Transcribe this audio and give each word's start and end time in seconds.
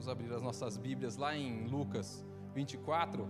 Vamos 0.00 0.08
abrir 0.08 0.32
as 0.32 0.40
nossas 0.40 0.78
Bíblias 0.78 1.18
lá 1.18 1.36
em 1.36 1.66
Lucas 1.66 2.24
24. 2.54 3.28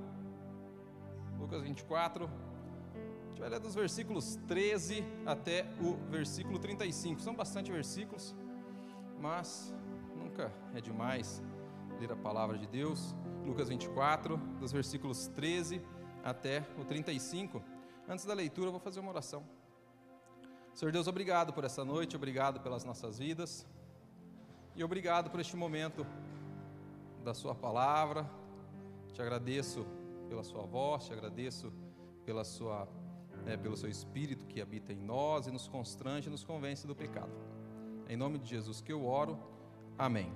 Lucas 1.36 1.62
24. 1.62 2.26
A 2.26 3.28
gente 3.28 3.40
vai 3.40 3.48
ler 3.48 3.58
dos 3.58 3.74
versículos 3.74 4.36
13 4.46 5.02
até 5.26 5.66
o 5.80 5.96
versículo 6.08 6.60
35. 6.60 7.20
São 7.22 7.34
bastante 7.34 7.72
versículos, 7.72 8.36
mas 9.18 9.74
nunca 10.14 10.52
é 10.72 10.80
demais 10.80 11.42
ler 11.98 12.12
a 12.12 12.16
palavra 12.16 12.56
de 12.56 12.68
Deus. 12.68 13.16
Lucas 13.44 13.68
24, 13.68 14.36
dos 14.60 14.70
versículos 14.70 15.26
13 15.26 15.82
até 16.22 16.64
o 16.78 16.84
35. 16.84 17.60
Antes 18.08 18.24
da 18.24 18.32
leitura, 18.32 18.68
eu 18.68 18.72
vou 18.72 18.80
fazer 18.80 19.00
uma 19.00 19.10
oração. 19.10 19.42
Senhor 20.72 20.92
Deus, 20.92 21.08
obrigado 21.08 21.52
por 21.52 21.64
essa 21.64 21.84
noite, 21.84 22.14
obrigado 22.14 22.60
pelas 22.60 22.84
nossas 22.84 23.18
vidas 23.18 23.66
e 24.76 24.84
obrigado 24.84 25.30
por 25.30 25.40
este 25.40 25.56
momento 25.56 26.06
da 27.22 27.34
Sua 27.34 27.54
palavra. 27.54 28.28
Te 29.12 29.20
agradeço 29.20 29.86
pela 30.28 30.42
Sua 30.42 30.62
voz, 30.62 31.04
te 31.04 31.12
agradeço 31.12 31.72
pela 32.24 32.44
sua, 32.44 32.88
é, 33.46 33.56
pelo 33.56 33.76
Seu 33.76 33.90
Espírito 33.90 34.46
que 34.46 34.60
habita 34.60 34.92
em 34.92 35.00
nós 35.00 35.46
e 35.46 35.50
nos 35.50 35.66
constrange 35.66 36.28
e 36.28 36.30
nos 36.30 36.44
convence 36.44 36.86
do 36.86 36.94
pecado. 36.94 37.32
Em 38.08 38.16
nome 38.16 38.38
de 38.38 38.48
Jesus 38.48 38.80
que 38.80 38.92
eu 38.92 39.06
oro, 39.06 39.38
amém. 39.98 40.32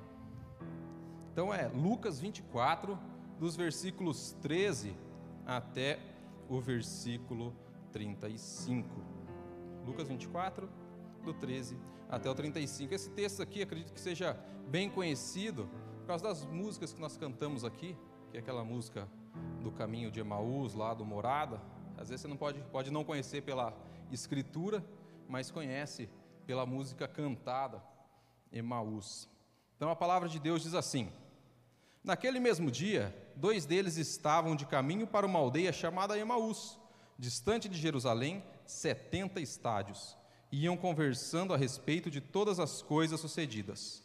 Então 1.32 1.52
é 1.52 1.68
Lucas 1.68 2.20
24, 2.20 2.98
dos 3.38 3.56
versículos 3.56 4.32
13 4.40 4.96
até 5.44 5.98
o 6.48 6.60
versículo 6.60 7.54
35. 7.92 8.88
Lucas 9.84 10.08
24, 10.08 10.68
do 11.24 11.34
13 11.34 11.76
até 12.08 12.30
o 12.30 12.34
35. 12.34 12.94
Esse 12.94 13.10
texto 13.10 13.42
aqui 13.42 13.62
acredito 13.62 13.92
que 13.92 14.00
seja 14.00 14.38
bem 14.68 14.88
conhecido 14.88 15.68
por 16.04 16.08
causa 16.08 16.24
das 16.24 16.44
músicas 16.44 16.92
que 16.92 17.00
nós 17.00 17.16
cantamos 17.16 17.64
aqui, 17.64 17.96
que 18.30 18.36
é 18.36 18.40
aquela 18.40 18.62
música 18.62 19.08
do 19.62 19.72
caminho 19.72 20.10
de 20.10 20.20
Emaús, 20.20 20.74
lá 20.74 20.92
do 20.92 21.02
Morada. 21.02 21.58
Às 21.96 22.10
vezes 22.10 22.20
você 22.20 22.28
não 22.28 22.36
pode, 22.36 22.60
pode 22.64 22.90
não 22.90 23.02
conhecer 23.02 23.40
pela 23.40 23.74
escritura, 24.12 24.84
mas 25.26 25.50
conhece 25.50 26.10
pela 26.46 26.66
música 26.66 27.08
cantada, 27.08 27.82
Emaús. 28.52 29.30
Então 29.76 29.88
a 29.88 29.96
palavra 29.96 30.28
de 30.28 30.38
Deus 30.38 30.62
diz 30.62 30.74
assim: 30.74 31.10
Naquele 32.02 32.38
mesmo 32.38 32.70
dia, 32.70 33.32
dois 33.34 33.64
deles 33.64 33.96
estavam 33.96 34.54
de 34.54 34.66
caminho 34.66 35.06
para 35.06 35.24
uma 35.24 35.38
aldeia 35.38 35.72
chamada 35.72 36.18
Emaús, 36.18 36.78
distante 37.18 37.66
de 37.66 37.78
Jerusalém, 37.78 38.44
setenta 38.66 39.40
estádios. 39.40 40.18
Iam 40.52 40.76
conversando 40.76 41.54
a 41.54 41.56
respeito 41.56 42.10
de 42.10 42.20
todas 42.20 42.60
as 42.60 42.82
coisas 42.82 43.18
sucedidas. 43.18 44.04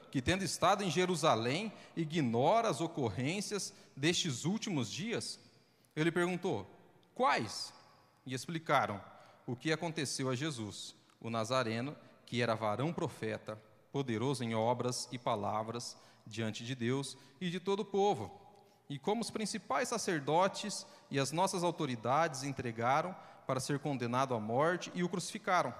que, 0.11 0.21
tendo 0.21 0.43
estado 0.43 0.83
em 0.83 0.91
Jerusalém, 0.91 1.71
ignora 1.95 2.69
as 2.69 2.81
ocorrências 2.81 3.73
destes 3.95 4.45
últimos 4.45 4.91
dias? 4.91 5.39
Ele 5.95 6.11
perguntou: 6.11 6.67
Quais? 7.15 7.73
E 8.25 8.33
explicaram 8.33 9.01
o 9.47 9.55
que 9.55 9.71
aconteceu 9.71 10.29
a 10.29 10.35
Jesus, 10.35 10.95
o 11.19 11.29
Nazareno, 11.29 11.95
que 12.25 12.41
era 12.41 12.55
varão 12.55 12.93
profeta, 12.93 13.59
poderoso 13.91 14.43
em 14.43 14.53
obras 14.53 15.07
e 15.11 15.17
palavras 15.17 15.97
diante 16.27 16.63
de 16.63 16.75
Deus 16.75 17.17
e 17.39 17.49
de 17.49 17.59
todo 17.59 17.79
o 17.79 17.85
povo 17.85 18.41
e 18.91 18.99
como 18.99 19.21
os 19.21 19.31
principais 19.31 19.87
sacerdotes 19.87 20.85
e 21.09 21.17
as 21.17 21.31
nossas 21.31 21.63
autoridades 21.63 22.43
entregaram 22.43 23.15
para 23.47 23.61
ser 23.61 23.79
condenado 23.79 24.33
à 24.33 24.39
morte 24.39 24.91
e 24.93 25.01
o 25.01 25.07
crucificaram. 25.07 25.73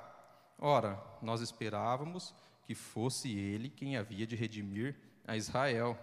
Ora, 0.57 0.97
nós 1.21 1.41
esperávamos 1.41 2.33
que 2.65 2.75
fosse 2.75 3.31
ele 3.31 3.69
quem 3.69 3.97
havia 3.97 4.25
de 4.25 4.35
redimir 4.35 4.95
a 5.27 5.35
Israel. 5.35 5.97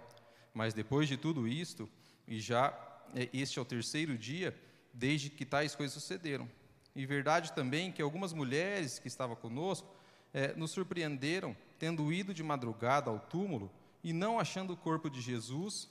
Mas 0.52 0.74
depois 0.74 1.08
de 1.08 1.16
tudo 1.16 1.46
isto, 1.46 1.88
e 2.26 2.41
já 2.41 2.72
é, 3.14 3.28
este 3.32 3.58
é 3.58 3.62
o 3.62 3.64
terceiro 3.64 4.16
dia 4.16 4.56
desde 4.92 5.30
que 5.30 5.44
tais 5.44 5.74
coisas 5.74 5.94
sucederam. 5.94 6.48
E 6.94 7.06
verdade 7.06 7.52
também 7.52 7.92
que 7.92 8.02
algumas 8.02 8.32
mulheres 8.32 8.98
que 8.98 9.08
estavam 9.08 9.36
conosco 9.36 9.88
é, 10.32 10.54
nos 10.54 10.72
surpreenderam, 10.72 11.56
tendo 11.78 12.12
ido 12.12 12.34
de 12.34 12.42
madrugada 12.42 13.10
ao 13.10 13.19
túmulo 13.19 13.70
e 14.02 14.12
não 14.12 14.38
achando 14.38 14.72
o 14.72 14.76
corpo 14.76 15.08
de 15.08 15.20
Jesus, 15.20 15.88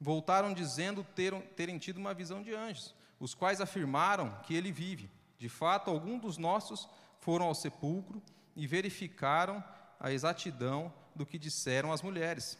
voltaram 0.00 0.52
dizendo 0.52 1.04
ter, 1.14 1.32
terem 1.56 1.78
tido 1.78 1.98
uma 1.98 2.14
visão 2.14 2.42
de 2.42 2.54
anjos, 2.54 2.94
os 3.18 3.34
quais 3.34 3.60
afirmaram 3.60 4.36
que 4.44 4.54
ele 4.54 4.72
vive. 4.72 5.10
De 5.38 5.48
fato, 5.48 5.90
alguns 5.90 6.20
dos 6.20 6.38
nossos 6.38 6.88
foram 7.20 7.46
ao 7.46 7.54
sepulcro 7.54 8.22
e 8.56 8.66
verificaram 8.66 9.62
a 9.98 10.12
exatidão 10.12 10.92
do 11.14 11.24
que 11.26 11.38
disseram 11.38 11.92
as 11.92 12.02
mulheres, 12.02 12.58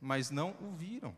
mas 0.00 0.30
não 0.30 0.56
o 0.60 0.72
viram. 0.72 1.14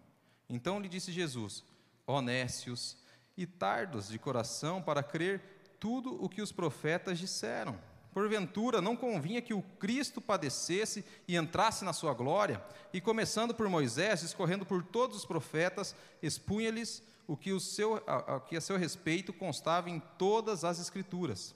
Então 0.48 0.80
lhe 0.80 0.88
disse 0.88 1.12
Jesus: 1.12 1.64
Honécios 2.06 2.96
e 3.36 3.46
tardos 3.46 4.08
de 4.08 4.18
coração 4.18 4.82
para 4.82 5.02
crer 5.02 5.40
tudo 5.80 6.22
o 6.22 6.28
que 6.28 6.42
os 6.42 6.52
profetas 6.52 7.18
disseram. 7.18 7.78
Porventura, 8.12 8.82
não 8.82 8.94
convinha 8.94 9.40
que 9.40 9.54
o 9.54 9.62
Cristo 9.62 10.20
padecesse 10.20 11.02
e 11.26 11.34
entrasse 11.34 11.82
na 11.82 11.94
sua 11.94 12.12
glória? 12.12 12.62
E 12.92 13.00
começando 13.00 13.54
por 13.54 13.66
Moisés, 13.68 14.22
escorrendo 14.22 14.66
por 14.66 14.82
todos 14.82 15.16
os 15.16 15.24
profetas, 15.24 15.96
expunha-lhes 16.22 17.02
o 17.26 17.36
que, 17.36 17.52
o 17.52 17.58
seu, 17.58 18.02
que 18.46 18.56
a 18.56 18.60
seu 18.60 18.76
respeito 18.76 19.32
constava 19.32 19.88
em 19.88 19.98
todas 20.18 20.62
as 20.62 20.78
Escrituras. 20.78 21.54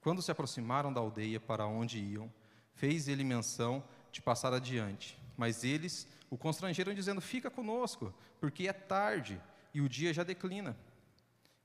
Quando 0.00 0.22
se 0.22 0.30
aproximaram 0.30 0.92
da 0.92 1.00
aldeia 1.00 1.38
para 1.38 1.66
onde 1.66 1.98
iam, 1.98 2.32
fez 2.74 3.08
ele 3.08 3.24
menção 3.24 3.82
de 4.10 4.22
passar 4.22 4.52
adiante. 4.52 5.18
Mas 5.36 5.64
eles 5.64 6.08
o 6.30 6.38
constrangeram, 6.38 6.94
dizendo: 6.94 7.20
Fica 7.20 7.50
conosco, 7.50 8.12
porque 8.40 8.68
é 8.68 8.72
tarde 8.72 9.40
e 9.74 9.80
o 9.80 9.88
dia 9.88 10.12
já 10.12 10.22
declina. 10.22 10.76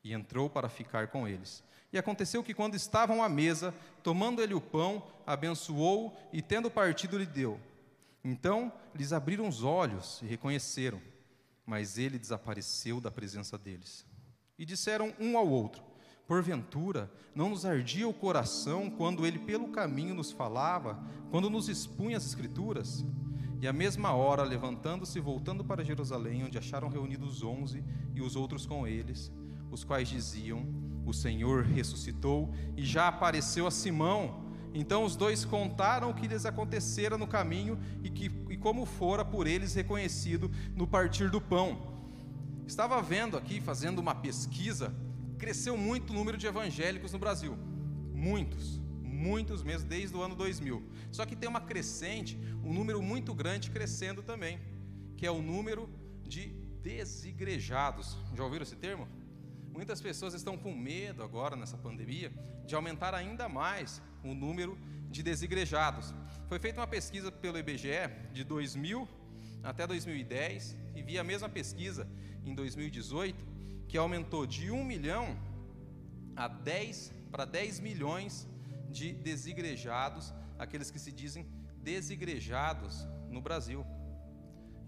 E 0.03 0.13
entrou 0.13 0.49
para 0.49 0.69
ficar 0.69 1.07
com 1.07 1.27
eles. 1.27 1.63
E 1.91 1.97
aconteceu 1.97 2.43
que, 2.43 2.53
quando 2.53 2.75
estavam 2.75 3.23
à 3.23 3.29
mesa, 3.29 3.73
tomando 4.03 4.41
ele 4.41 4.53
o 4.53 4.61
pão, 4.61 5.01
abençoou 5.25 6.15
e, 6.31 6.41
tendo 6.41 6.69
partido, 6.69 7.17
lhe 7.17 7.25
deu. 7.25 7.59
Então 8.23 8.73
lhes 8.93 9.13
abriram 9.13 9.47
os 9.47 9.63
olhos 9.63 10.19
e 10.21 10.25
reconheceram, 10.25 10.99
mas 11.65 11.97
ele 11.97 12.17
desapareceu 12.17 12.99
da 12.99 13.11
presença 13.11 13.57
deles. 13.57 14.05
E 14.57 14.65
disseram 14.65 15.13
um 15.19 15.37
ao 15.37 15.47
outro: 15.47 15.83
Porventura, 16.27 17.11
não 17.35 17.49
nos 17.49 17.65
ardia 17.65 18.07
o 18.07 18.13
coração 18.13 18.89
quando 18.89 19.25
ele 19.25 19.37
pelo 19.37 19.67
caminho 19.67 20.15
nos 20.15 20.31
falava, 20.31 20.99
quando 21.29 21.49
nos 21.49 21.69
expunha 21.69 22.17
as 22.17 22.25
Escrituras? 22.25 23.05
E 23.61 23.67
à 23.67 23.73
mesma 23.73 24.11
hora, 24.11 24.43
levantando-se 24.43 25.17
e 25.17 25.21
voltando 25.21 25.63
para 25.63 25.83
Jerusalém, 25.83 26.43
onde 26.43 26.57
acharam 26.57 26.89
reunidos 26.89 27.37
os 27.37 27.43
onze 27.43 27.83
e 28.13 28.21
os 28.21 28.35
outros 28.35 28.65
com 28.65 28.87
eles, 28.87 29.31
os 29.71 29.83
quais 29.83 30.09
diziam: 30.09 30.65
o 31.05 31.13
Senhor 31.13 31.63
ressuscitou 31.63 32.53
e 32.75 32.83
já 32.83 33.07
apareceu 33.07 33.67
a 33.67 33.71
Simão. 33.71 34.43
Então 34.73 35.05
os 35.05 35.15
dois 35.15 35.45
contaram 35.45 36.09
o 36.09 36.13
que 36.13 36.27
lhes 36.27 36.45
acontecera 36.45 37.17
no 37.17 37.27
caminho 37.27 37.79
e, 38.03 38.09
que, 38.09 38.25
e 38.49 38.57
como 38.57 38.85
fora 38.85 39.23
por 39.23 39.47
eles 39.47 39.73
reconhecido 39.73 40.51
no 40.75 40.85
partir 40.85 41.29
do 41.29 41.39
pão. 41.39 41.93
Estava 42.67 43.01
vendo 43.01 43.37
aqui, 43.37 43.61
fazendo 43.61 43.99
uma 43.99 44.15
pesquisa, 44.15 44.93
cresceu 45.35 45.77
muito 45.77 46.11
o 46.11 46.13
número 46.13 46.37
de 46.37 46.47
evangélicos 46.47 47.11
no 47.11 47.19
Brasil. 47.19 47.57
Muitos, 48.13 48.79
muitos 49.01 49.63
mesmo, 49.63 49.87
desde 49.87 50.15
o 50.15 50.21
ano 50.21 50.35
2000. 50.35 50.83
Só 51.11 51.25
que 51.25 51.35
tem 51.35 51.49
uma 51.49 51.61
crescente, 51.61 52.37
um 52.63 52.73
número 52.73 53.01
muito 53.01 53.33
grande 53.33 53.69
crescendo 53.71 54.23
também, 54.23 54.59
que 55.17 55.25
é 55.25 55.31
o 55.31 55.41
número 55.41 55.89
de 56.23 56.47
desigrejados. 56.81 58.17
Já 58.35 58.43
ouviram 58.43 58.63
esse 58.63 58.75
termo? 58.75 59.07
Muitas 59.71 59.99
pessoas 59.99 60.33
estão 60.33 60.57
com 60.57 60.73
medo 60.73 61.21
agora 61.21 61.55
nessa 61.55 61.77
pandemia 61.77 62.31
de 62.65 62.75
aumentar 62.75 63.13
ainda 63.13 63.49
mais 63.49 64.01
o 64.23 64.33
número 64.33 64.77
de 65.09 65.21
desigrejados. 65.21 66.13
Foi 66.47 66.59
feita 66.59 66.79
uma 66.79 66.87
pesquisa 66.87 67.31
pelo 67.31 67.57
IBGE 67.57 68.09
de 68.31 68.43
2000 68.43 69.07
até 69.63 69.85
2010 69.85 70.77
e 70.95 71.01
vi 71.01 71.17
a 71.17 71.23
mesma 71.23 71.49
pesquisa 71.49 72.07
em 72.45 72.53
2018 72.53 73.54
que 73.87 73.97
aumentou 73.97 74.45
de 74.45 74.71
1 74.71 74.83
milhão 74.83 75.37
a 76.35 76.47
10 76.47 77.13
para 77.31 77.45
10 77.45 77.79
milhões 77.79 78.47
de 78.89 79.13
desigrejados, 79.13 80.33
aqueles 80.57 80.89
que 80.89 80.99
se 80.99 81.11
dizem 81.11 81.45
desigrejados 81.81 83.07
no 83.29 83.41
Brasil. 83.41 83.85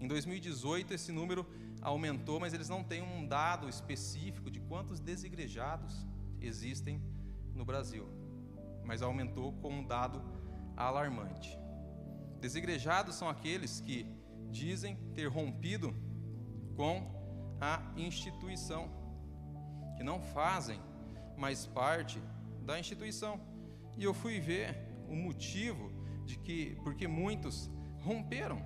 Em 0.00 0.08
2018 0.08 0.94
esse 0.94 1.12
número 1.12 1.46
aumentou, 1.80 2.40
mas 2.40 2.54
eles 2.54 2.68
não 2.68 2.82
têm 2.82 3.02
um 3.02 3.26
dado 3.26 3.68
específico 3.68 4.50
de 4.50 4.60
quantos 4.60 5.00
desigrejados 5.00 6.06
existem 6.40 7.02
no 7.54 7.64
Brasil. 7.64 8.08
Mas 8.84 9.02
aumentou 9.02 9.52
com 9.54 9.70
um 9.70 9.86
dado 9.86 10.22
alarmante. 10.76 11.58
Desigrejados 12.40 13.16
são 13.16 13.28
aqueles 13.28 13.80
que 13.80 14.06
dizem 14.50 14.96
ter 15.14 15.26
rompido 15.26 15.94
com 16.76 17.17
a 17.60 17.82
instituição, 17.96 18.90
que 19.96 20.02
não 20.02 20.20
fazem 20.20 20.80
mais 21.36 21.66
parte 21.66 22.20
da 22.64 22.78
instituição. 22.78 23.40
E 23.96 24.04
eu 24.04 24.14
fui 24.14 24.38
ver 24.40 24.76
o 25.08 25.16
motivo 25.16 25.90
de 26.24 26.38
que, 26.38 26.76
porque 26.84 27.08
muitos 27.08 27.70
romperam 28.00 28.62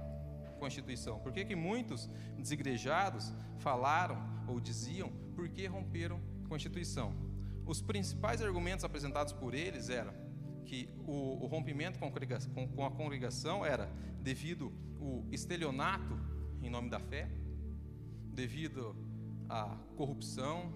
com 0.59 0.65
a 0.65 0.69
instituição, 0.69 1.19
porque 1.21 1.45
que 1.45 1.57
muitos 1.57 2.09
desigrejados 2.39 3.35
falaram 3.59 4.17
ou 4.47 4.61
diziam 4.61 5.11
porque 5.35 5.67
romperam 5.67 6.21
com 6.47 6.55
a 6.55 6.57
instituição. 6.57 7.15
Os 7.65 7.81
principais 7.81 8.43
argumentos 8.43 8.85
apresentados 8.85 9.33
por 9.33 9.55
eles 9.55 9.89
eram 9.89 10.13
que 10.65 10.89
o, 11.07 11.45
o 11.45 11.47
rompimento 11.47 11.99
com 11.99 12.07
a, 12.07 12.11
com, 12.55 12.69
com 12.69 12.85
a 12.85 12.91
congregação 12.91 13.65
era 13.65 13.87
devido 14.21 14.73
o 15.01 15.27
estelionato 15.33 16.19
em 16.63 16.71
nome 16.71 16.89
da 16.89 17.01
fé, 17.01 17.29
devido 18.33 18.97
à 19.49 19.77
corrupção, 19.97 20.73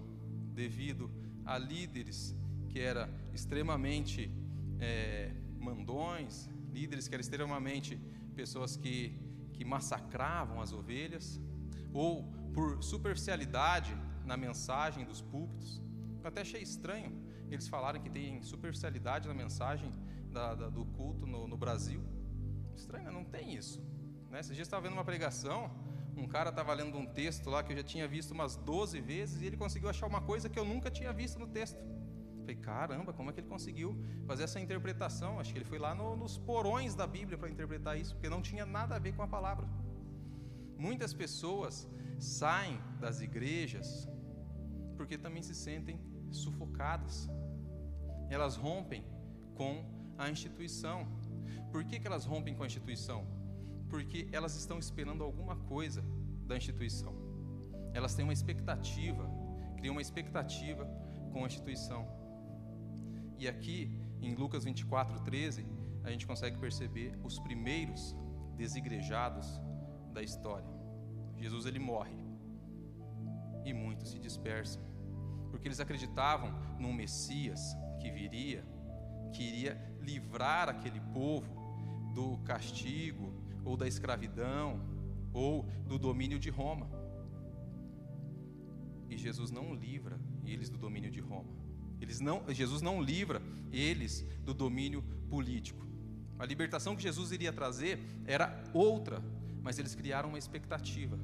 devido 0.53 1.11
a 1.45 1.57
líderes 1.57 2.35
que 2.69 2.79
eram 2.79 3.09
extremamente 3.33 4.31
é, 4.79 5.33
mandões, 5.59 6.49
líderes 6.71 7.07
que 7.07 7.15
eram 7.15 7.21
extremamente 7.21 7.99
pessoas 8.35 8.75
que, 8.75 9.17
que 9.53 9.65
massacravam 9.65 10.61
as 10.61 10.71
ovelhas, 10.71 11.41
ou 11.93 12.23
por 12.53 12.83
superficialidade 12.83 13.95
na 14.25 14.37
mensagem 14.37 15.05
dos 15.05 15.21
púlpitos. 15.21 15.81
Eu 16.21 16.27
até 16.27 16.41
achei 16.41 16.61
estranho 16.61 17.27
eles 17.49 17.67
falarem 17.67 18.01
que 18.01 18.09
tem 18.09 18.41
superficialidade 18.41 19.27
na 19.27 19.33
mensagem 19.33 19.93
da, 20.31 20.53
da, 20.53 20.69
do 20.69 20.85
culto 20.85 21.25
no, 21.25 21.47
no, 21.47 21.57
Brasil. 21.57 22.03
Estranho, 22.75 23.05
né? 23.05 23.11
não 23.11 23.23
tem 23.23 23.55
isso. 23.55 23.81
Né? 24.29 24.39
Esses 24.39 24.55
dias 24.55 24.67
estava 24.67 24.83
vendo 24.83 24.93
uma 24.93 25.05
pregação, 25.05 25.71
um 26.19 26.27
cara 26.27 26.49
estava 26.49 26.73
lendo 26.73 26.97
um 26.97 27.05
texto 27.05 27.49
lá 27.49 27.63
que 27.63 27.73
eu 27.73 27.77
já 27.77 27.83
tinha 27.83 28.07
visto 28.07 28.31
umas 28.31 28.55
12 28.55 28.99
vezes 29.01 29.41
e 29.41 29.45
ele 29.45 29.57
conseguiu 29.57 29.89
achar 29.89 30.07
uma 30.07 30.21
coisa 30.21 30.49
que 30.49 30.59
eu 30.59 30.65
nunca 30.65 30.89
tinha 30.89 31.13
visto 31.13 31.39
no 31.39 31.47
texto. 31.47 31.79
Falei, 32.39 32.55
caramba, 32.55 33.11
como 33.13 33.29
é 33.29 33.33
que 33.33 33.41
ele 33.41 33.47
conseguiu 33.47 34.01
fazer 34.25 34.43
essa 34.43 34.59
interpretação? 34.59 35.39
Acho 35.39 35.51
que 35.51 35.59
ele 35.59 35.65
foi 35.65 35.77
lá 35.77 35.93
no, 35.93 36.15
nos 36.15 36.37
porões 36.37 36.95
da 36.95 37.05
Bíblia 37.05 37.37
para 37.37 37.49
interpretar 37.49 37.99
isso, 37.99 38.15
porque 38.15 38.29
não 38.29 38.41
tinha 38.41 38.65
nada 38.65 38.95
a 38.95 38.99
ver 38.99 39.13
com 39.13 39.21
a 39.21 39.27
palavra. 39.27 39.67
Muitas 40.77 41.13
pessoas 41.13 41.89
saem 42.19 42.79
das 42.99 43.19
igrejas 43.21 44.07
porque 44.95 45.17
também 45.17 45.43
se 45.43 45.53
sentem 45.53 45.99
sufocadas. 46.31 47.29
Elas 48.29 48.55
rompem 48.55 49.03
com 49.55 49.85
a 50.17 50.29
instituição. 50.29 51.07
Por 51.71 51.83
que, 51.83 51.99
que 51.99 52.07
elas 52.07 52.25
rompem 52.25 52.55
com 52.55 52.63
a 52.63 52.65
instituição? 52.65 53.36
Porque 53.89 54.27
elas 54.31 54.55
estão 54.55 54.79
esperando 54.79 55.23
alguma 55.23 55.55
coisa 55.55 56.03
da 56.45 56.57
instituição. 56.57 57.13
Elas 57.93 58.15
têm 58.15 58.23
uma 58.23 58.33
expectativa, 58.33 59.29
criam 59.77 59.93
uma 59.93 60.01
expectativa 60.01 60.85
com 61.31 61.43
a 61.43 61.47
instituição. 61.47 62.07
E 63.37 63.47
aqui, 63.47 63.91
em 64.21 64.35
Lucas 64.35 64.63
24, 64.63 65.19
13, 65.21 65.65
a 66.03 66.11
gente 66.11 66.25
consegue 66.25 66.57
perceber 66.57 67.17
os 67.23 67.39
primeiros 67.39 68.15
desigrejados 68.55 69.61
da 70.13 70.23
história. 70.23 70.67
Jesus 71.37 71.65
ele 71.65 71.79
morre 71.79 72.15
e 73.63 73.73
muitos 73.73 74.09
se 74.11 74.19
dispersam 74.19 74.81
porque 75.49 75.67
eles 75.67 75.79
acreditavam 75.79 76.53
num 76.79 76.93
Messias 76.93 77.75
que 77.99 78.11
viria, 78.11 78.65
que 79.33 79.43
iria 79.43 79.95
livrar 80.01 80.69
aquele 80.69 80.99
povo 81.13 82.11
do 82.13 82.37
castigo 82.39 83.33
ou 83.67 83.75
da 83.75 83.87
escravidão 83.87 84.81
ou 85.33 85.63
do 85.85 85.99
domínio 85.99 86.39
de 86.39 86.49
Roma. 86.49 86.89
E 89.09 89.17
Jesus 89.17 89.51
não 89.51 89.75
livra 89.75 90.19
eles 90.45 90.69
do 90.69 90.77
domínio 90.77 91.11
de 91.11 91.19
Roma. 91.19 91.53
Eles 91.99 92.19
não, 92.19 92.43
Jesus 92.49 92.81
não 92.81 93.01
livra 93.01 93.41
eles 93.71 94.25
do 94.43 94.53
domínio 94.53 95.03
político. 95.29 95.85
A 96.39 96.45
libertação 96.45 96.95
que 96.95 97.03
Jesus 97.03 97.31
iria 97.31 97.51
trazer 97.51 97.99
era 98.25 98.63
outra, 98.73 99.21
mas 99.61 99.77
eles 99.77 99.93
criaram 99.93 100.29
uma 100.29 100.37
expectativa 100.37 101.19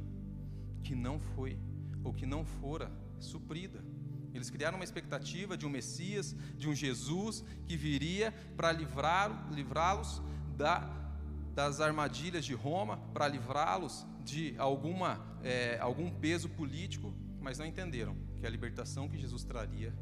que 0.84 0.96
não 0.96 1.20
foi 1.20 1.58
ou 2.04 2.14
que 2.14 2.26
não 2.26 2.44
fora 2.44 2.92
suprida. 3.20 3.84
Eles 4.34 4.50
criaram 4.50 4.78
uma 4.78 4.84
expectativa 4.84 5.56
de 5.56 5.66
um 5.66 5.70
Messias, 5.70 6.36
de 6.58 6.68
um 6.68 6.76
Jesus 6.76 7.46
que 7.68 7.78
viria 7.78 8.34
para 8.58 8.72
livrá-los 8.72 10.22
da, 10.58 11.03
das 11.54 11.80
armadilhas 11.80 12.46
de 12.46 12.54
Roma, 12.54 12.98
para 13.14 13.28
livrá-los 13.28 14.06
de 14.24 14.56
alguma, 14.58 15.24
é, 15.44 15.78
algum 15.80 16.10
peso 16.10 16.50
político, 16.50 17.14
mas 17.40 17.60
não 17.60 17.66
entenderam 17.66 18.16
que 18.38 18.46
a 18.46 18.50
libertação 18.50 19.08
que 19.08 19.18
Jesus 19.18 19.44
traria 19.44 19.94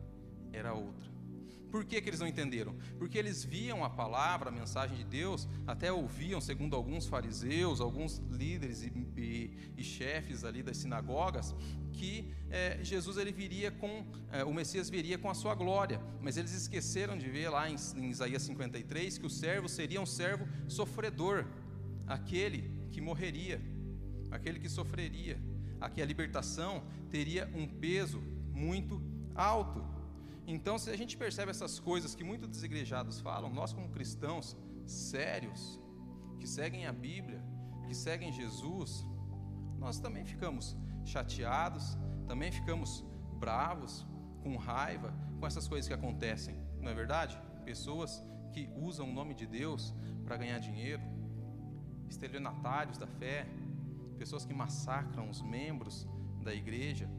era 0.53 0.73
outra. 0.73 1.10
Por 1.71 1.85
que, 1.85 2.01
que 2.01 2.09
eles 2.09 2.19
não 2.19 2.27
entenderam? 2.27 2.75
Porque 2.99 3.17
eles 3.17 3.45
viam 3.45 3.83
a 3.83 3.89
palavra, 3.89 4.49
a 4.49 4.51
mensagem 4.51 4.97
de 4.97 5.05
Deus, 5.05 5.47
até 5.65 5.91
ouviam, 5.91 6.41
segundo 6.41 6.75
alguns 6.75 7.07
fariseus, 7.07 7.79
alguns 7.79 8.21
líderes 8.29 8.83
e, 8.83 8.91
e, 9.15 9.73
e 9.77 9.83
chefes 9.83 10.43
ali 10.43 10.61
das 10.61 10.77
sinagogas, 10.77 11.55
que 11.93 12.33
é, 12.49 12.83
Jesus 12.83 13.17
ele 13.17 13.31
viria 13.31 13.71
com, 13.71 14.05
é, 14.31 14.43
o 14.43 14.53
Messias 14.53 14.89
viria 14.89 15.17
com 15.17 15.29
a 15.29 15.33
sua 15.33 15.55
glória, 15.55 16.01
mas 16.21 16.35
eles 16.35 16.53
esqueceram 16.53 17.17
de 17.17 17.29
ver 17.29 17.49
lá 17.49 17.69
em, 17.69 17.75
em 17.95 18.09
Isaías 18.09 18.41
53 18.41 19.17
que 19.17 19.25
o 19.25 19.29
servo 19.29 19.69
seria 19.69 20.01
um 20.01 20.05
servo 20.05 20.45
sofredor, 20.67 21.45
aquele 22.05 22.69
que 22.91 22.99
morreria, 22.99 23.61
aquele 24.29 24.59
que 24.59 24.67
sofreria, 24.67 25.39
aqui 25.79 26.01
a 26.01 26.05
libertação 26.05 26.83
teria 27.09 27.49
um 27.55 27.65
peso 27.65 28.21
muito 28.51 29.01
alto. 29.33 29.83
Então, 30.47 30.77
se 30.77 30.89
a 30.89 30.97
gente 30.97 31.15
percebe 31.17 31.51
essas 31.51 31.79
coisas 31.79 32.15
que 32.15 32.23
muitos 32.23 32.49
desigrejados 32.49 33.19
falam, 33.19 33.53
nós, 33.53 33.73
como 33.73 33.89
cristãos 33.89 34.57
sérios, 34.85 35.79
que 36.39 36.47
seguem 36.47 36.87
a 36.87 36.91
Bíblia, 36.91 37.43
que 37.87 37.95
seguem 37.95 38.31
Jesus, 38.31 39.05
nós 39.77 39.99
também 39.99 40.25
ficamos 40.25 40.75
chateados, 41.05 41.97
também 42.27 42.51
ficamos 42.51 43.05
bravos, 43.39 44.05
com 44.43 44.57
raiva 44.57 45.13
com 45.39 45.47
essas 45.47 45.67
coisas 45.67 45.87
que 45.87 45.93
acontecem, 45.93 46.55
não 46.79 46.89
é 46.89 46.93
verdade? 46.93 47.39
Pessoas 47.63 48.23
que 48.51 48.69
usam 48.75 49.09
o 49.09 49.13
nome 49.13 49.33
de 49.33 49.45
Deus 49.45 49.93
para 50.25 50.37
ganhar 50.37 50.59
dinheiro, 50.59 51.01
estelionatários 52.09 52.97
da 52.97 53.07
fé, 53.07 53.47
pessoas 54.17 54.45
que 54.45 54.53
massacram 54.53 55.29
os 55.29 55.41
membros 55.41 56.07
da 56.43 56.53
igreja, 56.53 57.09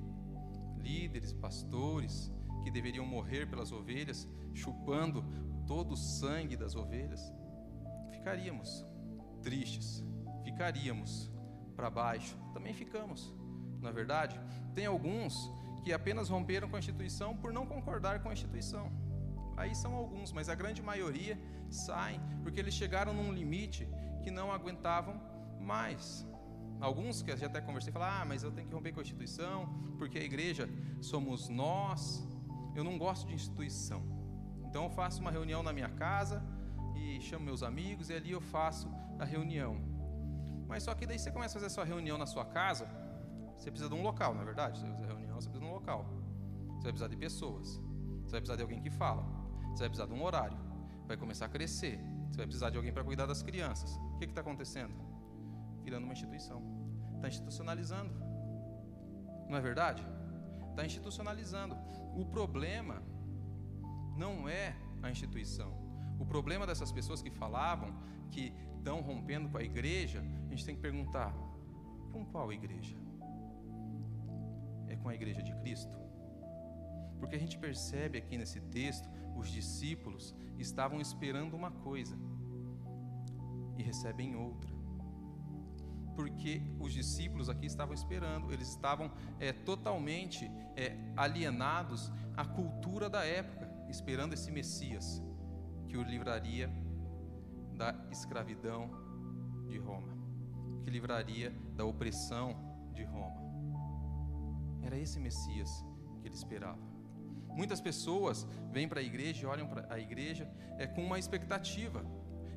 líderes, 0.79 1.33
pastores, 1.33 2.33
que 2.63 2.71
deveriam 2.71 3.05
morrer 3.05 3.49
pelas 3.49 3.73
ovelhas, 3.73 4.29
chupando 4.55 5.25
todo 5.67 5.93
o 5.93 5.97
sangue 5.97 6.57
das 6.57 6.75
ovelhas, 6.75 7.33
ficaríamos 8.11 8.85
tristes, 9.43 10.05
ficaríamos 10.45 11.31
para 11.77 11.91
baixo, 11.91 12.37
também 12.53 12.73
ficamos, 12.73 13.35
na 13.81 13.89
é 13.89 13.93
verdade. 13.93 14.41
Tem 14.75 14.87
alguns 14.87 15.51
que 15.83 15.93
apenas 15.93 16.29
romperam 16.29 16.69
com 16.69 16.77
a 16.77 16.79
instituição 16.79 17.37
por 17.37 17.53
não 17.53 17.67
concordar 17.67 18.23
com 18.23 18.29
a 18.29 18.33
instituição. 18.33 18.91
Aí 19.57 19.75
são 19.75 19.95
alguns, 19.95 20.33
mas 20.33 20.49
a 20.49 20.55
grande 20.55 20.81
maioria 20.83 21.39
saem 21.71 22.21
porque 22.43 22.61
eles 22.61 22.75
chegaram 22.75 23.13
num 23.13 23.33
limite 23.33 23.89
que 24.23 24.31
não 24.31 24.53
aguentavam 24.53 25.21
mais. 25.61 26.27
Alguns 26.81 27.23
que 27.23 27.37
já 27.37 27.47
até 27.47 27.61
conversei 27.61 27.93
falaram: 27.93 28.23
ah, 28.23 28.25
mas 28.25 28.43
eu 28.43 28.51
tenho 28.51 28.69
que 28.69 28.75
romper 28.75 28.93
com 28.93 29.01
a 29.01 29.03
instituição, 29.03 29.69
porque 29.99 30.19
a 30.19 30.25
igreja 30.25 30.69
somos 31.01 31.49
nós, 31.49 32.27
eu 32.75 32.85
não 32.85 32.99
gosto 32.99 33.27
de 33.27 33.35
instituição. 33.35 34.03
Então 34.67 34.85
eu 34.85 34.91
faço 34.91 35.21
uma 35.21 35.31
reunião 35.31 35.63
na 35.63 35.73
minha 35.73 35.89
casa 35.89 36.43
e 36.97 37.21
chamo 37.21 37.45
meus 37.45 37.63
amigos 37.63 38.11
e 38.11 38.15
ali 38.15 38.33
eu 38.33 38.41
faço 38.41 38.91
a 39.19 39.25
reunião. 39.25 39.77
Mas 40.67 40.83
só 40.85 40.95
que 40.95 41.07
daí 41.07 41.19
você 41.19 41.31
começa 41.31 41.53
a 41.53 41.57
fazer 41.61 41.67
a 41.67 41.71
sua 41.71 41.85
reunião 41.85 42.17
na 42.17 42.27
sua 42.27 42.45
casa, 42.45 42.89
você 43.57 43.71
precisa 43.71 43.89
de 43.89 43.95
um 43.95 44.03
local, 44.03 44.35
não 44.35 44.43
é 44.43 44.45
verdade? 44.45 44.79
Você 44.79 44.87
fazer 44.87 45.07
reunião, 45.07 45.41
você 45.41 45.49
precisa 45.49 45.61
de 45.61 45.71
um 45.71 45.75
local. 45.75 46.07
Você 46.77 46.85
vai 46.85 46.93
precisar 46.93 47.09
de 47.09 47.17
pessoas. 47.17 47.81
Você 48.25 48.33
vai 48.33 48.41
precisar 48.41 48.57
de 48.57 48.63
alguém 48.63 48.81
que 48.81 48.91
fala. 48.91 49.23
Você 49.71 49.81
vai 49.81 49.89
precisar 49.89 50.07
de 50.07 50.15
um 50.15 50.25
horário. 50.25 50.59
Vai 51.07 51.17
começar 51.17 51.47
a 51.47 51.49
crescer. 51.49 52.01
Você 52.31 52.39
vai 52.39 52.47
precisar 52.47 52.71
de 52.71 52.77
alguém 52.77 52.93
para 52.93 53.05
cuidar 53.05 53.27
das 53.27 53.43
crianças. 53.43 53.95
O 54.15 54.19
que 54.19 54.25
está 54.25 54.41
acontecendo? 54.41 54.95
Virando 55.85 56.05
uma 56.05 56.13
instituição. 56.13 56.63
Está 57.17 57.29
institucionalizando. 57.29 58.13
Não 59.49 59.57
é 59.57 59.61
verdade? 59.61 60.05
Está 60.71 60.85
institucionalizando. 60.85 61.77
O 62.17 62.25
problema 62.25 63.03
não 64.17 64.49
é 64.49 64.77
a 65.03 65.11
instituição. 65.11 65.73
O 66.19 66.27
problema 66.27 66.67
dessas 66.67 66.93
pessoas 66.93 67.23
que 67.23 67.31
falavam 67.31 67.95
que 68.31 68.53
estão 68.77 69.01
rompendo 69.01 69.49
com 69.49 69.59
a 69.59 69.63
igreja, 69.63 70.21
a 70.47 70.51
gente 70.51 70.65
tem 70.65 70.75
que 70.75 70.81
perguntar: 70.81 71.35
com 72.13 72.25
qual 72.25 72.53
igreja? 72.53 73.03
é 74.93 74.97
com 74.97 75.09
a 75.09 75.15
igreja 75.15 75.43
de 75.43 75.55
Cristo? 75.57 75.97
Porque 77.19 77.37
a 77.37 77.39
gente 77.39 77.59
percebe 77.59 78.19
aqui 78.19 78.37
nesse 78.37 78.61
texto, 78.61 79.09
os 79.37 79.49
discípulos 79.49 80.35
estavam 80.59 81.01
esperando 81.01 81.55
uma 81.55 81.71
coisa 81.71 82.17
e 83.79 83.83
recebem 83.83 84.37
outra. 84.37 84.72
Porque 86.15 86.63
os 86.79 86.93
discípulos 86.93 87.49
aqui 87.49 87.67
estavam 87.67 87.95
esperando, 87.95 88.53
eles 88.53 88.69
estavam 88.69 89.11
é, 89.41 89.53
totalmente 89.53 90.51
é, 90.77 90.97
alienados 91.17 92.13
à 92.37 92.45
cultura 92.45 93.09
da 93.09 93.25
época, 93.25 93.71
esperando 93.89 94.35
esse 94.35 94.51
Messias 94.51 95.23
que 95.89 95.97
o 95.97 96.03
livraria 96.03 96.71
da 97.75 97.95
escravidão 98.11 98.91
de 99.69 99.79
Roma, 99.79 100.17
que 100.85 100.91
livraria 100.91 101.51
da 101.75 101.85
opressão 101.85 102.57
de 102.95 103.05
Roma. 103.05 103.41
Era 104.83 104.99
esse 104.99 105.19
Messias 105.19 105.85
que 106.21 106.29
ele 106.29 106.35
esperava. 106.35 106.93
Muitas 107.49 107.81
pessoas 107.81 108.47
vêm 108.71 108.89
para 108.89 109.01
a 109.01 109.03
igreja 109.03 109.49
olham 109.49 109.69
para 109.69 109.87
a 109.93 109.99
igreja 109.99 110.51
é, 110.79 110.87
com 110.87 111.05
uma 111.05 111.19
expectativa. 111.19 112.05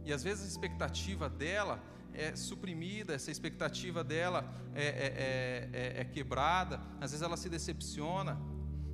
E 0.06 0.14
às 0.14 0.24
vezes 0.24 0.46
a 0.46 0.48
expectativa 0.48 1.30
dela 1.30 1.84
é 2.18 2.36
suprimida, 2.36 3.14
essa 3.14 3.32
expectativa 3.32 4.04
dela 4.04 4.54
é, 4.74 4.84
é, 4.84 4.88
é, 4.88 5.70
é, 5.74 6.02
é 6.02 6.06
quebrada, 6.06 6.82
às 7.00 7.12
vezes 7.12 7.22
ela 7.22 7.38
se 7.38 7.50
decepciona. 7.50 8.40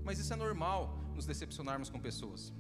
Mas 0.04 0.20
isso 0.20 0.34
é 0.34 0.36
normal, 0.36 1.00
nos 1.16 1.26
decepcionarmos 1.26 1.90
com 1.90 2.00
pessoas. 2.00 2.52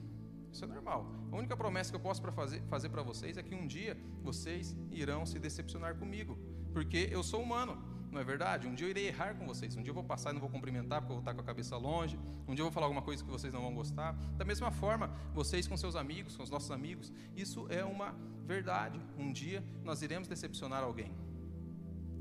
Isso 0.51 0.63
é 0.63 0.67
normal. 0.67 1.11
A 1.31 1.35
única 1.35 1.55
promessa 1.55 1.89
que 1.89 1.95
eu 1.95 1.99
posso 1.99 2.21
pra 2.21 2.31
fazer, 2.31 2.61
fazer 2.69 2.89
para 2.89 3.01
vocês 3.01 3.37
é 3.37 3.43
que 3.43 3.55
um 3.55 3.65
dia 3.65 3.97
vocês 4.21 4.75
irão 4.91 5.25
se 5.25 5.39
decepcionar 5.39 5.95
comigo, 5.95 6.37
porque 6.73 7.09
eu 7.11 7.23
sou 7.23 7.41
humano. 7.41 7.90
Não 8.11 8.19
é 8.19 8.23
verdade? 8.25 8.67
Um 8.67 8.75
dia 8.75 8.87
eu 8.87 8.89
irei 8.89 9.07
errar 9.07 9.35
com 9.35 9.47
vocês. 9.47 9.75
Um 9.77 9.81
dia 9.81 9.91
eu 9.91 9.95
vou 9.95 10.03
passar 10.03 10.31
e 10.31 10.33
não 10.33 10.41
vou 10.41 10.49
cumprimentar 10.49 10.99
porque 10.99 11.13
eu 11.13 11.15
vou 11.15 11.21
estar 11.21 11.33
com 11.33 11.39
a 11.39 11.43
cabeça 11.43 11.77
longe. 11.77 12.19
Um 12.45 12.53
dia 12.53 12.61
eu 12.61 12.65
vou 12.65 12.71
falar 12.71 12.87
alguma 12.87 13.01
coisa 13.01 13.23
que 13.23 13.29
vocês 13.29 13.53
não 13.53 13.61
vão 13.61 13.73
gostar. 13.73 14.11
Da 14.37 14.43
mesma 14.43 14.69
forma, 14.69 15.07
vocês 15.33 15.65
com 15.65 15.77
seus 15.77 15.95
amigos, 15.95 16.35
com 16.35 16.43
os 16.43 16.49
nossos 16.49 16.71
amigos, 16.71 17.11
isso 17.35 17.65
é 17.69 17.85
uma 17.85 18.13
verdade. 18.45 18.99
Um 19.17 19.31
dia 19.31 19.63
nós 19.83 20.01
iremos 20.01 20.27
decepcionar 20.27 20.83
alguém. 20.83 21.13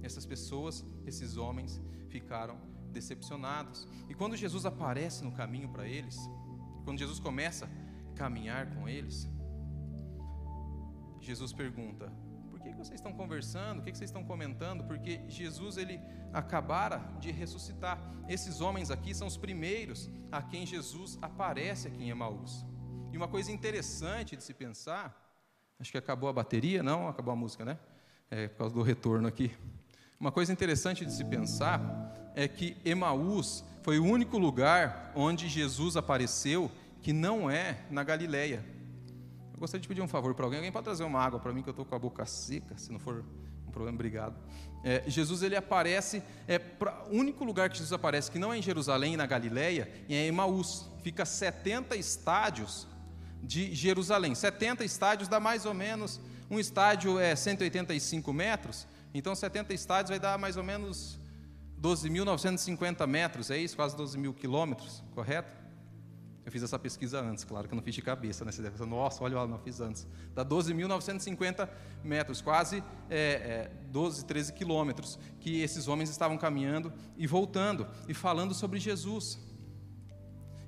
Essas 0.00 0.24
pessoas, 0.24 0.84
esses 1.04 1.36
homens, 1.36 1.80
ficaram 2.08 2.56
decepcionados. 2.92 3.88
E 4.08 4.14
quando 4.14 4.36
Jesus 4.36 4.64
aparece 4.64 5.24
no 5.24 5.32
caminho 5.32 5.68
para 5.68 5.88
eles, 5.88 6.16
quando 6.84 6.98
Jesus 6.98 7.18
começa 7.18 7.68
a 8.10 8.16
caminhar 8.16 8.74
com 8.74 8.88
eles, 8.88 9.28
Jesus 11.20 11.52
pergunta: 11.52 12.12
por 12.60 12.68
que, 12.68 12.74
vocês 12.74 13.00
estão 13.00 13.12
conversando? 13.14 13.78
O 13.78 13.82
que, 13.82 13.90
vocês 13.96 14.10
estão 14.10 14.22
comentando? 14.22 14.84
Porque 14.84 15.22
Jesus 15.28 15.78
ele 15.78 15.98
acabara 16.30 16.98
de 17.18 17.30
ressuscitar. 17.30 17.98
Esses 18.28 18.60
homens 18.60 18.90
aqui 18.90 19.14
são 19.14 19.26
os 19.26 19.38
primeiros 19.38 20.10
a 20.30 20.42
quem 20.42 20.66
Jesus 20.66 21.18
aparece 21.22 21.88
aqui 21.88 22.04
em 22.04 22.10
Emaús. 22.10 22.66
E 23.10 23.16
uma 23.16 23.26
coisa 23.26 23.50
interessante 23.50 24.36
de 24.36 24.44
se 24.44 24.52
pensar, 24.52 25.34
acho 25.78 25.90
que 25.90 25.96
acabou 25.96 26.28
a 26.28 26.34
bateria, 26.34 26.82
não? 26.82 27.08
Acabou 27.08 27.32
a 27.32 27.36
música, 27.36 27.64
né? 27.64 27.78
É 28.30 28.46
por 28.48 28.58
causa 28.58 28.74
do 28.74 28.82
retorno 28.82 29.26
aqui. 29.26 29.50
Uma 30.20 30.30
coisa 30.30 30.52
interessante 30.52 31.06
de 31.06 31.14
se 31.14 31.24
pensar 31.24 32.12
é 32.34 32.46
que 32.46 32.76
Emaús 32.84 33.64
foi 33.82 33.98
o 33.98 34.04
único 34.04 34.36
lugar 34.36 35.12
onde 35.14 35.48
Jesus 35.48 35.96
apareceu 35.96 36.70
que 37.00 37.14
não 37.14 37.50
é 37.50 37.78
na 37.90 38.04
Galileia 38.04 38.62
gostaria 39.60 39.82
de 39.82 39.86
pedir 39.86 40.00
um 40.00 40.08
favor 40.08 40.34
para 40.34 40.46
alguém. 40.46 40.58
Alguém 40.58 40.72
pode 40.72 40.84
trazer 40.84 41.04
uma 41.04 41.20
água 41.20 41.38
para 41.38 41.52
mim, 41.52 41.62
que 41.62 41.68
eu 41.68 41.72
estou 41.72 41.84
com 41.84 41.94
a 41.94 41.98
boca 41.98 42.24
seca, 42.24 42.76
se 42.78 42.90
não 42.90 42.98
for 42.98 43.24
um 43.68 43.70
problema, 43.70 43.94
obrigado. 43.94 44.34
É, 44.82 45.04
Jesus 45.06 45.42
ele 45.42 45.54
aparece, 45.54 46.22
é 46.48 46.58
o 47.10 47.14
único 47.16 47.44
lugar 47.44 47.68
que 47.68 47.76
Jesus 47.76 47.92
aparece 47.92 48.30
que 48.30 48.38
não 48.38 48.52
é 48.52 48.58
em 48.58 48.62
Jerusalém, 48.62 49.16
na 49.16 49.26
Galileia, 49.26 49.88
é 50.08 50.14
em 50.14 50.26
Emaús. 50.28 50.90
Fica 51.02 51.26
70 51.26 51.94
estádios 51.94 52.88
de 53.42 53.74
Jerusalém. 53.74 54.34
70 54.34 54.82
estádios 54.82 55.28
dá 55.28 55.38
mais 55.38 55.66
ou 55.66 55.74
menos, 55.74 56.18
um 56.50 56.58
estádio 56.58 57.18
é 57.18 57.36
185 57.36 58.32
metros, 58.32 58.88
então 59.12 59.34
70 59.34 59.74
estádios 59.74 60.10
vai 60.10 60.18
dar 60.18 60.38
mais 60.38 60.56
ou 60.56 60.64
menos 60.64 61.18
12.950 61.80 63.06
metros, 63.06 63.50
é 63.50 63.58
isso? 63.58 63.76
Quase 63.76 63.96
12 63.96 64.18
mil 64.18 64.32
quilômetros, 64.32 65.02
correto? 65.14 65.54
Eu 66.44 66.50
fiz 66.50 66.62
essa 66.62 66.78
pesquisa 66.78 67.20
antes, 67.20 67.44
claro 67.44 67.68
que 67.68 67.74
eu 67.74 67.76
não 67.76 67.82
fiz 67.82 67.94
de 67.94 68.00
cabeça, 68.00 68.44
né? 68.44 68.52
Você 68.52 68.62
deve 68.62 68.72
pensar, 68.72 68.86
nossa, 68.86 69.22
olha 69.22 69.36
lá, 69.36 69.46
não 69.46 69.58
fiz 69.58 69.80
antes. 69.80 70.06
Dá 70.34 70.44
12.950 70.44 71.68
metros, 72.02 72.40
quase 72.40 72.82
é, 73.10 73.70
é, 73.70 73.70
12, 73.90 74.24
13 74.24 74.52
quilômetros, 74.54 75.18
que 75.38 75.60
esses 75.60 75.86
homens 75.86 76.08
estavam 76.08 76.38
caminhando 76.38 76.92
e 77.16 77.26
voltando 77.26 77.86
e 78.08 78.14
falando 78.14 78.54
sobre 78.54 78.80
Jesus. 78.80 79.38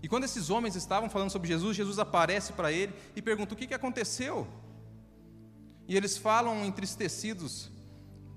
E 0.03 0.09
quando 0.09 0.25
esses 0.25 0.51
homens 0.51 0.77
estavam 0.77 1.09
falando 1.09 1.31
sobre 1.31 1.49
Jesus, 1.49 1.77
Jesus 1.77 1.99
aparece 1.99 2.53
para 2.53 2.71
ele 2.71 2.93
e 3.17 3.23
pergunta: 3.23 3.55
o 3.55 3.57
que, 3.57 3.67
que 3.67 3.75
aconteceu? 3.75 4.47
E 5.89 5.97
eles 5.97 6.19
falam 6.19 6.65
entristecidos: 6.67 7.71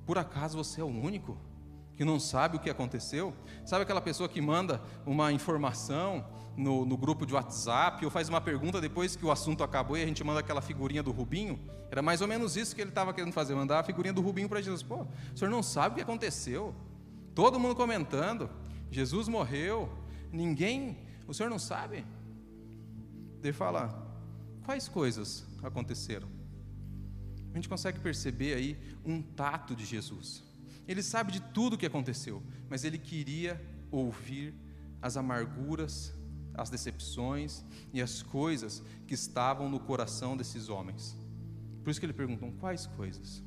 por 0.05 0.17
acaso 0.17 0.57
você 0.57 0.79
é 0.79 0.83
o 0.83 0.87
único 0.87 1.37
que 1.95 2.03
não 2.03 2.19
sabe 2.19 2.57
o 2.57 2.59
que 2.59 2.69
aconteceu? 2.69 3.33
Sabe 3.65 3.83
aquela 3.83 4.01
pessoa 4.01 4.27
que 4.27 4.41
manda 4.41 4.81
uma 5.05 5.31
informação 5.31 6.25
no, 6.57 6.85
no, 6.85 6.97
grupo 6.97 7.25
de 7.25 7.33
WhatsApp 7.33 8.03
ou 8.03 8.11
faz 8.11 8.29
uma 8.29 8.41
pergunta 8.41 8.79
depois 8.79 9.15
que 9.15 9.25
o 9.25 9.31
assunto 9.31 9.63
acabou 9.63 9.97
e 9.97 10.03
a 10.03 10.05
gente 10.05 10.23
manda 10.23 10.39
aquela 10.39 10.61
figurinha 10.61 11.01
do 11.01 11.11
Rubinho. 11.11 11.59
Era 11.89 12.01
mais 12.01 12.21
ou 12.21 12.27
menos 12.27 12.55
isso 12.55 12.75
que 12.75 12.81
ele 12.81 12.89
estava 12.89 13.13
querendo 13.13 13.33
fazer, 13.33 13.55
mandar 13.55 13.79
a 13.79 13.83
figurinha 13.83 14.13
do 14.13 14.21
Rubinho 14.21 14.49
para 14.49 14.61
Jesus. 14.61 14.83
Pô, 14.83 15.03
o 15.33 15.37
senhor 15.37 15.49
não 15.49 15.63
sabe 15.63 15.93
o 15.93 15.95
que 15.95 16.01
aconteceu? 16.01 16.73
Todo 17.33 17.59
mundo 17.59 17.75
comentando. 17.75 18.49
Jesus 18.91 19.27
morreu. 19.27 19.89
Ninguém. 20.31 20.97
O 21.27 21.33
senhor 21.33 21.49
não 21.49 21.59
sabe? 21.59 22.05
Ele 23.43 23.53
fala: 23.53 24.05
quais 24.63 24.87
coisas 24.87 25.45
aconteceram? 25.63 26.27
A 27.51 27.55
gente 27.55 27.69
consegue 27.69 27.99
perceber 27.99 28.53
aí 28.53 28.77
um 29.05 29.21
tato 29.21 29.75
de 29.75 29.85
Jesus. 29.85 30.43
Ele 30.87 31.01
sabe 31.01 31.31
de 31.31 31.39
tudo 31.39 31.73
o 31.73 31.77
que 31.77 31.85
aconteceu, 31.85 32.43
mas 32.69 32.83
ele 32.83 32.97
queria 32.97 33.61
ouvir 33.91 34.53
as 35.01 35.17
amarguras 35.17 36.13
as 36.57 36.69
decepções 36.69 37.63
e 37.93 38.01
as 38.01 38.21
coisas 38.21 38.81
que 39.07 39.13
estavam 39.13 39.69
no 39.69 39.79
coração 39.79 40.35
desses 40.35 40.69
homens. 40.69 41.15
Por 41.83 41.89
isso 41.89 41.99
que 41.99 42.05
ele 42.05 42.13
perguntam 42.13 42.51
quais 42.51 42.87
coisas. 42.87 43.43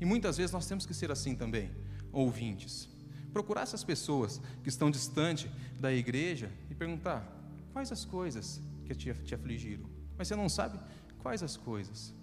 E 0.00 0.04
muitas 0.04 0.36
vezes 0.36 0.52
nós 0.52 0.66
temos 0.66 0.86
que 0.86 0.94
ser 0.94 1.10
assim 1.10 1.34
também, 1.34 1.70
ouvintes. 2.12 2.88
Procurar 3.32 3.62
essas 3.62 3.84
pessoas 3.84 4.40
que 4.62 4.68
estão 4.68 4.90
distante 4.90 5.50
da 5.78 5.92
igreja 5.92 6.50
e 6.70 6.74
perguntar 6.74 7.28
quais 7.72 7.90
as 7.90 8.04
coisas 8.04 8.60
que 8.84 8.94
te, 8.94 9.12
te 9.12 9.34
afligiram. 9.34 9.88
Mas 10.16 10.28
você 10.28 10.36
não 10.36 10.48
sabe 10.48 10.78
quais 11.18 11.42
as 11.42 11.56
coisas. 11.56 12.14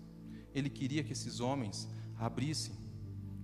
Ele 0.53 0.69
queria 0.69 1.03
que 1.03 1.11
esses 1.11 1.39
homens 1.39 1.87
abrissem 2.17 2.75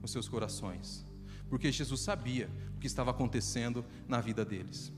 os 0.01 0.11
seus 0.11 0.29
corações, 0.29 1.05
porque 1.49 1.71
Jesus 1.71 2.01
sabia 2.01 2.49
o 2.75 2.79
que 2.79 2.87
estava 2.87 3.11
acontecendo 3.11 3.85
na 4.07 4.19
vida 4.19 4.43
deles. 4.43 4.91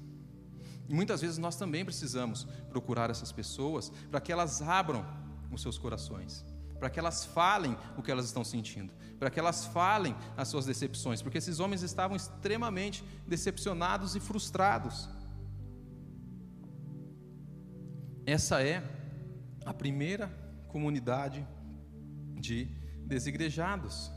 E 0.87 0.93
muitas 0.93 1.21
vezes 1.21 1.37
nós 1.37 1.55
também 1.55 1.85
precisamos 1.85 2.45
procurar 2.69 3.09
essas 3.09 3.31
pessoas 3.31 3.91
para 4.09 4.19
que 4.19 4.31
elas 4.31 4.61
abram 4.61 5.05
os 5.51 5.61
seus 5.61 5.77
corações, 5.77 6.43
para 6.79 6.89
que 6.89 6.99
elas 6.99 7.25
falem 7.25 7.77
o 7.95 8.01
que 8.01 8.11
elas 8.11 8.25
estão 8.25 8.43
sentindo, 8.43 8.91
para 9.19 9.29
que 9.29 9.39
elas 9.39 9.65
falem 9.65 10.15
as 10.35 10.47
suas 10.47 10.65
decepções, 10.65 11.21
porque 11.21 11.37
esses 11.37 11.59
homens 11.59 11.83
estavam 11.83 12.17
extremamente 12.17 13.03
decepcionados 13.27 14.15
e 14.15 14.19
frustrados. 14.19 15.07
Essa 18.25 18.61
é 18.61 18.83
a 19.65 19.73
primeira 19.73 20.27
comunidade 20.67 21.45
de 22.35 22.67
desigrejados. 23.05 24.11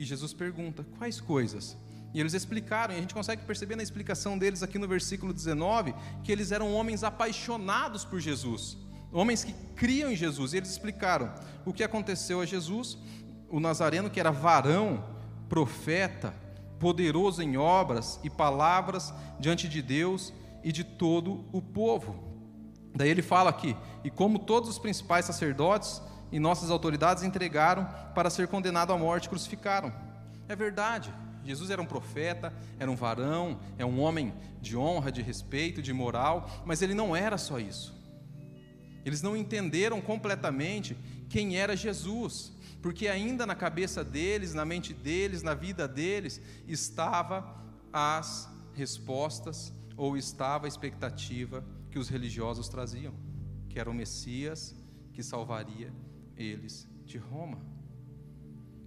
E 0.00 0.04
Jesus 0.06 0.32
pergunta: 0.32 0.82
quais 0.96 1.20
coisas 1.20 1.76
e 2.12 2.18
eles 2.18 2.34
explicaram, 2.34 2.92
e 2.92 2.96
a 2.96 3.00
gente 3.00 3.14
consegue 3.14 3.42
perceber 3.42 3.76
na 3.76 3.82
explicação 3.82 4.36
deles 4.36 4.62
aqui 4.62 4.78
no 4.78 4.88
versículo 4.88 5.32
19, 5.32 5.94
que 6.24 6.32
eles 6.32 6.50
eram 6.50 6.74
homens 6.74 7.04
apaixonados 7.04 8.04
por 8.04 8.18
Jesus, 8.18 8.76
homens 9.12 9.44
que 9.44 9.52
criam 9.76 10.10
em 10.10 10.16
Jesus. 10.16 10.52
E 10.52 10.56
eles 10.56 10.70
explicaram 10.70 11.32
o 11.64 11.72
que 11.72 11.84
aconteceu 11.84 12.40
a 12.40 12.46
Jesus, 12.46 12.98
o 13.48 13.60
Nazareno, 13.60 14.10
que 14.10 14.18
era 14.18 14.32
varão, 14.32 15.04
profeta, 15.48 16.34
poderoso 16.80 17.42
em 17.42 17.56
obras 17.56 18.18
e 18.24 18.30
palavras 18.30 19.14
diante 19.38 19.68
de 19.68 19.80
Deus 19.80 20.32
e 20.64 20.72
de 20.72 20.82
todo 20.82 21.44
o 21.52 21.62
povo. 21.62 22.24
Daí 22.92 23.08
ele 23.08 23.22
fala 23.22 23.50
aqui: 23.50 23.76
e 24.02 24.10
como 24.10 24.40
todos 24.40 24.68
os 24.68 24.80
principais 24.80 25.26
sacerdotes 25.26 26.02
e 26.32 26.38
nossas 26.38 26.70
autoridades 26.70 27.22
entregaram 27.22 27.88
para 28.14 28.30
ser 28.30 28.48
condenado 28.48 28.92
à 28.92 28.98
morte, 28.98 29.28
crucificaram. 29.28 29.92
É 30.48 30.54
verdade. 30.54 31.12
Jesus 31.44 31.70
era 31.70 31.80
um 31.80 31.86
profeta, 31.86 32.52
era 32.78 32.90
um 32.90 32.96
varão, 32.96 33.58
é 33.78 33.84
um 33.84 34.00
homem 34.00 34.32
de 34.60 34.76
honra, 34.76 35.10
de 35.10 35.22
respeito, 35.22 35.80
de 35.80 35.92
moral, 35.92 36.48
mas 36.64 36.82
ele 36.82 36.94
não 36.94 37.16
era 37.16 37.38
só 37.38 37.58
isso. 37.58 37.98
Eles 39.04 39.22
não 39.22 39.36
entenderam 39.36 40.00
completamente 40.00 40.96
quem 41.28 41.56
era 41.56 41.74
Jesus, 41.74 42.52
porque 42.82 43.08
ainda 43.08 43.46
na 43.46 43.54
cabeça 43.54 44.04
deles, 44.04 44.52
na 44.52 44.64
mente 44.64 44.92
deles, 44.92 45.42
na 45.42 45.54
vida 45.54 45.88
deles, 45.88 46.40
estava 46.68 47.58
as 47.92 48.48
respostas 48.74 49.72
ou 49.96 50.16
estava 50.16 50.66
a 50.66 50.68
expectativa 50.68 51.64
que 51.90 51.98
os 51.98 52.08
religiosos 52.08 52.68
traziam, 52.68 53.14
que 53.68 53.78
era 53.78 53.90
o 53.90 53.94
Messias 53.94 54.74
que 55.12 55.22
salvaria 55.22 55.92
eles 56.42 56.88
de 57.04 57.18
Roma. 57.18 57.58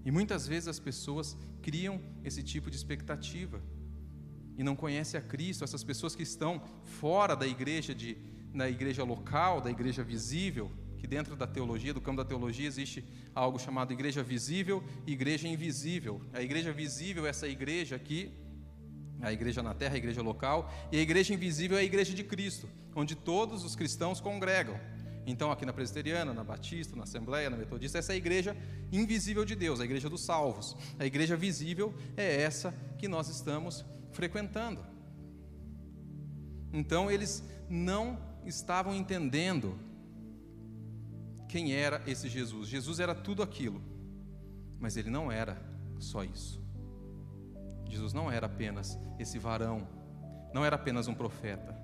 E 0.05 0.11
muitas 0.11 0.47
vezes 0.47 0.67
as 0.67 0.79
pessoas 0.79 1.37
criam 1.61 2.01
esse 2.23 2.43
tipo 2.43 2.69
de 2.69 2.75
expectativa 2.75 3.61
e 4.57 4.63
não 4.63 4.75
conhecem 4.75 5.19
a 5.19 5.23
Cristo, 5.23 5.63
essas 5.63 5.83
pessoas 5.83 6.15
que 6.15 6.23
estão 6.23 6.61
fora 6.83 7.35
da 7.35 7.47
igreja 7.47 7.93
de 7.95 8.17
na 8.53 8.69
igreja 8.69 9.03
local, 9.03 9.59
da 9.59 9.71
igreja 9.71 10.03
visível, 10.03 10.71
que 10.99 11.07
dentro 11.07 11.35
da 11.35 11.47
teologia, 11.47 11.93
do 11.93 11.99
campo 11.99 12.17
da 12.17 12.25
teologia, 12.25 12.67
existe 12.67 13.03
algo 13.33 13.57
chamado 13.57 13.91
igreja 13.91 14.21
visível 14.21 14.83
e 15.07 15.13
igreja 15.13 15.47
invisível. 15.47 16.21
A 16.31 16.41
igreja 16.41 16.71
visível 16.71 17.25
é 17.25 17.29
essa 17.29 17.47
igreja 17.47 17.95
aqui, 17.95 18.31
a 19.19 19.33
igreja 19.33 19.63
na 19.63 19.73
terra, 19.73 19.95
a 19.95 19.97
igreja 19.97 20.21
local, 20.21 20.71
e 20.91 20.97
a 20.97 21.01
igreja 21.01 21.33
invisível 21.33 21.77
é 21.77 21.81
a 21.81 21.83
igreja 21.83 22.13
de 22.13 22.23
Cristo, 22.23 22.69
onde 22.95 23.15
todos 23.15 23.63
os 23.63 23.75
cristãos 23.75 24.21
congregam. 24.21 24.79
Então, 25.25 25.51
aqui 25.51 25.65
na 25.65 25.71
Presbiteriana, 25.71 26.33
na 26.33 26.43
Batista, 26.43 26.95
na 26.95 27.03
Assembleia, 27.03 27.49
na 27.49 27.57
Metodista, 27.57 27.97
essa 27.97 28.11
é 28.11 28.15
a 28.15 28.17
igreja 28.17 28.55
invisível 28.91 29.45
de 29.45 29.55
Deus, 29.55 29.79
a 29.79 29.85
igreja 29.85 30.09
dos 30.09 30.21
salvos. 30.21 30.75
A 30.99 31.05
igreja 31.05 31.37
visível 31.37 31.93
é 32.17 32.41
essa 32.41 32.73
que 32.97 33.07
nós 33.07 33.29
estamos 33.29 33.85
frequentando. 34.11 34.85
Então, 36.73 37.09
eles 37.09 37.43
não 37.69 38.19
estavam 38.45 38.93
entendendo 38.93 39.79
quem 41.47 41.73
era 41.73 42.01
esse 42.05 42.27
Jesus. 42.27 42.67
Jesus 42.67 42.99
era 42.99 43.15
tudo 43.15 43.41
aquilo, 43.41 43.81
mas 44.79 44.97
ele 44.97 45.09
não 45.09 45.31
era 45.31 45.61
só 45.99 46.23
isso. 46.23 46.61
Jesus 47.87 48.11
não 48.11 48.31
era 48.31 48.47
apenas 48.47 48.97
esse 49.19 49.37
varão, 49.37 49.87
não 50.53 50.65
era 50.65 50.75
apenas 50.75 51.07
um 51.07 51.13
profeta, 51.13 51.77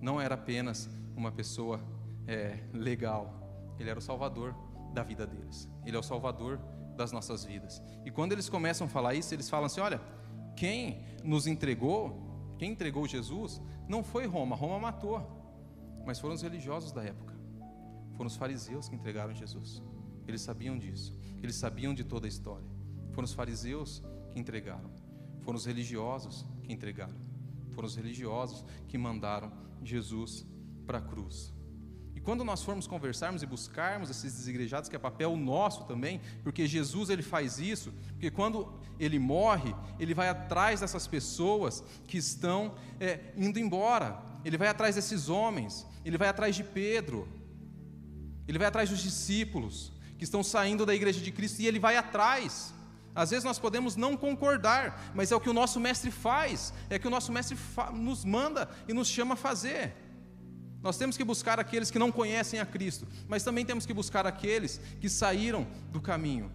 não 0.00 0.20
era 0.20 0.34
apenas 0.34 0.90
uma 1.16 1.30
pessoa 1.30 1.80
é, 2.26 2.58
legal. 2.72 3.74
Ele 3.78 3.90
era 3.90 3.98
o 3.98 4.02
Salvador 4.02 4.54
da 4.92 5.02
vida 5.02 5.26
deles. 5.26 5.68
Ele 5.84 5.96
é 5.96 5.98
o 5.98 6.02
Salvador 6.02 6.60
das 6.96 7.12
nossas 7.12 7.44
vidas. 7.44 7.82
E 8.04 8.10
quando 8.10 8.32
eles 8.32 8.48
começam 8.48 8.86
a 8.86 8.90
falar 8.90 9.14
isso, 9.14 9.34
eles 9.34 9.48
falam 9.48 9.66
assim: 9.66 9.80
olha, 9.80 10.00
quem 10.56 11.04
nos 11.24 11.46
entregou, 11.46 12.54
quem 12.58 12.72
entregou 12.72 13.06
Jesus, 13.06 13.60
não 13.88 14.02
foi 14.02 14.26
Roma, 14.26 14.54
Roma 14.54 14.78
matou, 14.78 15.20
mas 16.04 16.18
foram 16.18 16.34
os 16.34 16.42
religiosos 16.42 16.92
da 16.92 17.02
época, 17.02 17.34
foram 18.16 18.28
os 18.28 18.36
fariseus 18.36 18.88
que 18.88 18.94
entregaram 18.94 19.34
Jesus. 19.34 19.82
Eles 20.26 20.42
sabiam 20.42 20.78
disso, 20.78 21.18
eles 21.42 21.56
sabiam 21.56 21.92
de 21.94 22.04
toda 22.04 22.26
a 22.26 22.28
história. 22.28 22.66
Foram 23.12 23.24
os 23.24 23.34
fariseus 23.34 24.02
que 24.30 24.38
entregaram, 24.38 24.90
foram 25.40 25.56
os 25.56 25.66
religiosos 25.66 26.46
que 26.62 26.72
entregaram, 26.72 27.16
foram 27.70 27.86
os 27.86 27.96
religiosos 27.96 28.64
que 28.88 28.96
mandaram 28.96 29.52
Jesus 29.82 30.46
para 30.86 30.98
a 30.98 31.02
cruz 31.02 31.52
quando 32.24 32.44
nós 32.44 32.62
formos 32.62 32.86
conversarmos 32.86 33.42
e 33.42 33.46
buscarmos 33.46 34.08
esses 34.08 34.34
desigrejados, 34.34 34.88
que 34.88 34.96
é 34.96 34.98
papel 34.98 35.36
nosso 35.36 35.84
também, 35.84 36.20
porque 36.42 36.66
Jesus 36.66 37.10
ele 37.10 37.22
faz 37.22 37.58
isso, 37.58 37.92
porque 38.12 38.30
quando 38.30 38.72
ele 38.98 39.18
morre, 39.18 39.74
ele 39.98 40.14
vai 40.14 40.28
atrás 40.28 40.80
dessas 40.80 41.06
pessoas 41.06 41.82
que 42.06 42.18
estão 42.18 42.74
é, 43.00 43.32
indo 43.36 43.58
embora, 43.58 44.22
ele 44.44 44.56
vai 44.56 44.68
atrás 44.68 44.94
desses 44.94 45.28
homens, 45.28 45.86
ele 46.04 46.16
vai 46.16 46.28
atrás 46.28 46.54
de 46.54 46.62
Pedro, 46.62 47.28
ele 48.46 48.58
vai 48.58 48.68
atrás 48.68 48.88
dos 48.88 49.00
discípulos 49.00 49.92
que 50.16 50.24
estão 50.24 50.42
saindo 50.42 50.86
da 50.86 50.94
igreja 50.94 51.20
de 51.20 51.32
Cristo 51.32 51.60
e 51.60 51.66
ele 51.66 51.80
vai 51.80 51.96
atrás. 51.96 52.72
Às 53.14 53.30
vezes 53.30 53.44
nós 53.44 53.58
podemos 53.58 53.94
não 53.96 54.16
concordar, 54.16 55.12
mas 55.14 55.30
é 55.30 55.36
o 55.36 55.40
que 55.40 55.50
o 55.50 55.52
nosso 55.52 55.78
mestre 55.78 56.10
faz, 56.10 56.72
é 56.88 56.96
o 56.96 57.00
que 57.00 57.06
o 57.06 57.10
nosso 57.10 57.30
mestre 57.30 57.58
nos 57.92 58.24
manda 58.24 58.70
e 58.88 58.94
nos 58.94 59.08
chama 59.08 59.34
a 59.34 59.36
fazer. 59.36 59.94
Nós 60.82 60.96
temos 60.96 61.16
que 61.16 61.24
buscar 61.24 61.60
aqueles 61.60 61.90
que 61.90 61.98
não 61.98 62.10
conhecem 62.10 62.58
a 62.58 62.66
Cristo, 62.66 63.06
mas 63.28 63.44
também 63.44 63.64
temos 63.64 63.86
que 63.86 63.94
buscar 63.94 64.26
aqueles 64.26 64.80
que 65.00 65.08
saíram 65.08 65.66
do 65.92 66.00
caminho, 66.00 66.50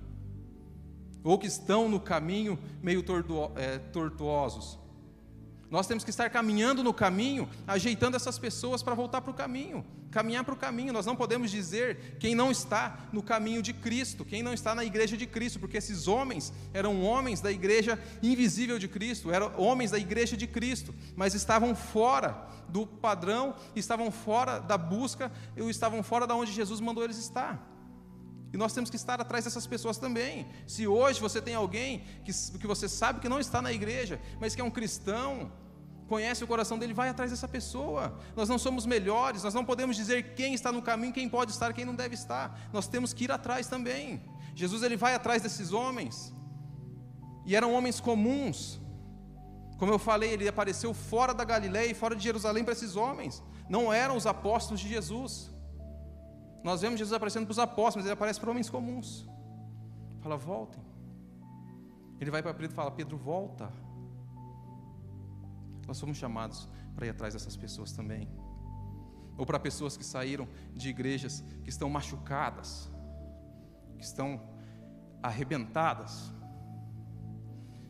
ou 1.23 1.37
que 1.39 1.47
estão 1.47 1.87
no 1.87 1.99
caminho 1.99 2.59
meio 2.81 3.03
é, 3.55 3.77
tortuosos. 3.77 4.77
Nós 5.69 5.85
temos 5.85 6.03
que 6.03 6.09
estar 6.09 6.29
caminhando 6.29 6.81
no 6.81 6.93
caminho, 6.93 7.49
ajeitando 7.67 8.15
essas 8.15 8.39
pessoas 8.39 8.81
para 8.81 8.95
voltar 8.95 9.19
para 9.21 9.31
o 9.31 9.33
caminho, 9.33 9.85
caminhar 10.09 10.43
para 10.45 10.53
o 10.53 10.57
caminho. 10.57 10.93
Nós 10.93 11.05
não 11.05 11.15
podemos 11.15 11.51
dizer 11.51 12.17
quem 12.19 12.33
não 12.33 12.49
está 12.49 13.07
no 13.11 13.21
caminho 13.21 13.61
de 13.61 13.73
Cristo, 13.73 14.23
quem 14.23 14.41
não 14.41 14.53
está 14.53 14.73
na 14.73 14.85
igreja 14.85 15.17
de 15.17 15.27
Cristo, 15.27 15.59
porque 15.59 15.77
esses 15.77 16.07
homens 16.07 16.53
eram 16.73 17.03
homens 17.03 17.41
da 17.41 17.51
igreja 17.51 17.99
invisível 18.23 18.79
de 18.79 18.87
Cristo, 18.87 19.29
eram 19.29 19.53
homens 19.57 19.91
da 19.91 19.99
igreja 19.99 20.37
de 20.37 20.47
Cristo, 20.47 20.95
mas 21.15 21.33
estavam 21.33 21.75
fora 21.75 22.47
do 22.69 22.87
padrão, 22.87 23.53
estavam 23.75 24.09
fora 24.09 24.59
da 24.59 24.77
busca, 24.77 25.31
estavam 25.57 26.01
fora 26.01 26.25
da 26.25 26.35
onde 26.35 26.53
Jesus 26.53 26.79
mandou 26.79 27.03
eles 27.03 27.17
estar. 27.17 27.76
E 28.57 28.59
nós 28.59 28.73
temos 28.73 28.89
que 28.89 28.95
estar 28.95 29.21
atrás 29.21 29.45
dessas 29.45 29.67
pessoas 29.67 29.99
também. 29.99 30.47
Se 30.65 30.87
hoje 30.87 31.21
você 31.21 31.39
tem 31.39 31.53
alguém 31.53 32.03
que, 32.25 32.31
que 32.57 32.65
você 32.65 32.89
sabe 32.89 33.19
que 33.19 33.29
não 33.29 33.39
está 33.39 33.61
na 33.61 33.71
igreja, 33.71 34.19
mas 34.41 34.55
que 34.55 34.61
é 34.61 34.63
um 34.63 34.71
cristão, 34.71 35.51
conhece 36.07 36.43
o 36.43 36.47
coração 36.47 36.79
dele, 36.79 36.91
vai 36.91 37.07
atrás 37.07 37.29
dessa 37.29 37.47
pessoa. 37.47 38.17
Nós 38.35 38.49
não 38.49 38.57
somos 38.57 38.87
melhores, 38.87 39.43
nós 39.43 39.53
não 39.53 39.63
podemos 39.63 39.95
dizer 39.95 40.33
quem 40.33 40.55
está 40.55 40.71
no 40.71 40.81
caminho, 40.81 41.13
quem 41.13 41.29
pode 41.29 41.51
estar, 41.51 41.71
quem 41.71 41.85
não 41.85 41.93
deve 41.93 42.15
estar. 42.15 42.59
Nós 42.73 42.87
temos 42.87 43.13
que 43.13 43.25
ir 43.25 43.31
atrás 43.31 43.67
também. 43.67 44.23
Jesus 44.55 44.81
ele 44.81 44.97
vai 44.97 45.13
atrás 45.13 45.43
desses 45.43 45.71
homens. 45.71 46.33
E 47.45 47.55
eram 47.55 47.75
homens 47.75 47.99
comuns. 47.99 48.81
Como 49.77 49.91
eu 49.91 49.99
falei, 49.99 50.31
ele 50.31 50.47
apareceu 50.47 50.95
fora 50.95 51.31
da 51.31 51.43
Galileia 51.43 51.91
e 51.91 51.93
fora 51.93 52.15
de 52.15 52.23
Jerusalém 52.23 52.63
para 52.63 52.73
esses 52.73 52.95
homens. 52.95 53.43
Não 53.69 53.93
eram 53.93 54.17
os 54.17 54.25
apóstolos 54.25 54.79
de 54.79 54.89
Jesus. 54.89 55.55
Nós 56.63 56.81
vemos 56.81 56.99
Jesus 56.99 57.13
aparecendo 57.13 57.45
para 57.45 57.51
os 57.51 57.59
apóstolos, 57.59 57.95
mas 57.95 58.05
ele 58.05 58.13
aparece 58.13 58.39
para 58.39 58.49
homens 58.51 58.69
comuns. 58.69 59.27
Fala, 60.21 60.37
voltem. 60.37 60.83
Ele 62.19 62.31
vai 62.31 62.41
para 62.41 62.53
Pedro 62.53 62.71
e 62.71 62.75
fala: 62.75 62.91
Pedro, 62.91 63.17
volta. 63.17 63.71
Nós 65.87 65.97
somos 65.97 66.17
chamados 66.17 66.67
para 66.95 67.05
ir 67.05 67.09
atrás 67.09 67.33
dessas 67.33 67.55
pessoas 67.55 67.91
também. 67.91 68.27
Ou 69.37 69.45
para 69.45 69.59
pessoas 69.59 69.95
que 69.95 70.03
saíram 70.03 70.47
de 70.73 70.89
igrejas 70.89 71.43
que 71.63 71.69
estão 71.69 71.89
machucadas, 71.89 72.91
que 73.97 74.03
estão 74.03 74.41
arrebentadas, 75.21 76.33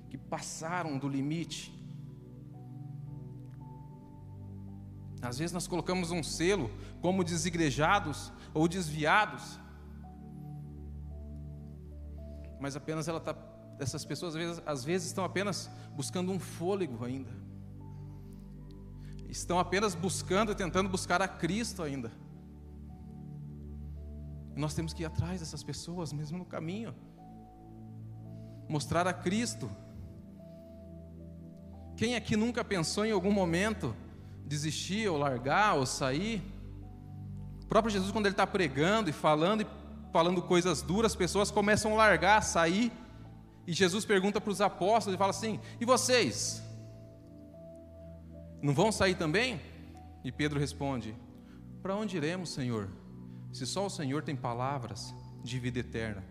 que 0.10 0.18
passaram 0.18 0.98
do 0.98 1.08
limite. 1.08 1.77
Às 5.22 5.40
vezes 5.40 5.54
nós 5.54 5.68
colocamos 5.68 6.12
um 6.12 6.22
selo 6.22 6.70
como 7.02 7.24
desigrejados 7.24 8.32
ou 8.54 8.68
desviados. 8.68 9.60
Mas 12.60 12.76
apenas 12.76 13.08
ela 13.08 13.18
está, 13.18 13.36
essas 13.80 14.06
pessoas 14.06 14.36
às 14.36 14.42
vezes, 14.42 14.64
às 14.66 14.84
vezes 14.84 15.08
estão 15.08 15.24
apenas 15.24 15.70
buscando 15.96 16.32
um 16.32 16.40
fôlego 16.40 17.04
ainda. 17.04 17.32
Estão 19.28 19.60
apenas 19.60 19.94
buscando, 19.94 20.56
tentando 20.56 20.90
buscar 20.90 21.22
a 21.22 21.28
Cristo 21.28 21.84
ainda. 21.84 22.12
E 24.56 24.60
nós 24.60 24.74
temos 24.74 24.94
que 24.94 25.04
ir 25.04 25.06
atrás 25.06 25.40
dessas 25.40 25.64
pessoas, 25.64 26.14
mesmo 26.14 26.38
no 26.38 26.46
caminho. 26.46 26.96
Mostrar 28.70 29.06
a 29.08 29.14
Cristo. 29.14 29.70
Quem 31.96 32.16
aqui 32.16 32.36
nunca 32.36 32.64
pensou 32.64 33.06
em 33.06 33.12
algum 33.12 33.32
momento 33.32 33.96
desistir, 34.48 35.08
ou 35.10 35.18
largar, 35.18 35.76
ou 35.76 35.86
sair? 35.86 36.42
O 37.64 37.68
próprio 37.68 37.92
Jesus, 37.92 38.12
quando 38.12 38.26
ele 38.26 38.34
está 38.34 38.48
pregando 38.48 39.10
e 39.10 39.14
falando 39.14 39.62
e 39.62 39.68
falando 40.12 40.42
coisas 40.42 40.82
duras, 40.82 41.12
as 41.12 41.16
pessoas 41.16 41.52
começam 41.52 41.94
a 41.94 41.98
largar, 41.98 42.38
a 42.38 42.42
sair. 42.42 42.92
E 43.68 43.74
Jesus 43.74 44.06
pergunta 44.06 44.40
para 44.40 44.52
os 44.52 44.62
apóstolos 44.62 45.16
e 45.16 45.18
fala 45.18 45.32
assim: 45.32 45.60
E 45.80 45.86
vocês? 45.86 46.64
Não 48.62 48.74
vão 48.74 48.92
sair 48.92 49.16
também? 49.16 49.60
E 50.24 50.32
Pedro 50.32 50.60
responde: 50.60 51.14
Para 51.84 51.96
onde 51.96 52.16
iremos, 52.16 52.50
Senhor? 52.50 52.90
Se 53.52 53.66
só 53.66 53.86
o 53.86 53.90
Senhor 53.90 54.24
tem 54.24 54.36
palavras 54.36 55.14
de 55.44 55.60
vida 55.60 55.80
eterna. 55.80 56.24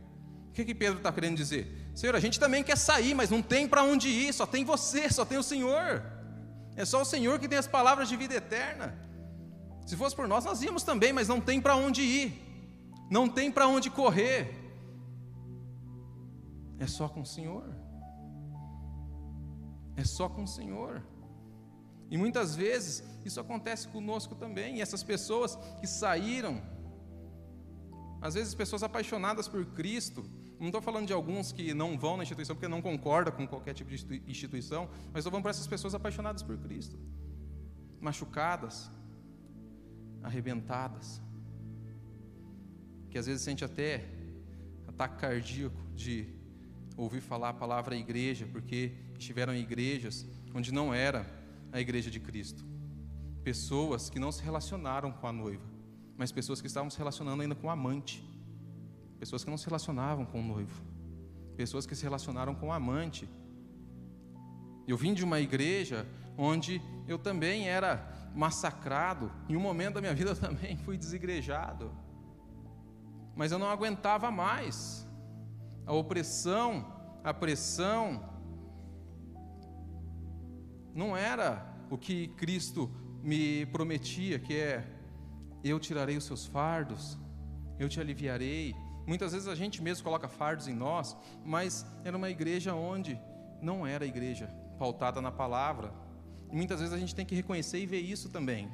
O 0.49 0.53
que, 0.53 0.65
que 0.65 0.75
Pedro 0.75 0.99
está 0.99 1.13
querendo 1.13 1.37
dizer? 1.37 1.91
Senhor, 1.95 2.17
a 2.17 2.21
gente 2.21 2.41
também 2.41 2.65
quer 2.65 2.77
sair, 2.79 3.15
mas 3.15 3.29
não 3.29 3.43
tem 3.43 3.69
para 3.69 3.83
onde 3.83 4.09
ir, 4.09 4.33
só 4.33 4.47
tem 4.47 4.65
você, 4.65 5.11
só 5.11 5.25
tem 5.25 5.37
o 5.37 5.43
Senhor. 5.43 6.03
É 6.77 6.85
só 6.85 7.01
o 7.01 7.05
Senhor 7.05 7.39
que 7.39 7.49
tem 7.49 7.59
as 7.59 7.67
palavras 7.67 8.09
de 8.09 8.17
vida 8.17 8.35
eterna. 8.35 8.95
Se 9.87 9.97
fosse 9.97 10.15
por 10.15 10.29
nós, 10.29 10.45
nós 10.45 10.63
íamos 10.63 10.83
também, 10.83 11.13
mas 11.13 11.27
não 11.27 11.41
tem 11.41 11.61
para 11.61 11.75
onde 11.77 12.03
ir, 12.03 12.29
não 13.11 13.29
tem 13.29 13.51
para 13.51 13.67
onde 13.67 13.89
correr. 13.89 14.55
É 16.79 16.87
só 16.87 17.09
com 17.09 17.23
o 17.23 17.27
Senhor. 17.27 17.65
É 19.97 20.05
só 20.05 20.29
com 20.29 20.43
o 20.45 20.47
Senhor. 20.47 21.03
E 22.11 22.19
muitas 22.19 22.55
vezes 22.55 23.03
isso 23.25 23.41
acontece 23.41 23.89
conosco 23.89 24.35
também. 24.35 24.77
E 24.77 24.81
essas 24.83 25.03
pessoas 25.03 25.57
que 25.81 25.87
saíram, 25.87 26.61
às 28.21 28.35
vezes 28.35 28.55
pessoas 28.55 28.83
apaixonadas 28.83 29.49
por 29.49 29.65
Cristo, 29.67 30.25
Não 30.59 30.69
estou 30.69 30.81
falando 30.81 31.07
de 31.07 31.13
alguns 31.13 31.53
que 31.53 31.75
não 31.75 31.99
vão 31.99 32.17
na 32.17 32.23
instituição 32.23 32.57
porque 32.57 32.69
não 32.69 32.81
concordam 32.81 33.35
com 33.35 33.47
qualquer 33.47 33.75
tipo 33.75 33.91
de 33.91 34.23
instituição, 34.27 34.89
mas 35.13 35.21
estou 35.21 35.31
falando 35.31 35.43
para 35.43 35.51
essas 35.51 35.67
pessoas 35.67 35.95
apaixonadas 35.95 36.43
por 36.43 36.57
Cristo, 36.57 36.99
machucadas, 38.01 38.91
arrebentadas, 40.23 41.21
que 43.11 43.19
às 43.19 43.27
vezes 43.27 43.43
sente 43.43 43.65
até 43.65 44.05
ataque 44.87 45.19
cardíaco 45.19 45.77
de 45.95 46.27
ouvir 46.97 47.21
falar 47.21 47.51
a 47.51 47.55
palavra 47.55 47.95
igreja, 47.95 48.49
porque 48.51 48.93
estiveram 49.19 49.55
em 49.55 49.61
igrejas 49.61 50.27
onde 50.55 50.73
não 50.73 50.93
era 50.93 51.27
a 51.71 51.81
igreja 51.81 52.11
de 52.11 52.19
Cristo. 52.19 52.65
Pessoas 53.45 54.09
que 54.09 54.19
não 54.19 54.33
se 54.33 54.43
relacionaram 54.43 55.13
com 55.13 55.27
a 55.27 55.33
noiva, 55.33 55.65
mas 56.17 56.33
pessoas 56.33 56.61
que 56.61 56.67
estavam 56.67 56.91
se 56.91 56.97
relacionando 56.97 57.43
ainda 57.43 57.55
com 57.55 57.67
o 57.67 57.71
amante. 57.71 58.25
Pessoas 59.19 59.43
que 59.45 59.51
não 59.51 59.59
se 59.59 59.67
relacionavam 59.67 60.25
com 60.25 60.41
o 60.41 60.45
noivo. 60.45 60.83
Pessoas 61.57 61.87
que 61.87 61.95
se 61.95 62.03
relacionaram 62.03 62.55
com 62.55 62.69
o 62.69 62.73
amante. 62.73 63.29
Eu 64.87 64.97
vim 64.97 65.15
de 65.15 65.25
uma 65.25 65.41
igreja 65.41 66.07
onde 66.37 66.81
eu 67.09 67.19
também 67.19 67.69
era 67.69 68.31
massacrado, 68.35 69.33
em 69.49 69.57
um 69.57 69.61
momento 69.61 69.95
da 69.95 70.01
minha 70.01 70.15
vida 70.15 70.31
eu 70.31 70.37
também 70.37 70.77
fui 70.77 70.99
desigrejado. 70.99 71.91
Mas 73.35 73.53
eu 73.53 73.59
não 73.59 73.69
aguentava 73.69 74.31
mais. 74.31 75.07
A 75.87 75.93
opressão, 75.93 76.93
a 77.25 77.33
pressão, 77.33 78.23
não 80.95 81.17
era 81.17 81.67
o 81.91 81.99
que 81.99 82.29
Cristo 82.29 82.91
me 83.23 83.67
prometia, 83.67 84.39
que 84.39 84.55
é: 84.55 84.85
eu 85.63 85.79
tirarei 85.79 86.17
os 86.17 86.25
seus 86.25 86.47
fardos, 86.47 87.19
eu 87.79 87.89
te 87.89 88.01
aliviarei. 88.01 88.75
Muitas 89.07 89.33
vezes 89.33 89.47
a 89.47 89.55
gente 89.55 89.81
mesmo 89.81 90.03
coloca 90.03 90.29
fardos 90.29 90.67
em 90.67 90.75
nós, 90.75 91.17
mas 91.45 91.87
era 92.05 92.17
uma 92.17 92.29
igreja 92.29 92.75
onde 92.75 93.19
não 93.63 93.87
era 93.87 94.05
igreja 94.05 94.51
pautada 94.79 95.21
na 95.21 95.31
palavra. 95.31 95.93
E 96.51 96.57
muitas 96.57 96.81
vezes 96.81 96.95
a 96.95 96.99
gente 96.99 97.15
tem 97.15 97.25
que 97.25 97.35
reconhecer 97.35 97.79
e 97.79 97.87
ver 97.87 98.01
isso 98.01 98.29
também. 98.29 98.71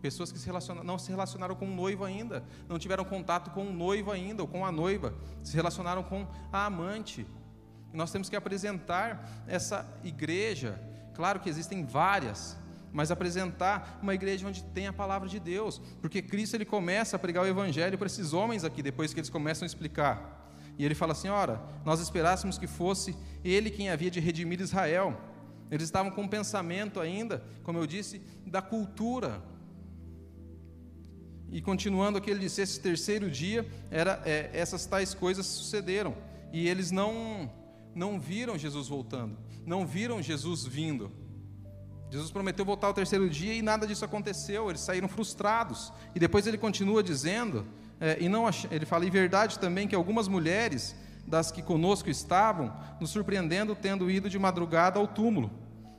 Pessoas 0.00 0.30
que 0.30 0.38
se 0.38 0.48
não 0.84 0.98
se 0.98 1.10
relacionaram 1.10 1.56
com 1.56 1.66
o 1.66 1.74
noivo 1.74 2.04
ainda, 2.04 2.44
não 2.68 2.78
tiveram 2.78 3.04
contato 3.04 3.50
com 3.50 3.66
o 3.66 3.72
noivo 3.72 4.12
ainda, 4.12 4.42
ou 4.42 4.48
com 4.48 4.64
a 4.64 4.70
noiva, 4.70 5.14
se 5.42 5.56
relacionaram 5.56 6.02
com 6.04 6.26
a 6.52 6.66
amante. 6.66 7.26
E 7.92 7.96
nós 7.96 8.12
temos 8.12 8.28
que 8.28 8.36
apresentar 8.36 9.28
essa 9.46 9.86
igreja, 10.04 10.80
claro 11.14 11.40
que 11.40 11.48
existem 11.48 11.84
várias, 11.84 12.56
mas 12.92 13.10
apresentar 13.10 13.98
uma 14.02 14.14
igreja 14.14 14.46
onde 14.46 14.62
tem 14.64 14.86
a 14.86 14.92
palavra 14.92 15.28
de 15.28 15.38
Deus, 15.38 15.80
porque 16.00 16.22
Cristo 16.22 16.54
ele 16.54 16.64
começa 16.64 17.16
a 17.16 17.18
pregar 17.18 17.44
o 17.44 17.46
evangelho 17.46 17.98
para 17.98 18.06
esses 18.06 18.32
homens 18.32 18.64
aqui, 18.64 18.82
depois 18.82 19.12
que 19.12 19.20
eles 19.20 19.30
começam 19.30 19.64
a 19.64 19.66
explicar. 19.66 20.38
E 20.78 20.84
ele 20.84 20.94
fala 20.94 21.12
assim: 21.12 21.28
ora, 21.28 21.60
nós 21.84 22.00
esperássemos 22.00 22.56
que 22.56 22.66
fosse 22.66 23.16
ele 23.44 23.70
quem 23.70 23.90
havia 23.90 24.10
de 24.10 24.20
redimir 24.20 24.60
Israel. 24.60 25.20
Eles 25.70 25.84
estavam 25.84 26.10
com 26.10 26.22
um 26.22 26.28
pensamento 26.28 27.00
ainda, 27.00 27.44
como 27.62 27.78
eu 27.78 27.86
disse, 27.86 28.22
da 28.46 28.62
cultura. 28.62 29.42
E 31.50 31.60
continuando 31.60 32.18
aqui, 32.18 32.30
ele 32.30 32.40
disse: 32.40 32.62
esse 32.62 32.80
terceiro 32.80 33.30
dia, 33.30 33.66
era, 33.90 34.22
é, 34.24 34.50
essas 34.52 34.86
tais 34.86 35.12
coisas 35.14 35.44
sucederam. 35.46 36.14
E 36.52 36.68
eles 36.68 36.90
não, 36.90 37.50
não 37.94 38.18
viram 38.18 38.56
Jesus 38.56 38.88
voltando, 38.88 39.36
não 39.66 39.86
viram 39.86 40.22
Jesus 40.22 40.64
vindo. 40.64 41.10
Jesus 42.10 42.30
prometeu 42.30 42.64
voltar 42.64 42.86
ao 42.86 42.94
terceiro 42.94 43.28
dia 43.28 43.52
e 43.52 43.60
nada 43.60 43.86
disso 43.86 44.04
aconteceu, 44.04 44.70
eles 44.70 44.80
saíram 44.80 45.08
frustrados. 45.08 45.92
E 46.14 46.18
depois 46.18 46.46
ele 46.46 46.56
continua 46.56 47.02
dizendo, 47.02 47.66
é, 48.00 48.16
e 48.20 48.28
não 48.28 48.48
ele 48.70 48.86
fala, 48.86 49.04
em 49.04 49.10
verdade 49.10 49.58
também 49.58 49.86
que 49.86 49.94
algumas 49.94 50.26
mulheres 50.26 50.96
das 51.26 51.52
que 51.52 51.62
conosco 51.62 52.08
estavam, 52.08 52.74
nos 52.98 53.10
surpreendendo 53.10 53.76
tendo 53.76 54.10
ido 54.10 54.30
de 54.30 54.38
madrugada 54.38 54.98
ao 54.98 55.06
túmulo. 55.06 55.50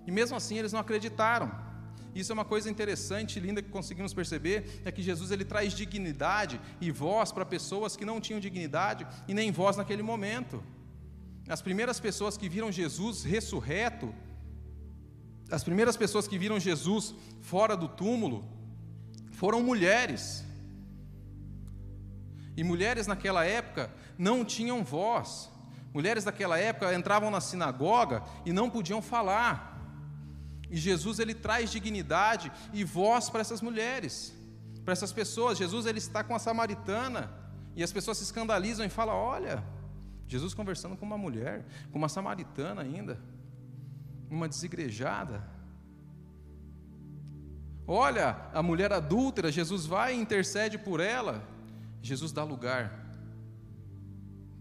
E 0.08 0.12
mesmo 0.12 0.36
assim 0.36 0.58
eles 0.58 0.74
não 0.74 0.80
acreditaram. 0.80 1.52
Isso 2.16 2.32
é 2.32 2.34
uma 2.34 2.46
coisa 2.46 2.68
interessante 2.68 3.38
e 3.38 3.40
linda 3.40 3.62
que 3.62 3.70
conseguimos 3.70 4.14
perceber, 4.14 4.82
é 4.84 4.92
que 4.92 5.04
Jesus 5.04 5.30
ele 5.30 5.46
traz 5.46 5.74
dignidade 5.74 6.60
e 6.82 6.90
voz 6.90 7.32
para 7.32 7.46
pessoas 7.46 7.96
que 7.96 8.04
não 8.04 8.20
tinham 8.20 8.40
dignidade 8.40 9.06
e 9.28 9.34
nem 9.36 9.52
voz 9.52 9.78
naquele 9.78 10.02
momento. 10.02 10.64
As 11.48 11.62
primeiras 11.62 12.00
pessoas 12.00 12.36
que 12.36 12.50
viram 12.50 12.72
Jesus 12.72 13.24
ressurreto, 13.24 14.14
as 15.52 15.64
primeiras 15.64 15.98
pessoas 15.98 16.28
que 16.28 16.38
viram 16.38 16.60
Jesus 16.60 17.14
fora 17.42 17.76
do 17.76 17.88
túmulo, 17.88 18.48
foram 19.32 19.64
mulheres. 19.64 20.44
E 22.56 22.64
mulheres 22.64 23.08
naquela 23.08 23.46
época 23.46 23.92
não 24.18 24.44
tinham 24.44 24.84
voz. 24.84 25.50
Mulheres 25.94 26.24
daquela 26.24 26.60
época 26.60 26.94
entravam 26.94 27.32
na 27.32 27.42
sinagoga 27.42 28.24
e 28.46 28.52
não 28.52 28.70
podiam 28.70 29.02
falar. 29.02 29.80
E 30.70 30.78
Jesus 30.78 31.20
ele 31.20 31.34
traz 31.34 31.72
dignidade 31.72 32.52
e 32.72 32.84
voz 32.84 33.30
para 33.30 33.42
essas 33.42 33.62
mulheres, 33.62 34.34
para 34.86 34.92
essas 34.92 35.12
pessoas. 35.12 35.58
Jesus 35.58 35.86
ele 35.86 35.98
está 35.98 36.24
com 36.24 36.36
a 36.36 36.40
samaritana 36.40 37.32
e 37.76 37.84
as 37.84 37.92
pessoas 37.92 38.18
se 38.18 38.24
escandalizam 38.24 38.86
e 38.86 38.90
falam: 38.90 39.16
"Olha, 39.16 39.64
Jesus 40.28 40.54
conversando 40.54 40.96
com 40.96 41.06
uma 41.06 41.18
mulher, 41.18 41.66
com 41.92 41.98
uma 41.98 42.10
samaritana 42.10 42.84
ainda, 42.84 43.20
uma 44.30 44.48
desigrejada. 44.48 45.44
Olha, 47.88 48.50
a 48.54 48.62
mulher 48.62 48.94
adúltera, 48.94 49.52
Jesus 49.52 49.86
vai 49.86 50.16
e 50.16 50.20
intercede 50.20 50.78
por 50.78 51.00
ela. 51.00 51.44
Jesus 52.02 52.32
dá 52.32 52.44
lugar 52.44 53.06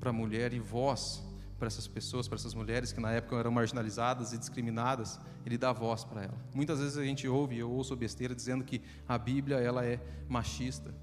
para 0.01 0.11
a 0.11 0.13
mulher 0.13 0.53
e 0.53 0.59
voz 0.59 1.23
para 1.59 1.67
essas 1.67 1.89
pessoas, 1.89 2.29
para 2.29 2.37
essas 2.37 2.55
mulheres 2.55 2.93
que 2.93 3.01
na 3.01 3.11
época 3.11 3.37
eram 3.37 3.51
marginalizadas 3.51 4.33
e 4.33 4.39
discriminadas, 4.39 5.19
ele 5.45 5.59
dá 5.59 5.73
voz 5.73 6.05
para 6.05 6.23
ela. 6.23 6.39
Muitas 6.55 6.79
vezes 6.79 6.97
a 6.97 7.05
gente 7.05 7.27
ouve, 7.27 7.59
eu 7.59 7.71
ouço 7.71 7.97
besteira 7.97 8.35
dizendo 8.35 8.65
que 8.65 8.81
a 9.09 9.19
Bíblia 9.19 9.57
ela 9.57 9.85
é 9.85 10.01
machista, 10.29 10.95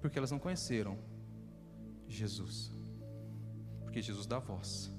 porque 0.00 0.18
elas 0.18 0.30
não 0.30 0.40
conheceram 0.40 0.98
Jesus. 2.08 2.72
Porque 3.82 4.02
Jesus 4.02 4.26
dá 4.26 4.40
voz, 4.40 4.90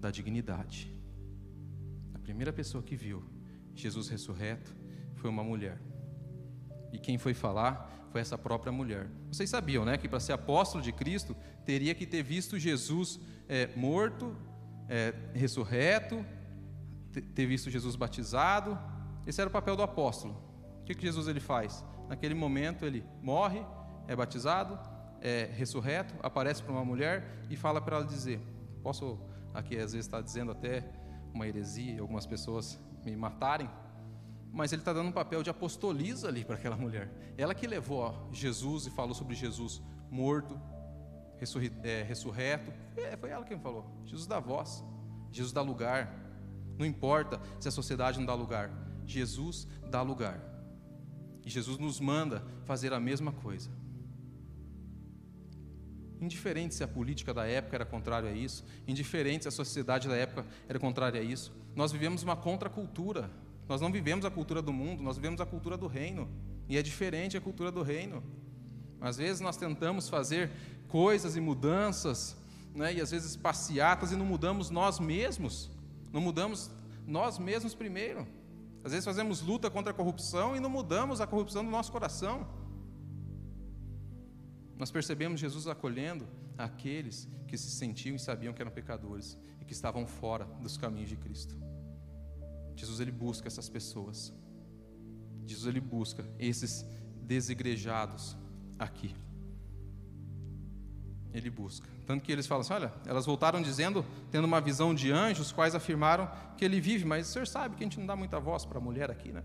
dá 0.00 0.10
dignidade. 0.10 0.91
Primeira 2.22 2.52
pessoa 2.52 2.82
que 2.82 2.96
viu 2.96 3.24
Jesus 3.74 4.08
ressurreto 4.08 4.74
foi 5.14 5.30
uma 5.30 5.42
mulher. 5.42 5.80
E 6.92 6.98
quem 6.98 7.18
foi 7.18 7.34
falar 7.34 7.90
foi 8.10 8.20
essa 8.20 8.36
própria 8.36 8.70
mulher. 8.70 9.08
Vocês 9.30 9.48
sabiam, 9.48 9.84
né, 9.84 9.96
que 9.96 10.08
para 10.08 10.20
ser 10.20 10.32
apóstolo 10.32 10.82
de 10.82 10.92
Cristo 10.92 11.34
teria 11.64 11.94
que 11.94 12.06
ter 12.06 12.22
visto 12.22 12.58
Jesus 12.58 13.18
é, 13.48 13.68
morto, 13.74 14.36
é, 14.88 15.14
ressurreto, 15.32 16.24
ter 17.34 17.46
visto 17.46 17.70
Jesus 17.70 17.96
batizado. 17.96 18.78
Esse 19.26 19.40
era 19.40 19.48
o 19.48 19.52
papel 19.52 19.74
do 19.74 19.82
apóstolo. 19.82 20.34
O 20.80 20.84
que, 20.84 20.94
que 20.94 21.02
Jesus 21.02 21.28
ele 21.28 21.40
faz? 21.40 21.84
Naquele 22.08 22.34
momento 22.34 22.84
ele 22.84 23.02
morre, 23.22 23.64
é 24.06 24.14
batizado, 24.14 24.78
é 25.20 25.48
ressurreto, 25.54 26.14
aparece 26.22 26.62
para 26.62 26.72
uma 26.72 26.84
mulher 26.84 27.44
e 27.48 27.56
fala 27.56 27.80
para 27.80 27.96
ela 27.96 28.04
dizer: 28.04 28.40
Posso 28.82 29.18
aqui 29.54 29.76
às 29.76 29.92
vezes 29.92 30.06
estar 30.06 30.20
dizendo 30.20 30.52
até 30.52 30.84
uma 31.32 31.46
heresia, 31.46 32.00
algumas 32.00 32.26
pessoas 32.26 32.78
me 33.04 33.16
matarem, 33.16 33.68
mas 34.52 34.72
ele 34.72 34.82
está 34.82 34.92
dando 34.92 35.08
um 35.08 35.12
papel 35.12 35.42
de 35.42 35.50
apostoliza 35.50 36.28
ali 36.28 36.44
para 36.44 36.56
aquela 36.56 36.76
mulher. 36.76 37.10
Ela 37.38 37.54
que 37.54 37.66
levou 37.66 38.28
Jesus 38.32 38.86
e 38.86 38.90
falou 38.90 39.14
sobre 39.14 39.34
Jesus 39.34 39.82
morto, 40.10 40.60
é, 41.82 42.02
ressurreto. 42.02 42.72
É, 42.96 43.16
foi 43.16 43.30
ela 43.30 43.44
quem 43.44 43.58
falou. 43.58 43.90
Jesus 44.04 44.26
dá 44.26 44.38
voz, 44.38 44.84
Jesus 45.30 45.52
dá 45.52 45.62
lugar. 45.62 46.14
Não 46.78 46.86
importa 46.86 47.40
se 47.58 47.68
a 47.68 47.70
sociedade 47.70 48.18
não 48.18 48.26
dá 48.26 48.34
lugar, 48.34 48.70
Jesus 49.06 49.66
dá 49.90 50.02
lugar. 50.02 50.40
E 51.44 51.50
Jesus 51.50 51.78
nos 51.78 51.98
manda 51.98 52.44
fazer 52.64 52.92
a 52.92 53.00
mesma 53.00 53.32
coisa. 53.32 53.70
Indiferente 56.22 56.76
se 56.76 56.84
a 56.84 56.88
política 56.88 57.34
da 57.34 57.44
época 57.44 57.74
era 57.74 57.84
contrária 57.84 58.30
a 58.30 58.32
isso, 58.32 58.64
indiferente 58.86 59.42
se 59.42 59.48
a 59.48 59.50
sociedade 59.50 60.06
da 60.06 60.14
época 60.14 60.46
era 60.68 60.78
contrária 60.78 61.20
a 61.20 61.24
isso, 61.24 61.52
nós 61.74 61.90
vivemos 61.90 62.22
uma 62.22 62.36
contracultura. 62.36 63.28
Nós 63.68 63.80
não 63.80 63.90
vivemos 63.90 64.24
a 64.24 64.30
cultura 64.30 64.62
do 64.62 64.72
mundo, 64.72 65.02
nós 65.02 65.16
vivemos 65.16 65.40
a 65.40 65.46
cultura 65.46 65.76
do 65.76 65.88
reino. 65.88 66.30
E 66.68 66.78
é 66.78 66.82
diferente 66.82 67.36
a 67.36 67.40
cultura 67.40 67.72
do 67.72 67.82
reino. 67.82 68.22
Às 69.00 69.16
vezes 69.16 69.40
nós 69.40 69.56
tentamos 69.56 70.08
fazer 70.08 70.52
coisas 70.86 71.34
e 71.34 71.40
mudanças, 71.40 72.36
né, 72.72 72.94
e 72.94 73.00
às 73.00 73.10
vezes 73.10 73.34
passeatas, 73.34 74.12
e 74.12 74.16
não 74.16 74.24
mudamos 74.24 74.70
nós 74.70 75.00
mesmos, 75.00 75.72
não 76.12 76.20
mudamos 76.20 76.70
nós 77.04 77.36
mesmos 77.36 77.74
primeiro. 77.74 78.28
Às 78.84 78.92
vezes 78.92 79.04
fazemos 79.04 79.42
luta 79.42 79.68
contra 79.68 79.90
a 79.90 79.94
corrupção 79.94 80.54
e 80.54 80.60
não 80.60 80.70
mudamos 80.70 81.20
a 81.20 81.26
corrupção 81.26 81.64
do 81.64 81.70
nosso 81.70 81.90
coração. 81.90 82.46
Nós 84.82 84.90
percebemos 84.90 85.38
Jesus 85.38 85.68
acolhendo 85.68 86.26
aqueles 86.58 87.28
que 87.46 87.56
se 87.56 87.70
sentiam 87.70 88.16
e 88.16 88.18
sabiam 88.18 88.52
que 88.52 88.60
eram 88.60 88.72
pecadores 88.72 89.38
e 89.60 89.64
que 89.64 89.72
estavam 89.72 90.04
fora 90.08 90.44
dos 90.60 90.76
caminhos 90.76 91.08
de 91.08 91.14
Cristo. 91.14 91.56
Jesus 92.74 92.98
ele 92.98 93.12
busca 93.12 93.46
essas 93.46 93.68
pessoas. 93.68 94.32
Jesus 95.46 95.68
ele 95.68 95.80
busca 95.80 96.24
esses 96.36 96.84
desigrejados 97.22 98.36
aqui. 98.76 99.14
ele 101.32 101.48
busca. 101.48 101.88
Tanto 102.04 102.24
que 102.24 102.32
eles 102.32 102.48
falam 102.48 102.62
assim: 102.62 102.72
olha, 102.72 102.92
elas 103.06 103.24
voltaram 103.24 103.62
dizendo, 103.62 104.04
tendo 104.32 104.46
uma 104.46 104.60
visão 104.60 104.92
de 104.92 105.12
anjos, 105.12 105.52
quais 105.52 105.76
afirmaram 105.76 106.28
que 106.56 106.64
ele 106.64 106.80
vive, 106.80 107.04
mas 107.04 107.28
o 107.28 107.32
senhor 107.32 107.46
sabe 107.46 107.76
que 107.76 107.84
a 107.84 107.86
gente 107.86 108.00
não 108.00 108.06
dá 108.06 108.16
muita 108.16 108.40
voz 108.40 108.64
para 108.64 108.78
a 108.78 108.80
mulher 108.80 109.12
aqui, 109.12 109.30
né? 109.30 109.44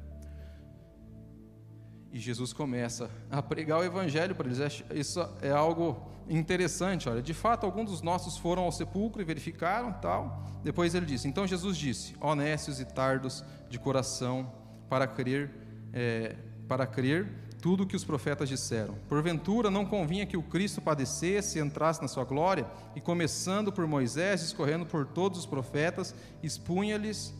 E 2.11 2.19
Jesus 2.19 2.53
começa 2.53 3.09
a 3.29 3.41
pregar 3.41 3.79
o 3.79 3.83
evangelho 3.83 4.33
para 4.33 4.47
eles. 4.47 4.59
É, 4.59 4.97
isso 4.97 5.19
é 5.41 5.51
algo 5.51 6.09
interessante. 6.29 7.09
Olha, 7.09 7.21
de 7.21 7.33
fato, 7.33 7.65
alguns 7.65 7.91
dos 7.91 8.01
nossos 8.01 8.37
foram 8.37 8.63
ao 8.63 8.71
sepulcro 8.71 9.21
e 9.21 9.25
verificaram 9.25 9.93
tal. 9.93 10.45
Depois 10.63 10.95
ele 10.95 11.05
disse: 11.05 11.27
Então 11.27 11.45
Jesus 11.45 11.77
disse: 11.77 12.15
honestos 12.19 12.79
e 12.79 12.85
tardos 12.85 13.43
de 13.69 13.77
coração 13.77 14.51
para 14.89 15.05
crer, 15.07 15.51
é, 15.93 16.35
para 16.67 16.85
crer 16.87 17.47
tudo 17.61 17.83
o 17.83 17.87
que 17.87 17.95
os 17.95 18.03
profetas 18.03 18.47
disseram. 18.47 18.95
Porventura 19.09 19.69
não 19.69 19.85
convinha 19.85 20.25
que 20.25 20.37
o 20.37 20.43
Cristo 20.43 20.81
padecesse 20.81 21.57
e 21.57 21.61
entrasse 21.61 22.01
na 22.01 22.07
sua 22.07 22.23
glória, 22.23 22.65
e 22.95 23.01
começando 23.01 23.71
por 23.71 23.85
Moisés, 23.87 24.41
escorrendo 24.41 24.85
por 24.85 25.05
todos 25.05 25.39
os 25.39 25.45
profetas, 25.45 26.13
expunha-lhes 26.43 27.33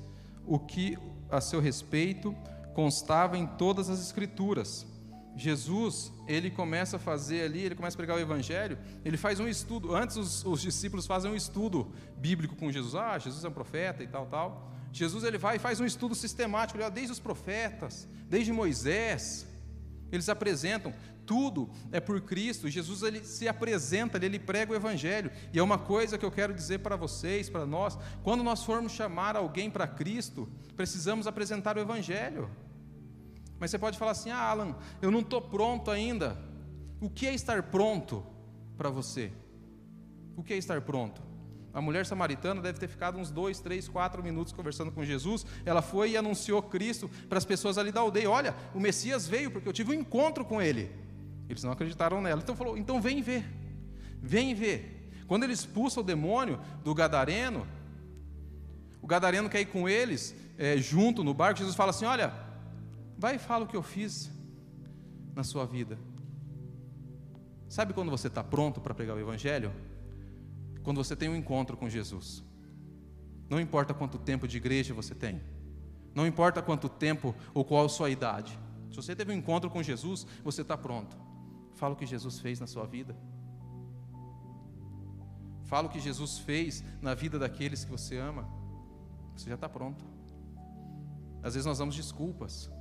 o 0.46 0.58
que 0.58 0.98
a 1.30 1.40
seu 1.40 1.60
respeito 1.60 2.36
constava 2.78 3.36
em 3.40 3.48
todas 3.48 3.90
as 3.90 4.00
escrituras. 4.00 4.86
Jesus, 5.36 6.13
ele 6.28 6.52
começa 6.52 6.98
a 6.98 7.00
fazer 7.00 7.42
ali, 7.42 7.62
ele 7.62 7.74
começa 7.74 7.96
a 7.96 7.98
pregar 7.98 8.16
o 8.16 8.20
evangelho, 8.20 8.78
ele 9.04 9.18
faz 9.18 9.40
um 9.40 9.48
estudo, 9.48 9.96
antes 9.96 10.16
os, 10.16 10.46
os 10.46 10.62
discípulos 10.62 11.08
fazem 11.08 11.32
um 11.32 11.36
estudo 11.36 11.92
bíblico 12.18 12.56
com 12.56 12.72
Jesus, 12.72 12.94
ah, 12.94 13.18
Jesus 13.18 13.44
é 13.44 13.48
um 13.48 13.52
profeta 13.52 14.04
e 14.04 14.08
tal, 14.08 14.28
tal. 14.28 14.72
Jesus 14.94 15.24
ele 15.24 15.40
vai 15.40 15.56
e 15.56 15.60
faz 15.60 15.80
um 15.80 15.86
estudo 15.86 16.13
sistemático, 16.13 16.78
desde 16.92 17.12
os 17.12 17.20
profetas, 17.20 18.08
desde 18.30 18.54
Moisés, 18.54 19.48
eles 20.12 20.30
apresentam 20.30 20.94
tudo 21.26 21.72
é 21.92 22.00
por 22.00 22.22
Cristo. 22.22 22.70
Jesus 22.70 23.02
ele 23.02 23.24
se 23.24 23.48
apresenta, 23.48 24.24
ele 24.24 24.38
prega 24.38 24.72
o 24.72 24.76
evangelho. 24.76 25.32
E 25.52 25.58
é 25.58 25.63
uma 25.63 25.80
coisa 25.80 26.16
que 26.16 26.24
eu 26.24 26.32
quero 26.32 26.54
dizer 26.54 26.78
para 26.80 26.96
vocês, 26.96 27.50
para 27.50 27.66
nós, 27.66 27.98
quando 28.24 28.44
nós 28.44 28.63
formos 28.63 28.92
chamar 28.92 29.36
alguém 29.36 29.70
para 29.70 29.88
Cristo, 29.88 30.48
precisamos 30.76 31.26
apresentar 31.26 31.76
o 31.76 31.82
evangelho. 31.82 32.50
Mas 33.60 33.72
você 33.72 33.78
pode 33.78 33.98
falar 33.98 34.12
assim: 34.12 34.30
ah, 34.30 34.41
Alan, 34.41 34.76
eu 35.02 35.12
não 35.12 35.22
estou 35.22 35.41
pronto 35.41 35.91
ainda. 35.91 36.38
O 37.00 37.10
que 37.10 37.28
é 37.28 37.34
estar 37.34 37.63
pronto 37.63 38.26
para 38.78 38.89
você? 38.89 39.32
O 40.36 40.43
que 40.43 40.54
é 40.54 40.58
estar 40.58 40.82
pronto? 40.82 41.22
A 41.74 41.82
mulher 41.82 42.06
samaritana 42.08 42.60
deve 42.60 42.80
ter 42.80 42.88
ficado 42.88 43.20
uns 43.20 43.30
dois, 43.30 43.60
três, 43.60 43.88
quatro 43.88 44.24
minutos 44.24 44.52
conversando 44.52 44.91
com 44.91 45.04
Jesus. 45.04 45.46
Ela 45.63 45.82
foi 45.82 46.12
e 46.12 46.17
anunciou 46.17 46.60
Cristo 46.62 47.08
para 47.30 47.38
as 47.38 47.46
pessoas 47.46 47.78
ali 47.78 47.91
da 47.91 48.00
aldeia: 48.00 48.30
Olha, 48.30 48.56
o 48.74 48.80
Messias 48.80 49.28
veio 49.28 49.52
porque 49.52 49.67
eu 49.67 49.74
tive 49.74 49.91
um 49.91 49.93
encontro 49.93 50.43
com 50.43 50.62
ele. 50.62 50.91
Eles 51.50 51.63
não 51.63 51.72
acreditaram 51.72 52.22
nela. 52.22 52.41
Então 52.41 52.56
falou: 52.56 52.78
Então 52.78 53.00
vem 53.02 53.22
ver, 53.22 53.46
vem 54.22 54.54
ver. 54.56 55.12
Quando 55.28 55.43
ele 55.43 55.54
expulsa 55.54 56.00
o 56.00 56.04
demônio 56.04 56.60
do 56.84 56.96
gadareno, 56.96 57.67
o 59.02 59.06
gadareno 59.06 59.50
quer 59.50 59.62
ir 59.62 59.67
com 59.67 59.88
eles 59.88 60.36
é, 60.58 60.78
junto 60.78 61.24
no 61.24 61.34
barco. 61.34 61.60
Jesus 61.60 61.76
fala 61.76 61.91
assim: 61.91 62.06
Olha, 62.06 62.34
Vai 63.18 63.36
e 63.36 63.40
fala 63.40 63.66
o 63.66 63.68
que 63.68 63.76
eu 63.76 63.82
fiz 63.82 64.32
na 65.34 65.44
sua 65.44 65.66
vida. 65.66 65.98
Sabe 67.68 67.94
quando 67.94 68.12
você 68.12 68.28
está 68.28 68.44
pronto 68.44 68.80
para 68.80 68.94
pregar 68.94 69.16
o 69.16 69.20
Evangelho? 69.20 69.72
Quando 70.84 71.04
você 71.04 71.16
tem 71.16 71.28
um 71.28 71.36
encontro 71.36 71.76
com 71.76 71.90
Jesus. 71.90 72.44
Não 73.50 73.60
importa 73.60 73.94
quanto 73.94 74.18
tempo 74.18 74.48
de 74.48 74.58
igreja 74.58 74.94
você 74.94 75.16
tem. 75.16 75.42
Não 76.14 76.28
importa 76.28 76.62
quanto 76.62 76.88
tempo 76.88 77.36
ou 77.54 77.66
qual 77.66 77.86
a 77.86 77.90
sua 77.90 78.10
idade. 78.10 78.58
Se 78.90 78.96
você 78.96 79.16
teve 79.16 79.32
um 79.32 79.36
encontro 79.36 79.70
com 79.70 79.82
Jesus, 79.82 80.26
você 80.44 80.62
está 80.62 80.78
pronto. 80.78 81.18
Fala 81.74 81.94
o 81.94 81.98
que 81.98 82.06
Jesus 82.06 82.40
fez 82.40 82.60
na 82.60 82.68
sua 82.68 82.86
vida. 82.86 83.16
Fala 85.66 85.88
o 85.88 85.92
que 85.92 86.00
Jesus 86.00 86.40
fez 86.40 86.84
na 87.02 87.14
vida 87.14 87.38
daqueles 87.38 87.84
que 87.84 87.92
você 87.92 88.18
ama. 88.18 88.48
Você 89.36 89.50
já 89.50 89.56
está 89.56 89.68
pronto. 89.68 90.06
Às 91.44 91.54
vezes 91.54 91.66
nós 91.66 91.78
damos 91.78 91.96
desculpas 91.96 92.72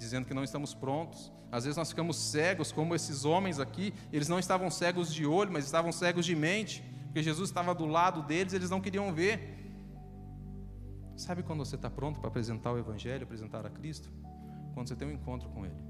dizendo 0.00 0.26
que 0.26 0.32
não 0.32 0.42
estamos 0.42 0.72
prontos. 0.72 1.30
Às 1.52 1.64
vezes 1.64 1.76
nós 1.76 1.90
ficamos 1.90 2.16
cegos, 2.16 2.72
como 2.72 2.94
esses 2.94 3.24
homens 3.24 3.60
aqui, 3.60 3.92
eles 4.10 4.28
não 4.28 4.38
estavam 4.38 4.70
cegos 4.70 5.12
de 5.12 5.26
olho, 5.26 5.52
mas 5.52 5.64
estavam 5.66 5.92
cegos 5.92 6.24
de 6.24 6.34
mente, 6.34 6.82
porque 7.04 7.22
Jesus 7.22 7.50
estava 7.50 7.74
do 7.74 7.86
lado 7.86 8.22
deles, 8.22 8.52
eles 8.54 8.70
não 8.70 8.80
queriam 8.80 9.12
ver. 9.12 9.58
Sabe 11.16 11.42
quando 11.42 11.64
você 11.64 11.76
está 11.76 11.90
pronto 11.90 12.18
para 12.18 12.28
apresentar 12.28 12.72
o 12.72 12.78
Evangelho, 12.78 13.24
apresentar 13.24 13.66
a 13.66 13.70
Cristo? 13.70 14.08
Quando 14.72 14.88
você 14.88 14.96
tem 14.96 15.06
um 15.06 15.12
encontro 15.12 15.50
com 15.50 15.66
Ele. 15.66 15.82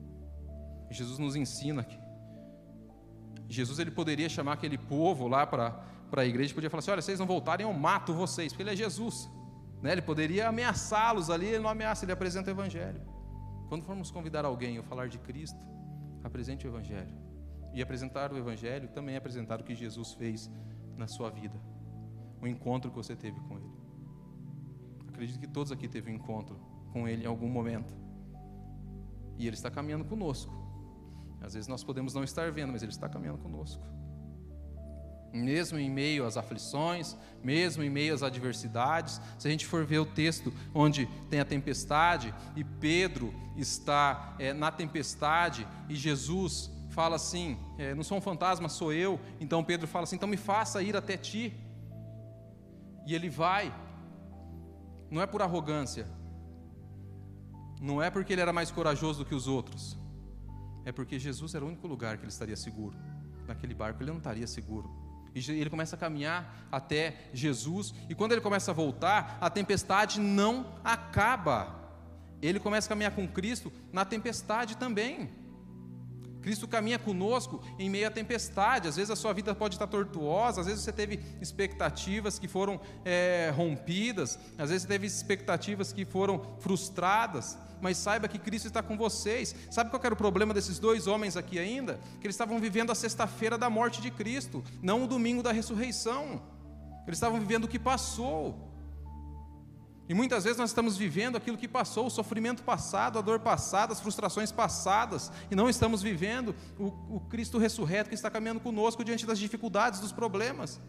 Jesus 0.90 1.18
nos 1.18 1.36
ensina 1.36 1.84
que 1.84 1.96
Jesus 3.48 3.78
ele 3.78 3.90
poderia 3.90 4.28
chamar 4.28 4.54
aquele 4.54 4.78
povo 4.78 5.28
lá 5.28 5.46
para 5.46 5.84
a 6.16 6.24
igreja, 6.24 6.52
podia 6.52 6.70
falar 6.70 6.80
assim: 6.80 6.90
olha, 6.90 7.02
vocês 7.02 7.18
não 7.20 7.26
voltarem, 7.26 7.64
eu 7.66 7.72
mato 7.72 8.12
vocês, 8.12 8.52
porque 8.52 8.62
Ele 8.62 8.70
é 8.70 8.76
Jesus. 8.76 9.28
Né? 9.82 9.92
Ele 9.92 10.02
poderia 10.02 10.48
ameaçá-los 10.48 11.30
ali, 11.30 11.46
ele 11.46 11.60
não 11.60 11.70
ameaça, 11.70 12.04
ele 12.04 12.12
apresenta 12.12 12.50
o 12.50 12.52
Evangelho. 12.52 13.00
Quando 13.70 13.84
formos 13.84 14.10
convidar 14.10 14.44
alguém 14.44 14.78
a 14.78 14.82
falar 14.82 15.08
de 15.08 15.16
Cristo, 15.20 15.60
apresente 16.24 16.66
o 16.66 16.70
Evangelho. 16.70 17.16
E 17.72 17.80
apresentar 17.80 18.32
o 18.32 18.36
Evangelho 18.36 18.88
também 18.88 19.14
é 19.14 19.18
apresentar 19.18 19.60
o 19.60 19.64
que 19.64 19.76
Jesus 19.76 20.12
fez 20.14 20.50
na 20.96 21.06
sua 21.06 21.30
vida, 21.30 21.54
o 22.42 22.48
encontro 22.48 22.90
que 22.90 22.96
você 22.96 23.14
teve 23.14 23.38
com 23.42 23.58
Ele. 23.58 23.70
Acredito 25.06 25.38
que 25.38 25.46
todos 25.46 25.70
aqui 25.70 25.86
teve 25.86 26.10
um 26.10 26.14
encontro 26.14 26.58
com 26.92 27.06
Ele 27.06 27.22
em 27.22 27.28
algum 27.28 27.48
momento. 27.48 27.94
E 29.38 29.46
Ele 29.46 29.54
está 29.54 29.70
caminhando 29.70 30.04
conosco. 30.04 30.52
Às 31.40 31.54
vezes 31.54 31.68
nós 31.68 31.84
podemos 31.84 32.12
não 32.12 32.24
estar 32.24 32.50
vendo, 32.50 32.72
mas 32.72 32.82
Ele 32.82 32.90
está 32.90 33.08
caminhando 33.08 33.38
conosco 33.38 33.99
mesmo 35.32 35.78
em 35.78 35.90
meio 35.90 36.26
às 36.26 36.36
aflições, 36.36 37.16
mesmo 37.42 37.82
em 37.82 37.90
meio 37.90 38.14
às 38.14 38.22
adversidades. 38.22 39.20
Se 39.38 39.46
a 39.46 39.50
gente 39.50 39.66
for 39.66 39.84
ver 39.84 39.98
o 39.98 40.06
texto 40.06 40.52
onde 40.74 41.06
tem 41.28 41.40
a 41.40 41.44
tempestade 41.44 42.34
e 42.56 42.64
Pedro 42.64 43.34
está 43.56 44.34
é, 44.38 44.52
na 44.52 44.70
tempestade 44.70 45.66
e 45.88 45.94
Jesus 45.94 46.70
fala 46.90 47.16
assim: 47.16 47.58
é, 47.78 47.94
Não 47.94 48.02
sou 48.02 48.18
um 48.18 48.20
fantasma, 48.20 48.68
sou 48.68 48.92
eu. 48.92 49.20
Então 49.40 49.64
Pedro 49.64 49.86
fala 49.86 50.04
assim: 50.04 50.16
Então 50.16 50.28
me 50.28 50.36
faça 50.36 50.82
ir 50.82 50.96
até 50.96 51.16
ti. 51.16 51.54
E 53.06 53.14
ele 53.14 53.30
vai, 53.30 53.74
não 55.10 55.22
é 55.22 55.26
por 55.26 55.42
arrogância, 55.42 56.06
não 57.80 58.00
é 58.00 58.10
porque 58.10 58.32
ele 58.32 58.42
era 58.42 58.52
mais 58.52 58.70
corajoso 58.70 59.20
do 59.20 59.24
que 59.24 59.34
os 59.34 59.48
outros, 59.48 59.98
é 60.84 60.92
porque 60.92 61.18
Jesus 61.18 61.54
era 61.54 61.64
o 61.64 61.68
único 61.68 61.88
lugar 61.88 62.18
que 62.18 62.24
ele 62.24 62.30
estaria 62.30 62.56
seguro. 62.56 62.96
Naquele 63.48 63.74
barco 63.74 64.02
ele 64.02 64.10
não 64.10 64.18
estaria 64.18 64.46
seguro. 64.46 65.09
E 65.34 65.38
ele 65.50 65.70
começa 65.70 65.96
a 65.96 65.98
caminhar 65.98 66.66
até 66.70 67.16
Jesus, 67.32 67.94
e 68.08 68.14
quando 68.14 68.32
ele 68.32 68.40
começa 68.40 68.70
a 68.70 68.74
voltar, 68.74 69.38
a 69.40 69.48
tempestade 69.48 70.20
não 70.20 70.66
acaba. 70.82 71.78
Ele 72.42 72.58
começa 72.58 72.88
a 72.88 72.90
caminhar 72.90 73.12
com 73.12 73.28
Cristo 73.28 73.72
na 73.92 74.04
tempestade 74.04 74.76
também. 74.76 75.30
Cristo 76.40 76.66
caminha 76.66 76.98
conosco 76.98 77.62
em 77.78 77.90
meio 77.90 78.08
à 78.08 78.10
tempestade. 78.10 78.88
Às 78.88 78.96
vezes 78.96 79.10
a 79.10 79.16
sua 79.16 79.32
vida 79.32 79.54
pode 79.54 79.74
estar 79.74 79.86
tortuosa, 79.86 80.62
às 80.62 80.66
vezes 80.66 80.82
você 80.82 80.92
teve 80.92 81.20
expectativas 81.40 82.38
que 82.38 82.48
foram 82.48 82.80
é, 83.04 83.52
rompidas, 83.54 84.38
às 84.56 84.70
vezes 84.70 84.82
você 84.82 84.88
teve 84.88 85.06
expectativas 85.06 85.92
que 85.92 86.04
foram 86.04 86.56
frustradas 86.58 87.58
mas 87.80 87.96
saiba 87.96 88.28
que 88.28 88.38
Cristo 88.38 88.66
está 88.66 88.82
com 88.82 88.96
vocês. 88.96 89.54
Sabe 89.70 89.90
qual 89.90 90.00
era 90.04 90.14
o 90.14 90.16
problema 90.16 90.52
desses 90.54 90.78
dois 90.78 91.06
homens 91.06 91.36
aqui 91.36 91.58
ainda? 91.58 92.00
Que 92.20 92.26
eles 92.26 92.34
estavam 92.34 92.58
vivendo 92.58 92.90
a 92.90 92.94
sexta-feira 92.94 93.56
da 93.56 93.70
morte 93.70 94.00
de 94.00 94.10
Cristo, 94.10 94.62
não 94.82 95.04
o 95.04 95.06
domingo 95.06 95.42
da 95.42 95.52
ressurreição. 95.52 96.42
Eles 97.06 97.16
estavam 97.16 97.40
vivendo 97.40 97.64
o 97.64 97.68
que 97.68 97.78
passou. 97.78 98.70
E 100.08 100.14
muitas 100.14 100.42
vezes 100.42 100.58
nós 100.58 100.70
estamos 100.70 100.96
vivendo 100.96 101.36
aquilo 101.36 101.56
que 101.56 101.68
passou, 101.68 102.06
o 102.06 102.10
sofrimento 102.10 102.64
passado, 102.64 103.16
a 103.16 103.22
dor 103.22 103.38
passada, 103.38 103.92
as 103.92 104.00
frustrações 104.00 104.50
passadas, 104.50 105.30
e 105.48 105.54
não 105.54 105.68
estamos 105.68 106.02
vivendo 106.02 106.52
o, 106.76 107.16
o 107.16 107.20
Cristo 107.28 107.58
ressurreto 107.58 108.08
que 108.08 108.14
está 108.16 108.28
caminhando 108.28 108.58
conosco 108.58 109.04
diante 109.04 109.24
das 109.24 109.38
dificuldades, 109.38 110.00
dos 110.00 110.10
problemas. 110.10 110.80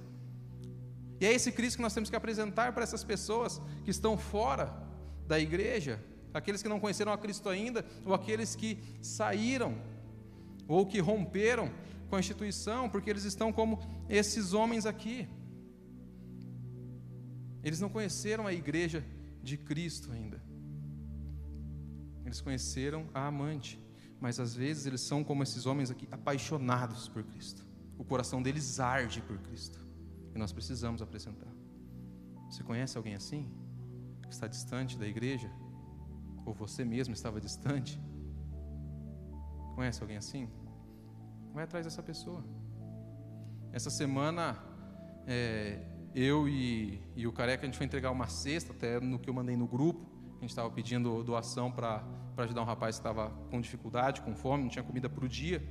E 1.20 1.26
é 1.28 1.32
esse 1.32 1.52
Cristo 1.52 1.76
que 1.76 1.84
nós 1.84 1.94
temos 1.94 2.10
que 2.10 2.16
apresentar 2.16 2.74
para 2.74 2.82
essas 2.82 3.04
pessoas 3.04 3.62
que 3.86 3.92
estão 3.92 4.18
fora 4.18 4.74
da 5.28 5.40
igreja, 5.40 6.04
aqueles 6.34 6.62
que 6.62 6.70
não 6.70 6.80
conheceram 6.80 7.12
a 7.12 7.18
Cristo 7.18 7.50
ainda, 7.50 7.86
ou 8.06 8.14
aqueles 8.14 8.56
que 8.56 8.78
saíram, 9.02 9.76
ou 10.68 10.86
que 10.86 11.00
romperam 11.00 11.72
com 12.10 12.16
a 12.16 12.20
instituição, 12.20 12.90
porque 12.90 13.10
eles 13.10 13.24
estão 13.24 13.52
como 13.52 13.80
esses 14.10 14.54
homens 14.54 14.86
aqui. 14.86 15.28
Eles 17.64 17.80
não 17.80 17.90
conheceram 17.90 18.48
a 18.48 18.54
igreja 18.54 19.06
de 19.44 19.58
Cristo 19.58 20.12
ainda. 20.12 20.42
Eles 22.26 22.42
conheceram 22.42 23.08
a 23.14 23.28
amante, 23.28 23.80
mas 24.20 24.40
às 24.40 24.56
vezes 24.56 24.86
eles 24.86 25.02
são 25.02 25.24
como 25.24 25.44
esses 25.44 25.66
homens 25.66 25.92
aqui, 25.92 26.08
apaixonados 26.12 27.08
por 27.08 27.24
Cristo. 27.24 27.66
O 27.98 28.04
coração 28.04 28.42
deles 28.42 28.80
arde 28.80 29.22
por 29.22 29.38
Cristo. 29.40 29.80
E 30.34 30.38
nós 30.38 30.52
precisamos 30.52 31.02
apresentar. 31.02 31.52
Você 32.50 32.64
conhece 32.64 32.98
alguém 32.98 33.16
assim? 33.16 33.50
Que 34.24 34.34
está 34.34 34.48
distante 34.48 34.98
da 34.98 35.08
igreja? 35.08 35.52
Ou 36.46 36.54
você 36.54 36.84
mesmo 36.84 37.14
estava 37.14 37.40
distante? 37.40 38.00
Conhece 39.76 40.02
alguém 40.02 40.18
assim? 40.18 40.50
Vai 41.54 41.64
atrás 41.64 41.86
dessa 41.86 42.04
pessoa. 42.04 42.44
Essa 43.72 43.90
semana, 43.90 44.58
é, 45.26 45.80
eu 46.14 46.48
e, 46.48 47.02
e, 47.16 47.26
o 47.26 47.32
Careca, 47.32 47.64
a 47.64 47.66
gente 47.66 47.78
foi 47.78 47.86
entregar 47.86 48.12
uma 48.12 48.28
cesta, 48.28 48.74
até 48.74 49.00
no 49.00 49.18
que 49.18 49.30
eu 49.30 49.34
mandei 49.34 49.56
no 49.56 49.68
grupo. 49.68 50.10
A 50.38 50.42
gente 50.42 50.50
estava 50.50 50.70
pedindo 50.70 51.24
doação 51.24 51.72
para 51.72 52.04
ajudar 52.38 52.62
um 52.62 52.66
rapaz 52.66 52.98
que 52.98 53.00
estava 53.00 53.30
com 53.50 53.62
dificuldade, 53.62 54.22
com 54.22 54.36
fome, 54.36 54.64
não 54.64 54.70
tinha 54.70 54.84
comida 54.84 55.10
para 55.10 55.24
o 55.24 55.30
dia. 55.30 55.62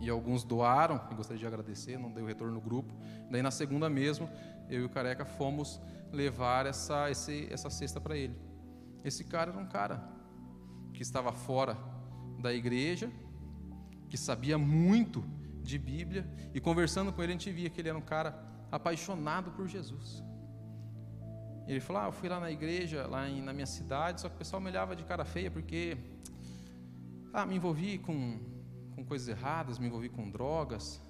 E 0.00 0.10
alguns 0.10 0.44
doaram, 0.44 1.00
eu 1.10 1.16
gostaria 1.16 1.40
de 1.40 1.46
agradecer, 1.46 1.98
não 1.98 2.10
deu 2.10 2.26
retorno 2.26 2.54
no 2.54 2.60
grupo. 2.60 2.94
Daí 3.30 3.42
na 3.42 3.50
segunda 3.50 3.88
mesmo, 3.88 4.28
eu 4.68 4.82
e 4.82 4.84
o 4.84 4.88
Careca 4.88 5.24
fomos 5.24 5.80
levar 6.12 6.66
essa, 6.66 7.10
esse, 7.10 7.48
essa 7.50 7.70
cesta 7.70 8.00
para 8.00 8.16
ele. 8.16 8.36
Esse 9.08 9.22
cara 9.22 9.52
era 9.52 9.60
um 9.60 9.68
cara 9.78 9.96
que 10.92 11.00
estava 11.00 11.32
fora 11.32 11.78
da 12.40 12.52
igreja, 12.52 13.08
que 14.10 14.16
sabia 14.16 14.58
muito 14.58 15.24
de 15.62 15.78
Bíblia, 15.78 16.28
e 16.52 16.58
conversando 16.60 17.12
com 17.12 17.22
ele 17.22 17.32
a 17.32 17.36
gente 17.36 17.52
via 17.52 17.70
que 17.70 17.80
ele 17.80 17.88
era 17.88 17.96
um 17.96 18.08
cara 18.14 18.30
apaixonado 18.78 19.52
por 19.52 19.68
Jesus. 19.68 20.24
Ele 21.68 21.78
falou: 21.78 22.02
ah, 22.02 22.06
eu 22.06 22.12
fui 22.18 22.28
lá 22.28 22.40
na 22.40 22.50
igreja, 22.50 23.06
lá 23.06 23.28
em, 23.28 23.40
na 23.40 23.52
minha 23.52 23.70
cidade, 23.76 24.20
só 24.20 24.28
que 24.28 24.34
o 24.34 24.38
pessoal 24.38 24.60
me 24.60 24.70
olhava 24.70 24.96
de 24.96 25.04
cara 25.04 25.24
feia 25.24 25.52
porque 25.52 25.96
ah, 27.32 27.46
me 27.46 27.54
envolvi 27.54 27.98
com, 27.98 28.40
com 28.96 29.04
coisas 29.04 29.28
erradas, 29.28 29.78
me 29.78 29.86
envolvi 29.86 30.08
com 30.08 30.28
drogas. 30.28 31.00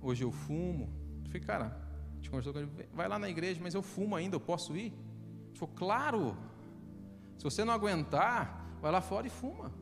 Hoje 0.00 0.22
eu 0.22 0.30
fumo. 0.30 0.84
Eu 1.24 1.26
falei, 1.26 1.40
cara, 1.40 1.66
a 2.12 2.14
gente 2.14 2.30
conversou 2.30 2.52
com 2.52 2.60
ele, 2.60 2.70
vai 2.92 3.08
lá 3.08 3.18
na 3.18 3.28
igreja, 3.28 3.60
mas 3.60 3.74
eu 3.74 3.82
fumo 3.82 4.14
ainda, 4.14 4.36
eu 4.36 4.40
posso 4.40 4.76
ir? 4.76 4.92
Ele 5.48 5.58
falou, 5.58 5.74
claro. 5.74 6.51
Se 7.42 7.44
você 7.50 7.64
não 7.64 7.74
aguentar, 7.74 8.40
vai 8.80 8.92
lá 8.92 9.00
fora 9.00 9.26
e 9.26 9.30
fuma. 9.30 9.72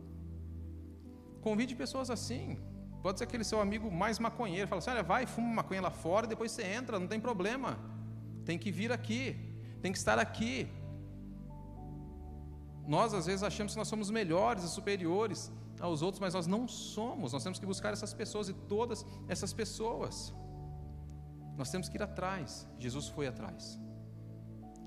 Convide 1.42 1.74
pessoas 1.74 2.08
assim. 2.08 2.58
Pode 3.02 3.18
ser 3.18 3.24
aquele 3.24 3.44
seu 3.44 3.60
amigo 3.60 3.90
mais 3.92 4.18
maconheiro. 4.18 4.66
Fala 4.66 4.78
assim: 4.78 4.88
olha, 4.88 5.02
vai, 5.02 5.26
fuma 5.26 5.56
maconha 5.56 5.82
lá 5.82 5.90
fora, 5.90 6.26
depois 6.26 6.50
você 6.52 6.62
entra, 6.62 6.98
não 6.98 7.06
tem 7.06 7.20
problema. 7.20 7.78
Tem 8.46 8.58
que 8.58 8.70
vir 8.70 8.90
aqui, 8.90 9.36
tem 9.82 9.92
que 9.92 9.98
estar 9.98 10.18
aqui. 10.18 10.70
Nós, 12.88 13.12
às 13.12 13.26
vezes, 13.26 13.42
achamos 13.42 13.74
que 13.74 13.78
nós 13.78 13.88
somos 13.88 14.08
melhores 14.10 14.64
e 14.64 14.70
superiores 14.70 15.52
aos 15.78 16.00
outros, 16.00 16.18
mas 16.18 16.32
nós 16.32 16.46
não 16.46 16.66
somos. 16.66 17.34
Nós 17.34 17.42
temos 17.42 17.58
que 17.58 17.66
buscar 17.66 17.92
essas 17.92 18.14
pessoas 18.14 18.48
e 18.48 18.54
todas 18.54 19.04
essas 19.28 19.52
pessoas. 19.52 20.32
Nós 21.58 21.70
temos 21.70 21.90
que 21.90 21.98
ir 21.98 22.02
atrás. 22.02 22.66
Jesus 22.78 23.08
foi 23.08 23.26
atrás. 23.26 23.78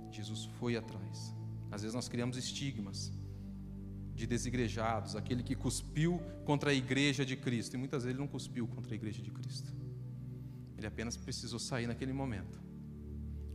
Jesus 0.10 0.46
foi 0.60 0.76
atrás. 0.76 1.43
Às 1.74 1.82
vezes 1.82 1.96
nós 1.96 2.08
criamos 2.08 2.38
estigmas 2.38 3.12
de 4.14 4.28
desigrejados, 4.28 5.16
aquele 5.16 5.42
que 5.42 5.56
cuspiu 5.56 6.22
contra 6.46 6.70
a 6.70 6.74
igreja 6.74 7.26
de 7.26 7.36
Cristo. 7.36 7.74
E 7.74 7.78
muitas 7.78 8.04
vezes 8.04 8.14
ele 8.14 8.24
não 8.24 8.32
cuspiu 8.32 8.68
contra 8.68 8.94
a 8.94 8.96
igreja 8.96 9.24
de 9.24 9.32
Cristo. 9.32 9.74
Ele 10.78 10.86
apenas 10.86 11.18
precisou 11.18 11.58
sair 11.58 11.88
naquele 11.88 12.14
momento. 12.14 12.62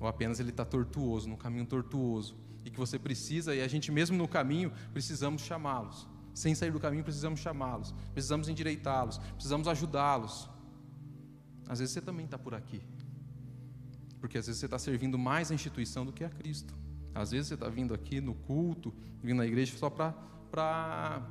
Ou 0.01 0.09
apenas 0.09 0.41
ele 0.41 0.51
está 0.51 0.65
tortuoso, 0.65 1.29
num 1.29 1.37
caminho 1.37 1.65
tortuoso. 1.65 2.37
E 2.65 2.71
que 2.71 2.77
você 2.77 2.99
precisa, 2.99 3.55
e 3.55 3.63
a 3.63 3.69
gente 3.69 3.93
mesmo 3.93 4.17
no 4.17 4.27
caminho, 4.27 4.73
precisamos 4.93 5.43
chamá-los. 5.43 6.09
Sem 6.35 6.57
sair 6.57 6.73
do 6.73 6.81
caminho, 6.81 7.05
precisamos 7.05 7.39
chamá-los. 7.39 7.95
Precisamos 8.13 8.49
endireitá-los. 8.49 9.19
Precisamos 9.19 9.69
ajudá-los. 9.69 10.51
Às 11.69 11.79
vezes 11.79 11.95
você 11.95 12.01
também 12.01 12.25
está 12.25 12.37
por 12.37 12.53
aqui. 12.53 12.83
Porque 14.19 14.39
às 14.39 14.47
vezes 14.47 14.59
você 14.59 14.67
está 14.67 14.79
servindo 14.79 15.17
mais 15.17 15.53
a 15.53 15.55
instituição 15.55 16.05
do 16.05 16.13
que 16.13 16.25
a 16.25 16.31
Cristo. 16.31 16.75
Às 17.15 17.31
vezes 17.31 17.49
você 17.49 17.55
está 17.55 17.69
vindo 17.69 17.95
aqui 17.95 18.21
no 18.21 18.35
culto, 18.35 18.95
vindo 19.23 19.39
na 19.39 19.47
igreja 19.47 19.77
só 19.77 19.91
para 19.91 21.23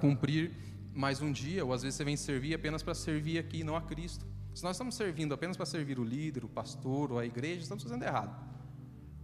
cumprir 0.00 0.52
mais 0.94 1.20
um 1.20 1.32
dia, 1.32 1.64
ou 1.64 1.72
às 1.72 1.82
vezes 1.82 1.96
você 1.96 2.04
vem 2.04 2.16
servir 2.16 2.54
apenas 2.54 2.82
para 2.82 2.94
servir 2.94 3.38
aqui, 3.38 3.64
não 3.64 3.76
a 3.76 3.82
Cristo. 3.82 4.26
Se 4.54 4.62
nós 4.62 4.76
estamos 4.76 4.94
servindo 4.94 5.32
apenas 5.32 5.56
para 5.56 5.66
servir 5.66 5.98
o 5.98 6.04
líder, 6.04 6.44
o 6.44 6.48
pastor 6.48 7.12
ou 7.12 7.18
a 7.18 7.26
igreja, 7.26 7.62
estamos 7.62 7.82
fazendo 7.82 8.02
errado. 8.02 8.48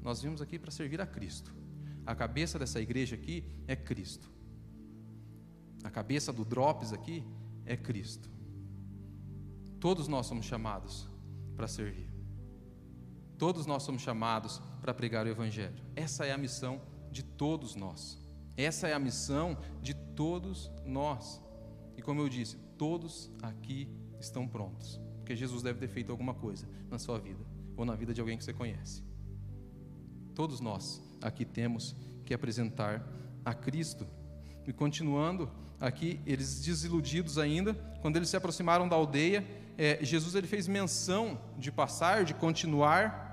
Nós 0.01 0.22
vimos 0.22 0.40
aqui 0.40 0.59
para 0.59 0.70
servir 0.70 1.01
a 1.01 1.07
Cristo. 1.07 1.53
A 2.05 2.14
cabeça 2.14 2.59
dessa 2.59 2.81
igreja 2.81 3.16
aqui 3.16 3.44
é 3.66 3.75
Cristo. 3.75 4.31
A 5.83 5.90
cabeça 5.90 6.33
do 6.33 6.44
Drops 6.44 6.92
aqui 6.92 7.25
é 7.64 7.77
Cristo. 7.77 8.31
Todos 9.81 10.07
nós 10.07 10.27
somos 10.27 10.46
chamados 10.46 11.09
para 11.57 11.66
servir. 11.66 12.09
Todos 13.38 13.66
nós 13.66 13.83
somos 13.83 14.03
chamados 14.03 14.62
para 14.81 14.94
pregar 14.94 15.27
o 15.27 15.29
Evangelho. 15.29 15.77
Essa 15.94 16.25
é 16.25 16.33
a 16.33 16.38
missão 16.38 16.81
de 17.11 17.22
todos 17.22 17.75
nós. 17.75 18.18
Essa 18.57 18.88
é 18.88 18.94
a 18.94 18.99
missão 18.99 19.59
de 19.83 19.94
todos 19.94 20.70
nós. 20.85 21.42
E 21.96 22.03
como 22.03 22.20
eu 22.20 22.29
disse, 22.29 22.57
todos 22.79 23.31
aqui 23.42 23.88
estão 24.18 24.49
prontos. 24.49 25.01
Porque 25.18 25.37
Jesus 25.37 25.62
deve 25.62 25.79
ter 25.79 25.88
feito 25.88 26.11
alguma 26.11 26.35
coisa 26.35 26.66
na 26.90 26.99
sua 26.99 27.18
vida, 27.18 27.44
ou 27.77 27.85
na 27.85 27.94
vida 27.94 28.14
de 28.14 28.20
alguém 28.20 28.38
que 28.38 28.44
você 28.44 28.53
conhece. 28.53 29.03
Todos 30.35 30.61
nós 30.61 31.03
aqui 31.20 31.44
temos 31.44 31.94
que 32.25 32.33
apresentar 32.33 33.07
a 33.44 33.53
Cristo. 33.53 34.07
E 34.66 34.72
continuando 34.72 35.51
aqui, 35.81 36.20
eles 36.25 36.62
desiludidos 36.62 37.38
ainda, 37.38 37.75
quando 38.01 38.16
eles 38.16 38.29
se 38.29 38.37
aproximaram 38.37 38.88
da 38.88 38.96
aldeia, 38.96 39.46
é, 39.79 39.99
Jesus 40.03 40.35
ele 40.35 40.46
fez 40.46 40.66
menção 40.66 41.38
de 41.59 41.70
passar, 41.70 42.25
de 42.25 42.35
continuar 42.35 43.26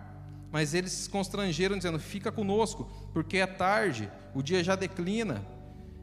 mas 0.54 0.76
eles 0.76 0.92
se 0.92 1.10
constrangeram, 1.10 1.76
dizendo: 1.76 1.98
Fica 1.98 2.32
conosco, 2.32 2.88
porque 3.12 3.38
é 3.38 3.48
tarde, 3.48 4.08
o 4.36 4.44
dia 4.44 4.64
já 4.64 4.76
declina. 4.76 5.44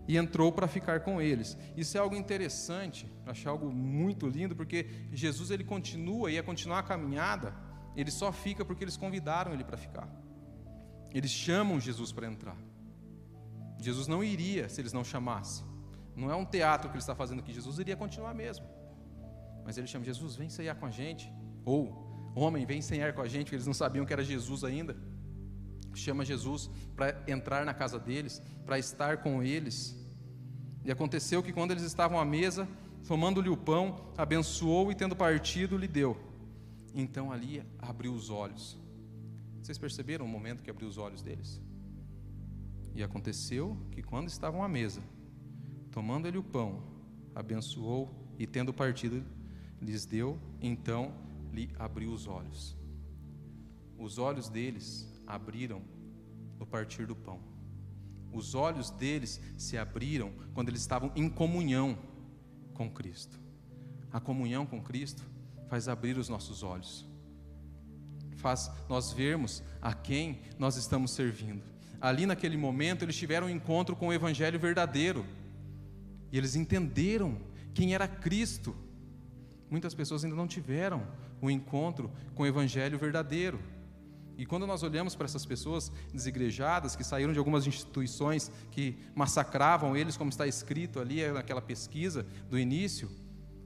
E 0.08 0.16
entrou 0.16 0.50
para 0.50 0.66
ficar 0.66 1.00
com 1.00 1.22
eles. 1.22 1.56
Isso 1.76 1.96
é 1.96 2.00
algo 2.00 2.16
interessante, 2.16 3.06
achei 3.24 3.48
algo 3.48 3.70
muito 3.70 4.26
lindo, 4.26 4.56
porque 4.56 4.86
Jesus 5.12 5.52
ele 5.52 5.62
continua, 5.62 6.32
ia 6.32 6.42
continuar 6.42 6.80
a 6.80 6.82
caminhada, 6.82 7.54
ele 7.94 8.10
só 8.10 8.32
fica 8.32 8.64
porque 8.64 8.82
eles 8.82 8.96
convidaram 8.96 9.52
ele 9.52 9.62
para 9.62 9.76
ficar. 9.76 10.08
Eles 11.14 11.30
chamam 11.30 11.78
Jesus 11.78 12.10
para 12.10 12.26
entrar. 12.26 12.56
Jesus 13.78 14.08
não 14.08 14.24
iria 14.24 14.68
se 14.68 14.80
eles 14.80 14.92
não 14.92 15.04
chamassem. 15.04 15.64
Não 16.16 16.28
é 16.28 16.34
um 16.34 16.44
teatro 16.44 16.90
que 16.90 16.96
ele 16.96 17.02
está 17.02 17.14
fazendo 17.14 17.38
aqui, 17.38 17.52
Jesus 17.52 17.78
iria 17.78 17.96
continuar 17.96 18.34
mesmo. 18.34 18.66
Mas 19.64 19.78
ele 19.78 19.86
chama 19.86 20.04
Jesus, 20.04 20.34
vem 20.34 20.48
sair 20.48 20.74
com 20.74 20.86
a 20.86 20.90
gente. 20.90 21.32
Ou 21.64 22.09
Homem, 22.34 22.64
vem 22.64 22.80
senhar 22.80 23.12
com 23.12 23.20
a 23.20 23.28
gente, 23.28 23.44
porque 23.44 23.56
eles 23.56 23.66
não 23.66 23.74
sabiam 23.74 24.06
que 24.06 24.12
era 24.12 24.24
Jesus 24.24 24.64
ainda. 24.64 24.96
Chama 25.94 26.24
Jesus 26.24 26.70
para 26.94 27.22
entrar 27.26 27.64
na 27.64 27.74
casa 27.74 27.98
deles, 27.98 28.40
para 28.64 28.78
estar 28.78 29.18
com 29.18 29.42
eles. 29.42 29.96
E 30.84 30.90
aconteceu 30.90 31.42
que 31.42 31.52
quando 31.52 31.72
eles 31.72 31.82
estavam 31.82 32.18
à 32.18 32.24
mesa, 32.24 32.68
tomando-lhe 33.06 33.48
o 33.48 33.56
pão, 33.56 34.12
abençoou 34.16 34.90
e 34.90 34.94
tendo 34.94 35.16
partido, 35.16 35.76
lhe 35.76 35.88
deu. 35.88 36.16
Então 36.94 37.32
ali 37.32 37.62
abriu 37.78 38.12
os 38.12 38.30
olhos. 38.30 38.78
Vocês 39.62 39.78
perceberam 39.78 40.24
o 40.24 40.28
momento 40.28 40.62
que 40.62 40.70
abriu 40.70 40.88
os 40.88 40.96
olhos 40.96 41.22
deles? 41.22 41.60
E 42.94 43.02
aconteceu 43.02 43.76
que 43.90 44.02
quando 44.02 44.28
estavam 44.28 44.62
à 44.62 44.68
mesa, 44.68 45.02
tomando 45.90 46.26
ele 46.26 46.38
o 46.38 46.42
pão, 46.42 46.82
abençoou 47.34 48.08
e 48.38 48.46
tendo 48.46 48.72
partido, 48.72 49.24
lhes 49.80 50.04
deu, 50.04 50.38
então 50.60 51.12
lhe 51.52 51.70
abriu 51.78 52.12
os 52.12 52.26
olhos. 52.26 52.76
Os 53.98 54.18
olhos 54.18 54.48
deles 54.48 55.08
abriram 55.26 55.82
no 56.58 56.66
partir 56.66 57.06
do 57.06 57.14
pão. 57.14 57.40
Os 58.32 58.54
olhos 58.54 58.90
deles 58.90 59.40
se 59.56 59.76
abriram 59.76 60.32
quando 60.54 60.68
eles 60.68 60.80
estavam 60.80 61.12
em 61.16 61.28
comunhão 61.28 61.98
com 62.74 62.90
Cristo. 62.90 63.38
A 64.12 64.20
comunhão 64.20 64.64
com 64.64 64.80
Cristo 64.80 65.22
faz 65.68 65.88
abrir 65.88 66.16
os 66.16 66.28
nossos 66.28 66.62
olhos, 66.62 67.06
faz 68.36 68.70
nós 68.88 69.12
vermos 69.12 69.62
a 69.80 69.94
quem 69.94 70.40
nós 70.58 70.76
estamos 70.76 71.12
servindo. 71.12 71.62
Ali 72.00 72.26
naquele 72.26 72.56
momento 72.56 73.04
eles 73.04 73.16
tiveram 73.16 73.46
um 73.46 73.50
encontro 73.50 73.94
com 73.94 74.08
o 74.08 74.12
Evangelho 74.12 74.58
verdadeiro 74.58 75.24
e 76.32 76.38
eles 76.38 76.56
entenderam 76.56 77.38
quem 77.74 77.94
era 77.94 78.08
Cristo. 78.08 78.74
Muitas 79.68 79.94
pessoas 79.94 80.24
ainda 80.24 80.34
não 80.34 80.48
tiveram 80.48 81.06
o 81.40 81.50
encontro 81.50 82.10
com 82.34 82.42
o 82.42 82.46
evangelho 82.46 82.98
verdadeiro. 82.98 83.58
E 84.36 84.46
quando 84.46 84.66
nós 84.66 84.82
olhamos 84.82 85.14
para 85.14 85.26
essas 85.26 85.44
pessoas 85.44 85.92
desigrejadas, 86.12 86.96
que 86.96 87.04
saíram 87.04 87.32
de 87.32 87.38
algumas 87.38 87.66
instituições 87.66 88.50
que 88.70 88.98
massacravam 89.14 89.96
eles, 89.96 90.16
como 90.16 90.30
está 90.30 90.46
escrito 90.46 90.98
ali 90.98 91.26
naquela 91.30 91.60
pesquisa 91.60 92.26
do 92.48 92.58
início, 92.58 93.10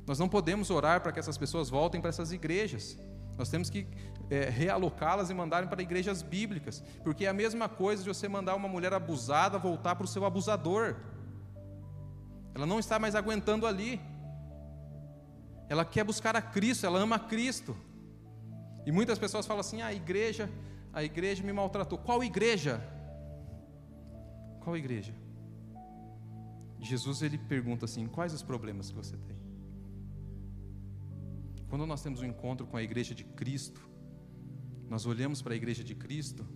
nós 0.07 0.19
não 0.19 0.29
podemos 0.29 0.71
orar 0.71 1.01
para 1.01 1.13
que 1.13 1.21
essas 1.21 1.39
pessoas 1.39 1.71
voltem 1.71 2.01
para 2.01 2.11
essas 2.11 2.33
igrejas. 2.33 2.99
Nós 3.39 3.49
temos 3.49 3.71
que 3.71 3.87
é, 4.31 4.49
realocá-las 4.49 5.31
e 5.31 5.35
mandarem 5.35 5.69
para 5.69 5.83
igrejas 5.83 6.23
bíblicas, 6.23 6.83
porque 7.03 7.25
é 7.25 7.29
a 7.29 7.33
mesma 7.33 7.69
coisa 7.69 8.03
de 8.03 8.09
você 8.09 8.29
mandar 8.29 8.55
uma 8.55 8.69
mulher 8.69 8.93
abusada 8.93 9.59
voltar 9.59 9.95
para 9.97 10.05
o 10.05 10.09
seu 10.09 10.25
abusador. 10.25 10.97
Ela 12.55 12.67
não 12.67 12.79
está 12.79 12.99
mais 12.99 13.15
aguentando 13.15 13.67
ali. 13.67 14.01
Ela 15.75 15.85
quer 15.85 16.05
buscar 16.05 16.37
a 16.37 16.41
Cristo, 16.41 16.87
ela 16.87 17.01
ama 17.01 17.17
a 17.17 17.19
Cristo. 17.19 17.77
E 18.87 18.93
muitas 18.93 19.19
pessoas 19.19 19.45
falam 19.45 19.61
assim: 19.61 19.83
ah, 19.83 19.89
a 19.89 19.93
igreja, 19.93 20.49
a 20.93 21.03
igreja 21.03 21.43
me 21.43 21.53
maltratou. 21.53 21.99
Qual 21.99 22.23
igreja? 22.23 22.81
Qual 24.61 24.77
igreja? 24.77 25.13
Jesus 26.79 27.23
ele 27.23 27.37
pergunta 27.37 27.87
assim: 27.87 28.07
quais 28.07 28.33
os 28.33 28.41
problemas 28.41 28.91
que 28.91 28.95
você 28.95 29.17
tem? 29.17 29.37
Quando 31.69 31.85
nós 31.87 32.01
temos 32.05 32.21
um 32.21 32.25
encontro 32.25 32.69
com 32.69 32.77
a 32.77 32.83
igreja 32.85 33.13
de 33.13 33.25
Cristo, 33.25 33.81
nós 34.89 35.07
olhamos 35.07 35.43
para 35.43 35.55
a 35.55 35.57
igreja 35.57 35.83
de 35.83 35.97
Cristo, 35.97 36.47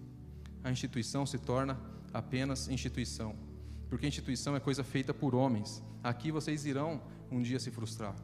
a 0.62 0.70
instituição 0.70 1.26
se 1.26 1.40
torna 1.40 1.76
apenas 2.14 2.68
instituição, 2.68 3.34
porque 3.90 4.06
instituição 4.06 4.54
é 4.54 4.60
coisa 4.60 4.84
feita 4.84 5.12
por 5.12 5.34
homens. 5.34 5.82
Aqui 6.04 6.30
vocês 6.30 6.64
irão 6.64 7.02
um 7.32 7.42
dia 7.42 7.58
se 7.58 7.72
frustrar. 7.72 8.14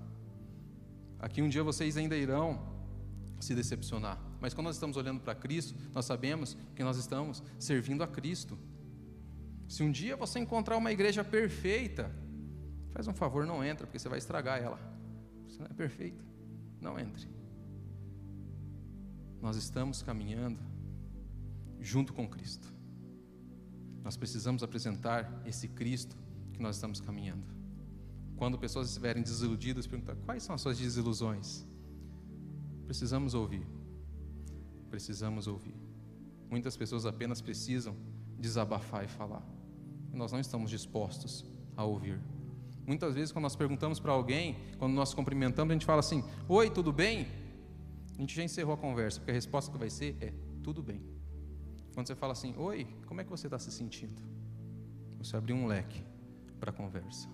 Aqui 1.25 1.41
um 1.41 1.49
dia 1.49 1.63
vocês 1.63 1.97
ainda 1.97 2.15
irão 2.15 2.63
se 3.41 3.55
decepcionar. 3.55 4.21
Mas 4.43 4.53
quando 4.53 4.67
nós 4.67 4.77
estamos 4.77 4.95
olhando 4.99 5.21
para 5.21 5.35
Cristo, 5.35 5.75
nós 5.95 6.05
sabemos 6.05 6.55
que 6.77 6.85
nós 6.85 6.99
estamos 6.99 7.43
servindo 7.59 8.03
a 8.03 8.07
Cristo. 8.07 8.59
Se 9.67 9.83
um 9.83 9.91
dia 9.91 10.19
você 10.19 10.39
encontrar 10.39 10.77
uma 10.77 10.93
igreja 10.93 11.25
perfeita, 11.25 12.15
faz 12.93 13.09
um 13.09 13.15
favor, 13.15 13.47
não 13.47 13.65
entra, 13.65 13.87
porque 13.87 13.99
você 13.99 14.07
vai 14.07 14.19
estragar 14.19 14.63
ela. 14.63 14.79
Você 15.49 15.61
não 15.61 15.67
é 15.67 15.73
perfeita, 15.73 16.23
não 16.79 16.99
entre. 16.99 17.27
Nós 19.41 19.57
estamos 19.57 20.03
caminhando 20.03 20.61
junto 21.81 22.13
com 22.13 22.29
Cristo. 22.29 22.71
Nós 24.03 24.15
precisamos 24.15 24.63
apresentar 24.63 25.43
esse 25.47 25.69
Cristo 25.69 26.19
que 26.53 26.61
nós 26.61 26.77
estamos 26.77 27.01
caminhando. 27.01 27.54
Quando 28.37 28.59
pessoas 28.59 28.89
estiverem 28.89 29.23
desiludidas, 29.23 29.87
perguntar 29.87 30.17
quais 30.17 30.43
são 30.43 30.55
as 30.55 30.61
suas 30.61 30.79
desilusões. 30.79 31.65
Precisamos 32.87 33.35
ouvir. 33.35 33.67
Precisamos 34.91 35.47
ouvir. 35.47 35.75
Muitas 36.51 36.77
pessoas 36.77 37.07
apenas 37.07 37.41
precisam 37.41 37.97
desabafar 38.39 39.05
e 39.05 39.09
falar. 39.09 39.45
E 40.13 40.17
nós 40.17 40.33
não 40.33 40.41
estamos 40.41 40.71
dispostos 40.71 41.45
a 41.77 41.85
ouvir. 41.85 42.21
Muitas 42.87 43.15
vezes, 43.15 43.33
quando 43.33 43.45
nós 43.45 43.57
perguntamos 43.57 43.99
para 43.99 44.13
alguém, 44.13 44.59
quando 44.79 44.93
nós 44.93 45.15
cumprimentamos, 45.15 45.71
a 45.71 45.75
gente 45.75 45.87
fala 45.87 46.01
assim: 46.01 46.23
Oi, 46.49 46.69
tudo 46.71 46.93
bem? 46.93 47.27
A 48.17 48.21
gente 48.21 48.37
já 48.37 48.43
encerrou 48.43 48.75
a 48.75 48.77
conversa, 48.77 49.19
porque 49.19 49.31
a 49.31 49.35
resposta 49.35 49.73
que 49.73 49.79
vai 49.79 49.89
ser 49.89 50.17
é: 50.21 50.33
Tudo 50.63 50.83
bem. 50.83 51.03
Quando 51.95 52.07
você 52.07 52.15
fala 52.15 52.33
assim: 52.33 52.55
Oi, 52.59 52.87
como 53.07 53.21
é 53.21 53.25
que 53.25 53.31
você 53.31 53.47
está 53.47 53.59
se 53.59 53.73
sentindo? 53.73 54.21
Você 55.19 55.37
abriu 55.37 55.57
um 55.57 55.67
leque 55.67 56.05
para 56.61 56.71
a 56.71 56.75
conversa. 56.75 57.29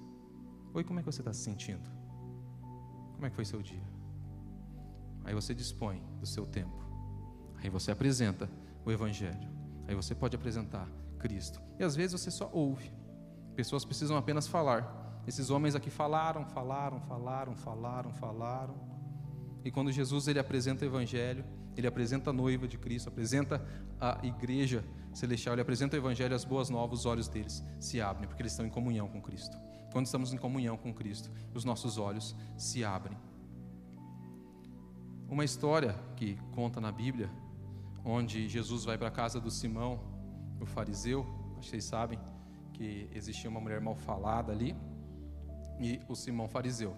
Oi, 0.72 0.84
como 0.84 1.00
é 1.00 1.02
que 1.02 1.06
você 1.06 1.20
está 1.20 1.32
se 1.32 1.40
sentindo? 1.40 1.90
Como 3.14 3.26
é 3.26 3.30
que 3.30 3.34
foi 3.34 3.44
seu 3.44 3.60
dia? 3.60 3.82
Aí 5.24 5.34
você 5.34 5.52
dispõe 5.52 6.00
do 6.20 6.26
seu 6.26 6.46
tempo. 6.46 6.84
Aí 7.56 7.68
você 7.68 7.90
apresenta 7.90 8.48
o 8.84 8.92
Evangelho. 8.92 9.48
Aí 9.88 9.94
você 9.94 10.14
pode 10.14 10.36
apresentar 10.36 10.88
Cristo. 11.18 11.60
E 11.78 11.82
às 11.82 11.96
vezes 11.96 12.20
você 12.20 12.30
só 12.30 12.48
ouve. 12.52 12.92
Pessoas 13.56 13.84
precisam 13.84 14.16
apenas 14.16 14.46
falar. 14.46 15.22
Esses 15.26 15.50
homens 15.50 15.74
aqui 15.74 15.90
falaram, 15.90 16.46
falaram, 16.46 17.00
falaram, 17.00 17.56
falaram, 17.56 18.12
falaram. 18.12 18.74
E 19.64 19.70
quando 19.70 19.90
Jesus 19.90 20.28
ele 20.28 20.38
apresenta 20.38 20.84
o 20.84 20.88
Evangelho, 20.88 21.44
ele 21.76 21.86
apresenta 21.86 22.30
a 22.30 22.32
noiva 22.32 22.66
de 22.66 22.78
Cristo, 22.78 23.08
apresenta 23.08 23.60
a 24.00 24.18
igreja 24.22 24.84
celestial, 25.12 25.54
ele 25.54 25.62
apresenta 25.62 25.96
o 25.96 25.98
Evangelho, 25.98 26.34
as 26.34 26.44
boas 26.44 26.70
novas, 26.70 27.00
os 27.00 27.06
olhos 27.06 27.28
deles 27.28 27.62
se 27.78 28.00
abrem, 28.00 28.28
porque 28.28 28.40
eles 28.40 28.52
estão 28.52 28.64
em 28.64 28.70
comunhão 28.70 29.08
com 29.08 29.20
Cristo. 29.20 29.56
Quando 29.92 30.06
estamos 30.06 30.32
em 30.32 30.36
comunhão 30.36 30.76
com 30.76 30.92
Cristo, 30.92 31.30
os 31.54 31.64
nossos 31.64 31.98
olhos 31.98 32.36
se 32.56 32.84
abrem. 32.84 33.16
Uma 35.28 35.44
história 35.44 35.94
que 36.16 36.36
conta 36.52 36.80
na 36.80 36.90
Bíblia, 36.90 37.30
onde 38.04 38.48
Jesus 38.48 38.84
vai 38.84 38.98
para 38.98 39.08
a 39.08 39.10
casa 39.10 39.40
do 39.40 39.50
Simão, 39.50 40.00
o 40.60 40.66
fariseu, 40.66 41.26
acho 41.52 41.60
que 41.60 41.70
vocês 41.70 41.84
sabem 41.84 42.18
que 42.72 43.08
existia 43.14 43.48
uma 43.48 43.60
mulher 43.60 43.80
mal 43.80 43.94
falada 43.94 44.52
ali, 44.52 44.76
e 45.78 46.00
o 46.08 46.14
Simão 46.14 46.48
fariseu. 46.48 46.96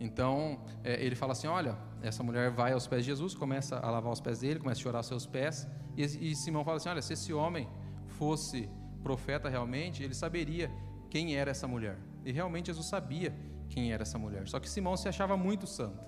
Então, 0.00 0.60
é, 0.84 1.02
ele 1.04 1.16
fala 1.16 1.32
assim: 1.32 1.46
Olha, 1.46 1.76
essa 2.00 2.22
mulher 2.22 2.50
vai 2.50 2.72
aos 2.72 2.86
pés 2.86 3.04
de 3.04 3.10
Jesus, 3.10 3.34
começa 3.34 3.78
a 3.78 3.90
lavar 3.90 4.12
os 4.12 4.20
pés 4.20 4.40
dele, 4.40 4.60
começa 4.60 4.80
a 4.80 4.82
chorar 4.82 5.02
seus 5.02 5.26
pés. 5.26 5.66
E, 5.96 6.02
e 6.02 6.36
Simão 6.36 6.64
fala 6.64 6.76
assim: 6.76 6.88
Olha, 6.88 7.02
se 7.02 7.12
esse 7.12 7.32
homem 7.32 7.68
fosse 8.06 8.68
profeta 9.02 9.48
realmente, 9.48 10.02
ele 10.02 10.14
saberia 10.14 10.70
quem 11.10 11.36
era 11.36 11.50
essa 11.50 11.66
mulher. 11.66 11.98
E 12.28 12.32
realmente 12.32 12.66
Jesus 12.66 12.84
sabia 12.84 13.34
quem 13.70 13.90
era 13.90 14.02
essa 14.02 14.18
mulher. 14.18 14.46
Só 14.46 14.60
que 14.60 14.68
Simão 14.68 14.98
se 14.98 15.08
achava 15.08 15.34
muito 15.34 15.66
santo. 15.66 15.98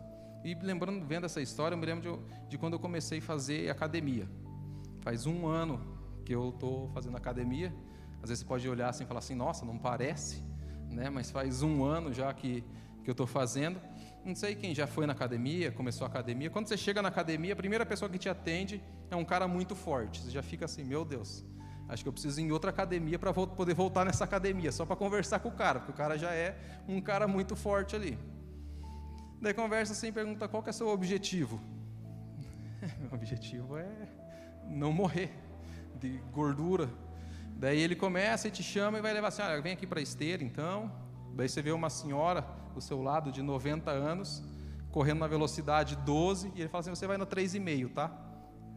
E 0.44 0.54
lembrando, 0.54 1.06
vendo 1.06 1.24
essa 1.24 1.40
história, 1.40 1.74
eu 1.74 1.78
me 1.78 1.86
lembro 1.86 2.02
de, 2.02 2.48
de 2.50 2.58
quando 2.58 2.74
eu 2.74 2.78
comecei 2.78 3.20
a 3.20 3.22
fazer 3.22 3.70
academia. 3.70 4.28
Faz 5.00 5.24
um 5.24 5.46
ano 5.46 5.80
que 6.22 6.34
eu 6.34 6.50
estou 6.50 6.90
fazendo 6.90 7.16
academia. 7.16 7.74
Às 8.22 8.28
vezes 8.28 8.40
você 8.40 8.44
pode 8.44 8.68
olhar 8.68 8.90
assim 8.90 9.04
e 9.04 9.06
falar 9.06 9.20
assim: 9.20 9.34
Nossa, 9.34 9.64
não 9.64 9.78
parece, 9.78 10.44
né? 10.90 11.08
Mas 11.08 11.30
faz 11.30 11.62
um 11.62 11.82
ano 11.82 12.12
já 12.12 12.30
que 12.34 12.62
que 13.02 13.08
eu 13.08 13.12
estou 13.12 13.26
fazendo. 13.26 13.80
Não 14.22 14.34
sei 14.34 14.54
quem 14.54 14.74
já 14.74 14.86
foi 14.86 15.06
na 15.06 15.14
academia, 15.14 15.72
começou 15.72 16.04
a 16.04 16.08
academia. 16.08 16.50
Quando 16.50 16.68
você 16.68 16.76
chega 16.76 17.00
na 17.00 17.08
academia, 17.08 17.54
a 17.54 17.56
primeira 17.56 17.86
pessoa 17.86 18.10
que 18.10 18.18
te 18.18 18.28
atende 18.28 18.82
é 19.10 19.16
um 19.16 19.24
cara 19.24 19.48
muito 19.48 19.74
forte. 19.74 20.20
Você 20.20 20.30
já 20.30 20.42
fica 20.42 20.66
assim, 20.66 20.84
meu 20.84 21.02
Deus, 21.02 21.42
acho 21.90 22.04
que 22.04 22.08
eu 22.08 22.12
preciso 22.12 22.40
ir 22.40 22.44
em 22.44 22.52
outra 22.52 22.70
academia 22.70 23.18
para 23.18 23.32
poder 23.34 23.74
voltar 23.74 24.04
nessa 24.04 24.24
academia, 24.24 24.70
só 24.70 24.86
para 24.86 24.94
conversar 24.94 25.40
com 25.40 25.48
o 25.48 25.52
cara, 25.52 25.80
porque 25.80 25.92
o 25.92 25.94
cara 25.94 26.16
já 26.16 26.32
é 26.32 26.56
um 26.88 27.00
cara 27.00 27.26
muito 27.26 27.56
forte 27.56 27.96
ali. 27.96 28.16
Daí 29.42 29.52
conversa 29.52 29.92
assim, 29.92 30.12
pergunta 30.12 30.46
qual 30.46 30.62
que 30.62 30.70
é 30.70 30.72
seu 30.72 30.88
objetivo. 30.88 31.60
Meu 33.00 33.12
objetivo 33.12 33.76
é 33.76 33.90
não 34.68 34.92
morrer 34.92 35.30
de 35.98 36.18
gordura. 36.32 36.88
Daí 37.56 37.80
ele 37.80 37.96
começa 37.96 38.48
e 38.48 38.50
te 38.50 38.62
chama 38.62 38.98
e 38.98 39.02
vai 39.02 39.12
levar 39.12 39.28
assim, 39.28 39.42
olha, 39.42 39.60
vem 39.60 39.72
aqui 39.72 39.86
para 39.86 39.98
a 39.98 40.02
esteira 40.02 40.44
então. 40.44 40.90
Daí 41.34 41.48
você 41.48 41.60
vê 41.60 41.72
uma 41.72 41.90
senhora 41.90 42.42
do 42.74 42.80
seu 42.80 43.02
lado 43.02 43.32
de 43.32 43.42
90 43.42 43.90
anos, 43.90 44.42
correndo 44.92 45.18
na 45.18 45.26
velocidade 45.26 45.96
12, 45.96 46.52
e 46.54 46.60
ele 46.60 46.68
fala 46.68 46.80
assim: 46.80 46.90
você 46.90 47.06
vai 47.06 47.16
no 47.16 47.26
3,5, 47.26 47.92
tá? 47.92 48.29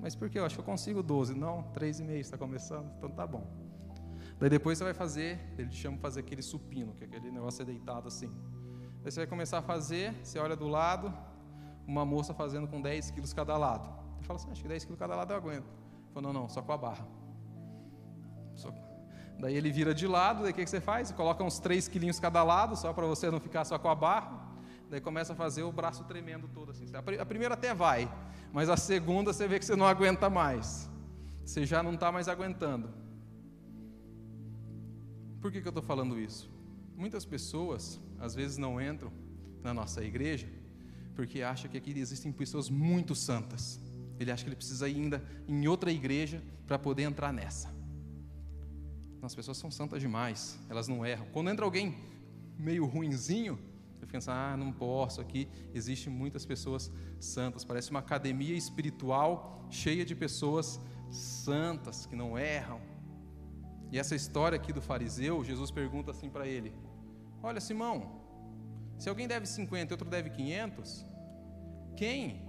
Mas 0.04 0.16
por 0.16 0.30
que? 0.30 0.38
Eu 0.38 0.46
acho 0.46 0.56
que 0.56 0.60
eu 0.62 0.66
consigo 0.66 1.02
12. 1.02 1.34
Não, 1.34 1.64
3,5 1.74 2.12
está 2.20 2.38
começando, 2.38 2.92
então 2.98 3.10
tá 3.10 3.26
bom. 3.26 3.48
Daí 4.38 4.50
depois 4.50 4.78
você 4.78 4.84
vai 4.84 4.94
fazer, 4.94 5.40
ele 5.58 5.70
te 5.70 5.78
chama 5.78 5.98
fazer 5.98 6.20
aquele 6.20 6.42
supino, 6.42 6.94
que 6.94 7.06
é 7.06 7.08
aquele 7.08 7.32
negócio 7.32 7.62
é 7.62 7.66
deitado 7.66 8.10
assim. 8.10 8.30
Daí 9.02 9.10
você 9.10 9.22
vai 9.22 9.28
começar 9.28 9.60
a 9.60 9.62
fazer, 9.62 10.14
você 10.22 10.38
olha 10.40 10.58
do 10.58 10.68
lado, 10.68 11.14
uma 11.88 12.04
moça 12.04 12.34
fazendo 12.34 12.68
com 12.68 12.82
10 12.82 13.12
quilos 13.12 13.32
cada 13.32 13.56
lado. 13.56 13.88
Ele 14.18 14.28
fala 14.28 14.38
assim: 14.38 14.52
acho 14.52 14.62
que 14.62 14.68
10 14.68 14.84
quilos 14.84 15.00
cada 15.00 15.16
lado 15.16 15.32
eu 15.32 15.38
aguento. 15.38 15.68
Ele 15.68 16.14
fala: 16.14 16.28
não, 16.28 16.34
não, 16.34 16.50
só 16.50 16.62
com 16.62 16.74
a 16.74 16.78
barra. 16.78 17.08
Só 18.56 18.74
Daí 19.40 19.56
ele 19.56 19.72
vira 19.72 19.94
de 19.94 20.06
lado, 20.06 20.44
daí 20.44 20.52
o 20.52 20.54
que, 20.54 20.66
você 20.66 20.82
faz? 20.82 21.08
Você 21.08 21.14
coloca 21.14 21.44
uns 21.44 21.60
3 21.60 21.88
quilinhos 21.88 22.20
cada 22.20 22.44
lado, 22.44 22.76
só 22.76 22.92
para 22.92 23.06
você 23.06 23.32
não 23.32 23.40
ficar 23.40 23.64
só 23.64 23.80
com 23.80 23.88
a 23.88 23.96
barra. 23.96 24.52
Daí 24.90 25.00
começa 25.00 25.32
a 25.32 25.36
fazer 25.36 25.64
o 25.64 25.72
braço 25.72 26.04
tremendo 26.04 26.48
todo 26.50 26.72
assim. 26.72 26.86
A 27.20 27.26
primeira 27.26 27.54
até 27.54 27.74
vai, 27.74 28.10
mas 28.54 28.70
a 28.70 28.78
segunda 28.78 29.34
você 29.34 29.48
vê 29.48 29.58
que 29.58 29.66
você 29.66 29.76
não 29.76 29.88
aguenta 29.88 30.30
mais. 30.30 30.90
Você 31.44 31.66
já 31.66 31.82
não 31.82 31.96
está 31.96 32.12
mais 32.12 32.28
aguentando. 32.30 32.88
Por 35.42 35.52
que, 35.52 35.60
que 35.60 35.68
eu 35.68 35.72
estou 35.72 35.84
falando 35.84 36.20
isso? 36.20 36.50
Muitas 36.96 37.26
pessoas, 37.26 38.00
às 38.20 38.36
vezes, 38.36 38.58
não 38.58 38.80
entram 38.80 39.12
na 39.64 39.74
nossa 39.74 40.04
igreja 40.04 40.48
porque 41.16 41.42
acham 41.42 41.70
que 41.70 41.78
aqui 41.78 41.92
existem 41.98 42.32
pessoas 42.32 42.70
muito 42.70 43.16
santas. 43.16 43.80
Ele 44.20 44.32
acha 44.32 44.44
que 44.44 44.50
ele 44.50 44.56
precisa 44.56 44.88
ir 44.88 44.96
ainda 44.96 45.24
em 45.48 45.68
outra 45.68 45.92
igreja 45.92 46.42
para 46.68 46.78
poder 46.78 47.04
entrar 47.04 47.34
nessa. 47.34 47.74
As 49.22 49.34
pessoas 49.34 49.58
são 49.58 49.72
santas 49.72 50.02
demais, 50.02 50.60
elas 50.70 50.88
não 50.88 51.06
erram. 51.06 51.26
Quando 51.32 51.50
entra 51.50 51.66
alguém 51.66 51.96
meio 52.58 52.86
ruinzinho, 52.86 53.58
você 54.06 54.12
pensa, 54.12 54.34
ah, 54.34 54.58
não 54.58 54.72
posso 54.72 55.22
aqui. 55.22 55.48
Existem 55.74 56.12
muitas 56.12 56.46
pessoas 56.46 56.92
santas, 57.20 57.64
parece 57.64 57.90
uma 57.92 58.00
academia 58.00 58.56
espiritual 58.56 59.68
cheia 59.70 60.06
de 60.06 60.16
pessoas 60.16 60.80
santas 61.10 62.06
que 62.06 62.16
não 62.16 62.38
erram. 62.38 62.82
E 63.92 64.00
essa 64.00 64.16
história 64.16 64.56
aqui 64.56 64.74
do 64.74 64.82
fariseu, 64.82 65.44
Jesus 65.44 65.72
pergunta 65.72 66.12
assim 66.12 66.30
para 66.30 66.48
ele: 66.48 66.74
Olha, 67.42 67.62
Simão, 67.62 68.22
se 68.98 69.08
alguém 69.08 69.28
deve 69.28 69.46
50 69.46 69.92
e 69.92 69.94
outro 69.94 70.10
deve 70.10 70.30
500, 70.30 71.06
quem 71.96 72.46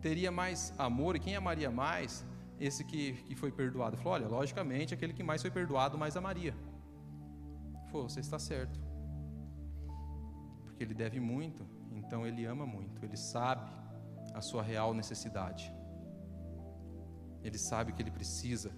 teria 0.00 0.30
mais 0.30 0.72
amor 0.78 1.16
e 1.16 1.20
quem 1.20 1.36
amaria 1.36 1.70
mais 1.70 2.26
esse 2.58 2.84
que, 2.84 3.12
que 3.24 3.34
foi 3.34 3.50
perdoado? 3.50 3.96
Ele 3.96 4.02
falou: 4.02 4.14
olha, 4.18 4.28
logicamente, 4.28 4.92
aquele 4.92 5.12
que 5.12 5.22
mais 5.22 5.40
foi 5.40 5.50
perdoado, 5.50 5.96
mais 5.96 6.16
amaria. 6.16 6.54
Ele 7.74 7.90
falou: 7.90 8.08
você 8.08 8.20
está 8.20 8.38
certo. 8.38 8.89
Porque 10.80 10.92
ele 10.94 10.94
deve 10.94 11.20
muito, 11.20 11.62
então 11.92 12.26
ele 12.26 12.46
ama 12.46 12.64
muito, 12.64 13.04
ele 13.04 13.14
sabe 13.14 13.70
a 14.32 14.40
sua 14.40 14.62
real 14.62 14.94
necessidade. 14.94 15.70
Ele 17.44 17.58
sabe 17.58 17.92
que 17.92 18.00
ele 18.00 18.10
precisa 18.10 18.70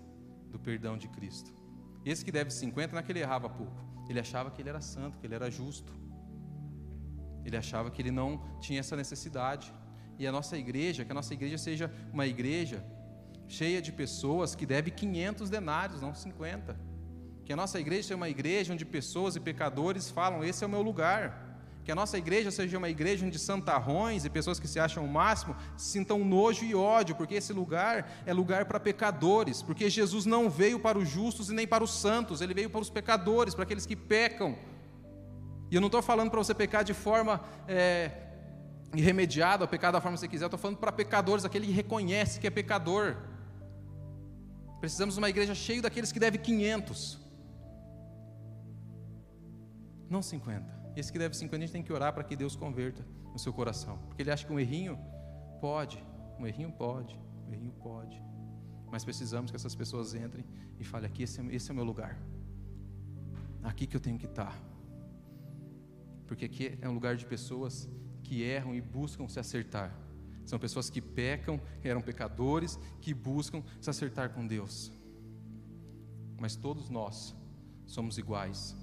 do 0.51 0.59
perdão 0.59 0.99
de 0.99 1.07
Cristo. 1.07 1.55
Esse 2.05 2.25
que 2.25 2.33
deve 2.33 2.51
50 2.51 2.93
não 2.93 2.99
é 2.99 3.05
que 3.05 3.13
ele 3.13 3.21
errava 3.21 3.49
pouco, 3.49 3.81
ele 4.09 4.19
achava 4.19 4.51
que 4.51 4.61
ele 4.61 4.69
era 4.69 4.81
santo, 4.81 5.17
que 5.17 5.25
ele 5.29 5.37
era 5.37 5.49
justo. 5.49 5.93
Ele 7.45 7.57
achava 7.57 7.89
que 7.89 8.03
ele 8.03 8.11
não 8.11 8.31
tinha 8.59 8.81
essa 8.81 8.97
necessidade. 8.97 9.73
E 10.19 10.27
a 10.27 10.33
nossa 10.33 10.59
igreja, 10.59 11.05
que 11.05 11.13
a 11.13 11.15
nossa 11.15 11.33
igreja 11.33 11.57
seja 11.57 11.89
uma 12.13 12.27
igreja 12.27 12.85
cheia 13.47 13.81
de 13.81 13.93
pessoas 13.93 14.57
que 14.57 14.67
deve 14.67 14.91
500 14.91 15.49
denários, 15.49 16.03
não 16.03 16.13
50. 16.13 16.77
Que 17.45 17.53
a 17.53 17.57
nossa 17.57 17.79
igreja 17.79 18.13
é 18.13 18.17
uma 18.17 18.29
igreja 18.29 18.73
onde 18.73 18.85
pessoas 18.85 19.37
e 19.37 19.41
pecadores 19.41 20.11
falam: 20.11 20.43
esse 20.43 20.65
é 20.65 20.67
o 20.67 20.71
meu 20.71 20.83
lugar, 20.83 21.42
Que 21.85 21.91
a 21.91 21.95
nossa 21.95 22.17
igreja 22.17 22.51
seja 22.51 22.79
uma 22.79 22.89
igreja 22.89 23.27
onde 23.27 23.39
santarrões 23.39 24.25
e 24.25 24.31
pessoas 24.31 24.61
que 24.61 24.69
se 24.69 24.79
acham 24.79 25.05
o 25.05 25.09
máximo 25.09 25.57
sintam 25.77 26.25
nojo 26.25 26.65
e 26.65 26.75
ódio, 26.75 27.17
porque 27.17 27.35
esse 27.35 27.53
lugar 27.53 28.23
é 28.25 28.33
lugar 28.33 28.67
para 28.67 28.79
pecadores, 28.79 29.63
porque 29.63 29.91
Jesus 29.91 30.25
não 30.25 30.49
veio 30.49 30.79
para 30.79 30.97
os 30.97 31.09
justos 31.09 31.51
e 31.51 31.55
nem 31.55 31.67
para 31.67 31.83
os 31.83 31.93
santos, 31.93 32.41
ele 32.41 32.55
veio 32.55 32.71
para 32.71 32.81
os 32.81 32.89
pecadores, 32.89 33.55
para 33.55 33.65
aqueles 33.65 33.85
que 33.85 33.97
pecam. 33.97 34.57
E 35.71 35.75
eu 35.75 35.81
não 35.81 35.89
estou 35.89 36.03
falando 36.03 36.31
para 36.31 36.39
você 36.39 36.55
pecar 36.55 36.85
de 36.85 36.95
forma 36.95 37.41
é, 37.67 38.13
irremediada, 38.95 39.65
ou 39.65 39.69
pecar 39.69 39.91
da 39.91 40.01
forma 40.01 40.17
que 40.17 40.21
você 40.21 40.29
quiser, 40.29 40.45
eu 40.45 40.47
estou 40.47 40.61
falando 40.61 40.77
para 40.77 40.93
pecadores, 40.93 41.45
aquele 41.45 41.67
que 41.67 41.73
reconhece 41.73 42.39
que 42.39 42.47
é 42.47 42.51
pecador. 42.51 43.17
Precisamos 44.79 45.15
de 45.15 45.21
uma 45.21 45.31
igreja 45.31 45.55
cheia 45.55 45.83
daqueles 45.83 46.13
que 46.13 46.21
devem 46.21 46.41
500, 46.41 47.19
não 50.09 50.23
50. 50.23 50.82
Esse 50.95 51.11
que 51.11 51.19
deve 51.19 51.35
50, 51.35 51.57
a 51.57 51.67
gente 51.67 51.73
tem 51.73 51.83
que 51.83 51.93
orar 51.93 52.13
para 52.13 52.23
que 52.23 52.37
Deus 52.37 52.55
converta 52.55 53.05
no 53.33 53.39
seu 53.39 53.53
coração. 53.53 53.99
Porque 54.09 54.23
ele 54.23 54.31
acha 54.31 54.47
que 54.47 54.53
um 54.53 54.61
errinho 54.61 54.99
pode, 55.61 56.03
um 56.39 56.47
errinho 56.47 56.71
pode, 56.71 57.19
um 57.49 57.53
errinho 57.53 57.73
pode. 57.73 58.23
Mas 58.91 59.05
precisamos 59.05 59.51
que 59.51 59.57
essas 59.57 59.75
pessoas 59.75 60.15
entrem 60.15 60.45
e 60.79 60.85
falem: 60.85 61.07
aqui, 61.07 61.23
esse, 61.23 61.41
é 61.41 61.55
esse 61.55 61.71
é 61.71 61.73
o 61.73 61.75
meu 61.75 61.85
lugar. 61.85 62.19
Aqui 63.63 63.87
que 63.87 63.97
eu 63.97 64.01
tenho 64.01 64.19
que 64.19 64.27
estar. 64.27 64.55
Porque 66.27 66.45
aqui 66.45 66.79
é 66.81 66.89
um 66.89 66.95
lugar 66.95 67.17
de 67.17 67.25
pessoas 67.25 67.89
que 68.23 68.43
erram 68.43 68.75
e 68.75 68.81
buscam 68.81 69.29
se 69.29 69.41
acertar. 69.41 69.97
São 70.45 70.59
pessoas 70.59 70.91
que 70.91 71.01
pecam, 71.01 71.61
eram 71.83 72.03
pecadores, 72.03 72.79
que 73.01 73.15
buscam 73.15 73.63
se 73.81 73.89
acertar 73.89 74.31
com 74.31 74.47
Deus. 74.47 74.93
Mas 76.39 76.57
todos 76.57 76.91
nós 76.91 77.35
somos 77.87 78.19
iguais 78.19 78.82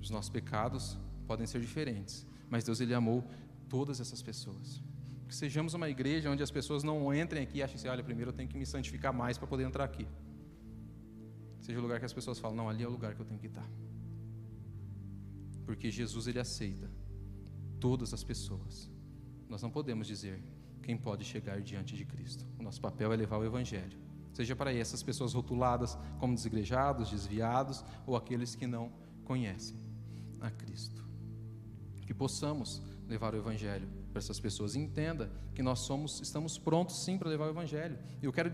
os 0.00 0.10
nossos 0.10 0.30
pecados 0.30 0.98
podem 1.26 1.46
ser 1.46 1.60
diferentes, 1.60 2.26
mas 2.48 2.64
Deus 2.64 2.80
ele 2.80 2.94
amou 2.94 3.24
todas 3.68 4.00
essas 4.00 4.20
pessoas. 4.20 4.82
Que 5.28 5.34
sejamos 5.34 5.74
uma 5.74 5.88
igreja 5.88 6.28
onde 6.28 6.42
as 6.42 6.50
pessoas 6.50 6.82
não 6.82 7.14
entrem 7.14 7.44
aqui 7.44 7.58
e 7.58 7.62
achem 7.62 7.76
assim, 7.76 7.88
olha, 7.88 8.02
primeiro 8.02 8.30
eu 8.30 8.34
tenho 8.34 8.48
que 8.48 8.58
me 8.58 8.66
santificar 8.66 9.12
mais 9.12 9.38
para 9.38 9.46
poder 9.46 9.64
entrar 9.64 9.84
aqui. 9.84 10.08
Seja 11.60 11.78
o 11.78 11.82
lugar 11.82 12.00
que 12.00 12.06
as 12.06 12.12
pessoas 12.12 12.38
falam, 12.38 12.56
não, 12.56 12.68
ali 12.68 12.82
é 12.82 12.88
o 12.88 12.90
lugar 12.90 13.14
que 13.14 13.20
eu 13.20 13.24
tenho 13.26 13.38
que 13.38 13.46
estar. 13.46 13.68
Porque 15.64 15.88
Jesus 15.88 16.26
ele 16.26 16.40
aceita 16.40 16.90
todas 17.78 18.12
as 18.12 18.24
pessoas. 18.24 18.90
Nós 19.48 19.62
não 19.62 19.70
podemos 19.70 20.08
dizer 20.08 20.42
quem 20.82 20.96
pode 20.96 21.24
chegar 21.24 21.60
diante 21.60 21.94
de 21.94 22.04
Cristo. 22.04 22.44
O 22.58 22.62
nosso 22.62 22.80
papel 22.80 23.12
é 23.12 23.16
levar 23.16 23.38
o 23.38 23.44
evangelho. 23.44 23.96
Seja 24.32 24.56
para 24.56 24.72
essas 24.72 25.02
pessoas 25.02 25.32
rotuladas 25.32 25.96
como 26.18 26.34
desigrejados, 26.34 27.10
desviados 27.10 27.84
ou 28.04 28.16
aqueles 28.16 28.56
que 28.56 28.66
não 28.66 28.90
conhecem 29.24 29.89
a 30.40 30.50
Cristo. 30.50 31.04
Que 32.06 32.14
possamos 32.14 32.82
levar 33.08 33.34
o 33.34 33.38
Evangelho 33.38 33.88
para 34.10 34.18
essas 34.18 34.38
pessoas. 34.38 34.76
Entenda 34.76 35.30
que 35.54 35.62
nós 35.62 35.80
somos, 35.80 36.20
estamos 36.20 36.58
prontos 36.58 37.04
sim 37.04 37.18
para 37.18 37.28
levar 37.28 37.46
o 37.46 37.50
Evangelho. 37.50 37.98
Eu 38.22 38.32
quero 38.32 38.50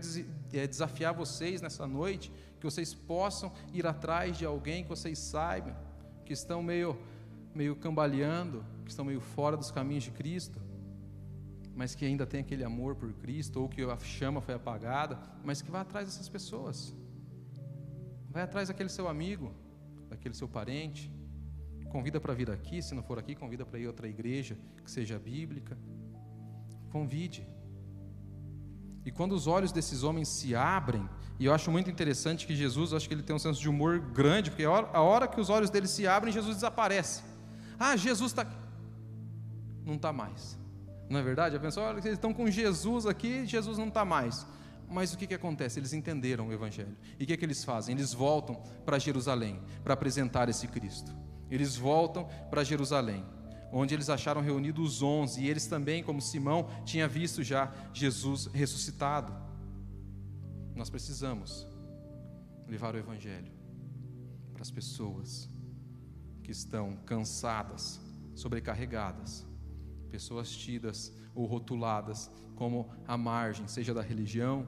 é, 0.53 0.67
desafiar 0.67 1.13
vocês 1.13 1.61
nessa 1.61 1.87
noite, 1.87 2.31
que 2.59 2.65
vocês 2.65 2.93
possam 2.93 3.51
ir 3.73 3.85
atrás 3.85 4.37
de 4.37 4.45
alguém 4.45 4.83
que 4.83 4.89
vocês 4.89 5.19
saibam, 5.19 5.75
que 6.25 6.33
estão 6.33 6.61
meio, 6.63 6.97
meio 7.53 7.75
cambaleando, 7.75 8.65
que 8.83 8.89
estão 8.89 9.05
meio 9.05 9.21
fora 9.21 9.55
dos 9.55 9.71
caminhos 9.71 10.03
de 10.03 10.11
Cristo, 10.11 10.59
mas 11.75 11.93
que 11.93 12.03
ainda 12.05 12.25
tem 12.25 12.41
aquele 12.41 12.63
amor 12.63 12.95
por 12.95 13.13
Cristo, 13.13 13.61
ou 13.61 13.69
que 13.69 13.83
a 13.83 13.97
chama 13.99 14.41
foi 14.41 14.55
apagada, 14.55 15.19
mas 15.43 15.61
que 15.61 15.69
vá 15.69 15.81
atrás 15.81 16.07
dessas 16.07 16.27
pessoas. 16.27 16.93
Vai 18.31 18.41
atrás 18.41 18.67
daquele 18.67 18.89
seu 18.89 19.07
amigo, 19.07 19.53
daquele 20.09 20.33
seu 20.33 20.47
parente, 20.47 21.11
Convida 21.89 22.19
para 22.19 22.33
vir 22.33 22.51
aqui, 22.51 22.81
se 22.81 22.93
não 22.93 23.03
for 23.03 23.17
aqui, 23.17 23.35
convida 23.35 23.65
para 23.65 23.79
ir 23.79 23.85
a 23.85 23.87
outra 23.87 24.07
igreja 24.07 24.57
que 24.83 24.91
seja 24.91 25.17
bíblica. 25.17 25.77
Convide. 26.91 27.47
E 29.05 29.11
quando 29.11 29.31
os 29.31 29.47
olhos 29.47 29.71
desses 29.71 30.03
homens 30.03 30.27
se 30.27 30.53
abrem, 30.53 31.07
e 31.39 31.45
eu 31.45 31.53
acho 31.53 31.71
muito 31.71 31.89
interessante 31.89 32.45
que 32.45 32.55
Jesus, 32.55 32.93
acho 32.93 33.07
que 33.07 33.13
ele 33.13 33.23
tem 33.23 33.35
um 33.35 33.39
senso 33.39 33.61
de 33.61 33.69
humor 33.69 33.99
grande, 33.99 34.49
porque 34.49 34.65
a 34.65 35.01
hora, 35.01 35.27
que 35.27 35.39
os 35.39 35.49
olhos 35.49 35.69
deles 35.69 35.91
se 35.91 36.05
abrem, 36.05 36.33
Jesus 36.33 36.55
desaparece. 36.55 37.23
Ah, 37.79 37.95
Jesus 37.95 38.31
está. 38.31 38.45
Não 39.85 39.93
está 39.95 40.11
mais. 40.11 40.57
Não 41.09 41.19
é 41.19 41.23
verdade? 41.23 41.55
A 41.55 41.59
pessoa, 41.59 41.87
olha, 41.87 41.99
eles 41.99 42.13
estão 42.13 42.33
com 42.33 42.49
Jesus 42.51 43.05
aqui, 43.05 43.45
Jesus 43.45 43.77
não 43.77 43.87
está 43.87 44.03
mais. 44.03 44.45
Mas 44.89 45.13
o 45.13 45.17
que, 45.17 45.27
que 45.27 45.33
acontece? 45.33 45.79
Eles 45.79 45.93
entenderam 45.93 46.47
o 46.47 46.53
Evangelho. 46.53 46.95
E 47.19 47.23
o 47.23 47.27
que, 47.27 47.37
que 47.37 47.45
eles 47.45 47.63
fazem? 47.63 47.95
Eles 47.95 48.13
voltam 48.13 48.55
para 48.85 48.97
Jerusalém 48.97 49.59
para 49.83 49.93
apresentar 49.93 50.49
esse 50.49 50.67
Cristo. 50.67 51.15
Eles 51.49 51.75
voltam 51.75 52.27
para 52.49 52.63
Jerusalém, 52.63 53.23
onde 53.71 53.93
eles 53.93 54.09
acharam 54.09 54.41
reunidos 54.41 54.95
os 54.95 55.01
onze, 55.01 55.41
e 55.41 55.49
eles 55.49 55.67
também, 55.67 56.03
como 56.03 56.21
Simão, 56.21 56.69
tinha 56.85 57.07
visto 57.07 57.43
já 57.43 57.73
Jesus 57.93 58.47
ressuscitado. 58.47 59.33
Nós 60.75 60.89
precisamos 60.89 61.67
levar 62.67 62.95
o 62.95 62.97
Evangelho 62.97 63.51
para 64.53 64.61
as 64.61 64.71
pessoas 64.71 65.49
que 66.43 66.51
estão 66.51 66.95
cansadas, 67.05 67.99
sobrecarregadas, 68.35 69.45
pessoas 70.09 70.49
tidas 70.49 71.13
ou 71.33 71.45
rotuladas 71.45 72.31
como 72.55 72.89
a 73.07 73.17
margem, 73.17 73.67
seja 73.67 73.93
da 73.93 74.01
religião, 74.01 74.67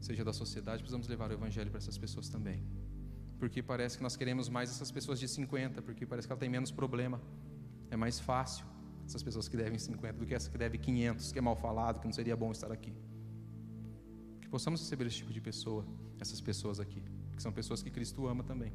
seja 0.00 0.24
da 0.24 0.32
sociedade, 0.32 0.78
precisamos 0.78 1.08
levar 1.08 1.30
o 1.30 1.32
Evangelho 1.32 1.70
para 1.70 1.78
essas 1.78 1.98
pessoas 1.98 2.28
também 2.28 2.64
porque 3.38 3.62
parece 3.62 3.96
que 3.96 4.02
nós 4.02 4.16
queremos 4.16 4.48
mais 4.48 4.70
essas 4.70 4.90
pessoas 4.90 5.18
de 5.20 5.28
50, 5.28 5.80
porque 5.82 6.04
parece 6.04 6.26
que 6.26 6.32
ela 6.32 6.40
tem 6.40 6.48
menos 6.48 6.70
problema. 6.70 7.20
É 7.90 7.96
mais 7.96 8.18
fácil 8.18 8.66
essas 9.06 9.22
pessoas 9.22 9.48
que 9.48 9.56
devem 9.56 9.78
50 9.78 10.18
do 10.18 10.26
que 10.26 10.34
essa 10.34 10.50
que 10.50 10.58
deve 10.58 10.76
500, 10.76 11.32
que 11.32 11.38
é 11.38 11.42
mal 11.42 11.56
falado, 11.56 12.00
que 12.00 12.06
não 12.06 12.12
seria 12.12 12.36
bom 12.36 12.50
estar 12.50 12.70
aqui. 12.70 12.92
Que 14.40 14.48
possamos 14.48 14.80
receber 14.80 15.06
esse 15.06 15.16
tipo 15.16 15.32
de 15.32 15.40
pessoa, 15.40 15.86
essas 16.20 16.40
pessoas 16.40 16.78
aqui, 16.78 17.02
que 17.34 17.42
são 17.42 17.52
pessoas 17.52 17.82
que 17.82 17.90
Cristo 17.90 18.26
ama 18.26 18.42
também. 18.42 18.72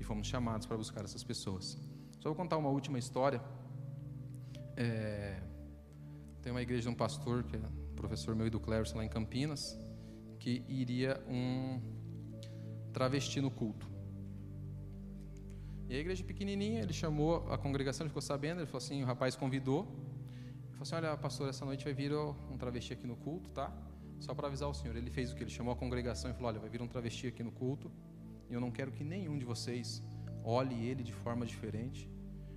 E 0.00 0.04
fomos 0.04 0.26
chamados 0.26 0.66
para 0.66 0.76
buscar 0.76 1.04
essas 1.04 1.22
pessoas. 1.22 1.78
Só 2.18 2.28
vou 2.30 2.34
contar 2.34 2.56
uma 2.56 2.70
última 2.70 2.98
história. 2.98 3.40
É... 4.76 5.40
Tem 6.40 6.50
uma 6.50 6.62
igreja 6.62 6.82
de 6.82 6.88
um 6.88 6.94
pastor, 6.94 7.44
que 7.44 7.54
é 7.54 7.60
professor 7.94 8.34
meu 8.34 8.46
e 8.48 8.50
do 8.50 8.58
Clércio 8.58 8.96
lá 8.96 9.04
em 9.04 9.08
Campinas, 9.08 9.78
que 10.40 10.64
iria 10.66 11.22
um 11.28 11.80
travesti 12.92 13.40
no 13.40 13.50
culto. 13.50 13.90
E 15.88 15.94
a 15.94 15.98
igreja 15.98 16.24
pequenininha, 16.24 16.80
ele 16.80 16.92
chamou 16.92 17.50
a 17.52 17.58
congregação, 17.58 18.04
ele 18.04 18.08
ficou 18.08 18.22
sabendo, 18.22 18.60
ele 18.60 18.66
falou 18.66 18.78
assim, 18.78 19.02
o 19.02 19.06
rapaz 19.06 19.36
convidou, 19.36 19.80
ele 19.80 20.72
falou 20.72 20.82
assim, 20.82 20.94
olha 20.94 21.16
pastor, 21.16 21.48
essa 21.48 21.64
noite 21.64 21.84
vai 21.84 21.92
vir 21.92 22.12
um 22.14 22.56
travesti 22.56 22.92
aqui 22.94 23.06
no 23.06 23.16
culto, 23.16 23.50
tá? 23.50 23.70
Só 24.18 24.34
para 24.34 24.46
avisar 24.46 24.68
o 24.68 24.74
senhor. 24.74 24.96
Ele 24.96 25.10
fez 25.10 25.32
o 25.32 25.34
que? 25.34 25.42
Ele 25.42 25.50
chamou 25.50 25.72
a 25.72 25.76
congregação 25.76 26.30
e 26.30 26.34
falou, 26.34 26.48
olha, 26.48 26.60
vai 26.60 26.70
vir 26.70 26.80
um 26.80 26.88
travesti 26.88 27.26
aqui 27.26 27.42
no 27.42 27.52
culto, 27.52 27.90
e 28.48 28.54
eu 28.54 28.60
não 28.60 28.70
quero 28.70 28.90
que 28.90 29.04
nenhum 29.04 29.36
de 29.36 29.44
vocês 29.44 30.02
olhe 30.44 30.86
ele 30.86 31.02
de 31.02 31.12
forma 31.12 31.44
diferente, 31.44 32.10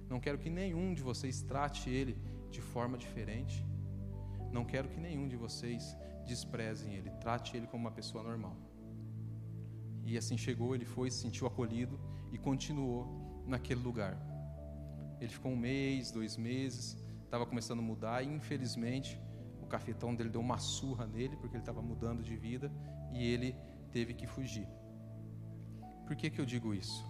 não 0.10 0.20
quero 0.20 0.38
que 0.38 0.50
nenhum 0.50 0.94
de 0.94 1.04
vocês 1.04 1.42
trate 1.42 1.90
ele 1.90 2.16
de 2.50 2.62
forma 2.62 2.98
diferente, 2.98 3.66
não 4.52 4.64
quero 4.64 4.88
que 4.88 5.00
nenhum 5.00 5.28
de 5.28 5.36
vocês 5.36 5.98
desprezem 6.26 6.94
ele, 6.94 7.10
trate 7.26 7.58
ele 7.58 7.68
como 7.68 7.84
uma 7.86 7.92
pessoa 7.92 8.24
normal. 8.24 8.56
E 10.06 10.18
assim 10.18 10.38
chegou, 10.38 10.76
ele 10.76 10.86
foi, 10.86 11.10
se 11.10 11.18
sentiu 11.18 11.48
acolhido 11.48 12.00
e 12.32 12.38
continuou 12.38 13.44
naquele 13.48 13.82
lugar. 13.82 14.16
Ele 15.20 15.32
ficou 15.32 15.52
um 15.52 15.58
mês, 15.58 16.12
dois 16.12 16.38
meses, 16.38 16.98
estava 17.24 17.46
começando 17.46 17.80
a 17.80 17.82
mudar 17.82 18.24
e 18.24 18.28
infelizmente 18.28 19.20
o 19.62 19.66
cafetão 19.66 20.14
dele 20.14 20.30
deu 20.30 20.42
uma 20.42 20.60
surra 20.60 21.08
nele 21.08 21.36
porque 21.38 21.56
ele 21.56 21.64
estava 21.64 21.82
mudando 21.82 22.22
de 22.22 22.36
vida 22.36 22.72
e 23.12 23.24
ele 23.24 23.56
teve 23.92 24.14
que 24.14 24.28
fugir. 24.28 24.68
Por 26.06 26.16
que, 26.16 26.30
que 26.30 26.40
eu 26.40 26.46
digo 26.46 26.74
isso? 26.74 27.04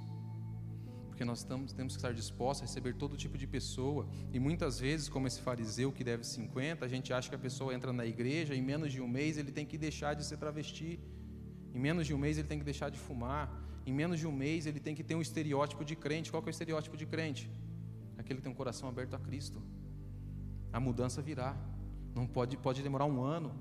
Porque 1.07 1.25
nós 1.25 1.39
estamos, 1.39 1.73
temos 1.73 1.93
que 1.93 1.99
estar 1.99 2.13
dispostos 2.13 2.63
a 2.63 2.65
receber 2.65 2.93
todo 2.95 3.17
tipo 3.17 3.37
de 3.37 3.45
pessoa 3.45 4.07
e 4.33 4.39
muitas 4.39 4.79
vezes, 4.79 5.09
como 5.09 5.27
esse 5.27 5.41
fariseu 5.41 5.91
que 5.91 6.03
deve 6.03 6.23
50, 6.23 6.85
a 6.85 6.87
gente 6.87 7.11
acha 7.11 7.27
que 7.27 7.35
a 7.35 7.39
pessoa 7.39 7.73
entra 7.73 7.91
na 7.91 8.05
igreja 8.05 8.53
e 8.53 8.59
em 8.59 8.61
menos 8.61 8.91
de 8.91 9.01
um 9.01 9.07
mês 9.07 9.37
ele 9.37 9.51
tem 9.51 9.65
que 9.65 9.77
deixar 9.77 10.13
de 10.13 10.25
ser 10.25 10.37
travesti 10.37 10.99
em 11.75 11.79
menos 11.87 12.07
de 12.07 12.13
um 12.13 12.17
mês 12.17 12.37
ele 12.37 12.47
tem 12.47 12.57
que 12.57 12.63
deixar 12.63 12.89
de 12.89 12.97
fumar. 12.97 13.45
Em 13.85 13.93
menos 13.93 14.17
de 14.21 14.25
um 14.25 14.31
mês 14.31 14.65
ele 14.65 14.79
tem 14.79 14.95
que 14.95 15.03
ter 15.03 15.13
um 15.13 15.21
estereótipo 15.21 15.83
de 15.83 15.95
crente. 16.03 16.31
Qual 16.31 16.41
é 16.41 16.47
o 16.47 16.49
estereótipo 16.49 16.95
de 16.95 17.05
crente? 17.05 17.51
Aquele 18.17 18.37
que 18.39 18.43
tem 18.43 18.51
um 18.51 18.55
coração 18.55 18.87
aberto 18.87 19.13
a 19.13 19.19
Cristo. 19.19 19.61
A 20.71 20.79
mudança 20.79 21.21
virá. 21.21 21.51
Não 22.15 22.25
pode, 22.25 22.55
pode 22.55 22.81
demorar 22.81 23.07
um 23.13 23.21
ano, 23.21 23.53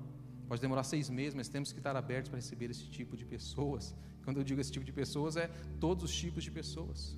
pode 0.47 0.61
demorar 0.61 0.83
seis 0.83 1.09
meses, 1.09 1.35
mas 1.35 1.49
temos 1.49 1.73
que 1.73 1.79
estar 1.79 1.93
abertos 1.93 2.29
para 2.29 2.37
receber 2.37 2.71
esse 2.71 2.87
tipo 2.87 3.17
de 3.17 3.25
pessoas. 3.25 3.93
Quando 4.23 4.37
eu 4.37 4.45
digo 4.45 4.61
esse 4.61 4.71
tipo 4.71 4.85
de 4.85 4.93
pessoas, 4.93 5.35
é 5.35 5.47
todos 5.77 6.05
os 6.05 6.15
tipos 6.15 6.41
de 6.41 6.51
pessoas. 6.51 7.17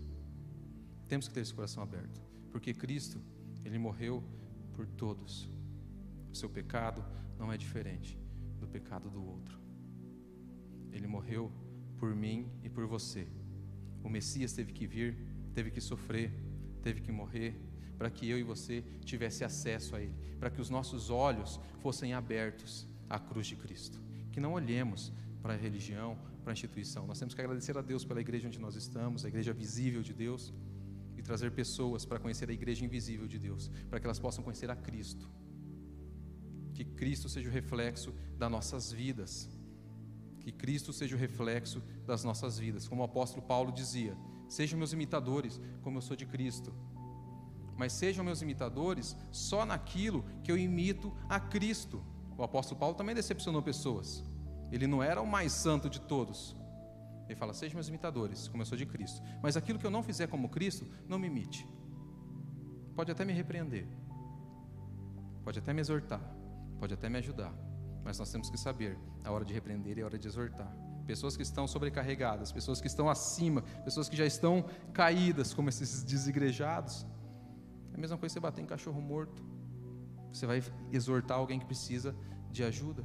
Temos 1.08 1.28
que 1.28 1.34
ter 1.36 1.42
esse 1.42 1.54
coração 1.54 1.84
aberto, 1.84 2.20
porque 2.52 2.74
Cristo, 2.74 3.22
Ele 3.64 3.78
morreu 3.78 4.24
por 4.74 4.88
todos. 4.88 5.48
O 6.32 6.36
seu 6.36 6.50
pecado 6.50 7.06
não 7.38 7.54
é 7.54 7.58
diferente 7.58 8.20
do 8.60 8.68
pecado 8.68 9.12
do 9.12 9.24
outro. 9.24 9.67
Ele 10.92 11.08
morreu 11.08 11.52
por 11.98 12.16
mim 12.16 12.50
e 12.64 12.70
por 12.70 12.86
você. 12.86 13.28
O 14.04 14.10
Messias 14.10 14.54
teve 14.54 14.72
que 14.72 14.88
vir, 14.88 15.18
teve 15.54 15.72
que 15.72 15.82
sofrer, 15.82 16.32
teve 16.82 17.02
que 17.02 17.12
morrer 17.12 17.60
para 17.98 18.10
que 18.10 18.30
eu 18.30 18.38
e 18.38 18.44
você 18.44 18.84
tivesse 19.04 19.44
acesso 19.44 19.96
a 19.96 20.02
Ele, 20.02 20.14
para 20.40 20.50
que 20.50 20.62
os 20.62 20.70
nossos 20.70 21.10
olhos 21.10 21.60
fossem 21.80 22.14
abertos 22.14 22.88
à 23.10 23.20
cruz 23.20 23.48
de 23.48 23.56
Cristo. 23.56 24.00
Que 24.32 24.40
não 24.40 24.54
olhemos 24.54 25.12
para 25.42 25.54
a 25.54 25.58
religião, 25.58 26.18
para 26.44 26.52
a 26.52 26.54
instituição. 26.54 27.08
Nós 27.08 27.18
temos 27.18 27.34
que 27.34 27.42
agradecer 27.42 27.78
a 27.78 27.82
Deus 27.82 28.06
pela 28.06 28.22
igreja 28.22 28.48
onde 28.48 28.60
nós 28.60 28.76
estamos, 28.76 29.26
a 29.26 29.28
igreja 29.28 29.52
visível 29.52 30.02
de 30.02 30.14
Deus, 30.14 30.54
e 31.18 31.22
trazer 31.22 31.52
pessoas 31.52 32.06
para 32.06 32.20
conhecer 32.20 32.50
a 32.50 32.54
igreja 32.54 32.86
invisível 32.86 33.28
de 33.28 33.40
Deus, 33.40 33.72
para 33.90 34.00
que 34.00 34.06
elas 34.06 34.20
possam 34.20 34.44
conhecer 34.44 34.70
a 34.70 34.76
Cristo. 34.76 35.28
Que 36.74 36.86
Cristo 36.86 37.28
seja 37.28 37.50
o 37.50 37.52
reflexo 37.52 38.14
das 38.38 38.52
nossas 38.52 38.92
vidas. 38.92 39.50
Que 40.48 40.52
Cristo 40.54 40.94
seja 40.94 41.14
o 41.14 41.20
reflexo 41.20 41.84
das 42.06 42.24
nossas 42.24 42.58
vidas. 42.58 42.88
Como 42.88 43.02
o 43.02 43.04
apóstolo 43.04 43.46
Paulo 43.46 43.70
dizia: 43.70 44.16
Sejam 44.48 44.80
meus 44.80 44.94
imitadores, 44.94 45.60
como 45.82 45.98
eu 45.98 46.02
sou 46.02 46.16
de 46.16 46.26
Cristo. 46.26 46.74
Mas 47.76 47.92
sejam 47.92 48.24
meus 48.24 48.42
imitadores 48.42 49.14
só 49.30 49.66
naquilo 49.66 50.24
que 50.46 50.50
eu 50.50 50.58
imito 50.58 51.14
a 51.28 51.38
Cristo. 51.38 52.02
O 52.38 52.44
apóstolo 52.44 52.80
Paulo 52.80 52.96
também 52.96 53.14
decepcionou 53.14 53.62
pessoas. 53.62 54.24
Ele 54.72 54.88
não 54.88 55.04
era 55.04 55.22
o 55.22 55.28
mais 55.28 55.52
santo 55.52 55.90
de 55.90 56.00
todos. 56.00 56.56
Ele 57.26 57.36
fala: 57.36 57.54
Sejam 57.54 57.76
meus 57.76 57.90
imitadores, 57.90 58.48
como 58.48 58.62
eu 58.62 58.66
sou 58.66 58.78
de 58.78 58.86
Cristo. 58.86 59.22
Mas 59.44 59.58
aquilo 59.58 59.78
que 59.78 59.86
eu 59.86 59.92
não 59.92 60.02
fizer 60.02 60.28
como 60.28 60.48
Cristo, 60.48 60.88
não 61.10 61.20
me 61.20 61.28
imite. 61.28 61.68
Pode 62.96 63.12
até 63.12 63.26
me 63.26 63.34
repreender, 63.34 63.86
pode 65.44 65.60
até 65.60 65.74
me 65.74 65.82
exortar, 65.82 66.22
pode 66.80 66.94
até 66.94 67.10
me 67.10 67.18
ajudar. 67.18 67.54
Mas 68.02 68.18
nós 68.18 68.32
temos 68.32 68.50
que 68.50 68.58
saber 68.58 68.98
a 69.24 69.32
hora 69.32 69.46
de 69.46 69.54
repreender 69.54 69.98
e 69.98 70.02
a 70.02 70.06
hora 70.06 70.18
de 70.18 70.28
exortar 70.28 70.88
pessoas 71.08 71.38
que 71.38 71.42
estão 71.42 71.66
sobrecarregadas, 71.66 72.52
pessoas 72.52 72.82
que 72.82 72.88
estão 72.88 73.10
acima, 73.10 73.62
pessoas 73.86 74.10
que 74.10 74.16
já 74.16 74.26
estão 74.26 74.66
caídas, 74.94 75.54
como 75.54 75.70
esses 75.70 76.04
desigrejados. 76.04 77.08
É 77.94 77.96
a 77.96 78.00
mesma 78.00 78.18
coisa 78.18 78.34
você 78.34 78.40
bater 78.42 78.62
em 78.62 78.66
cachorro 78.66 79.02
morto. 79.02 79.42
Você 80.32 80.46
vai 80.46 80.62
exortar 80.92 81.38
alguém 81.38 81.60
que 81.60 81.66
precisa 81.66 82.14
de 82.52 82.62
ajuda. 82.64 83.04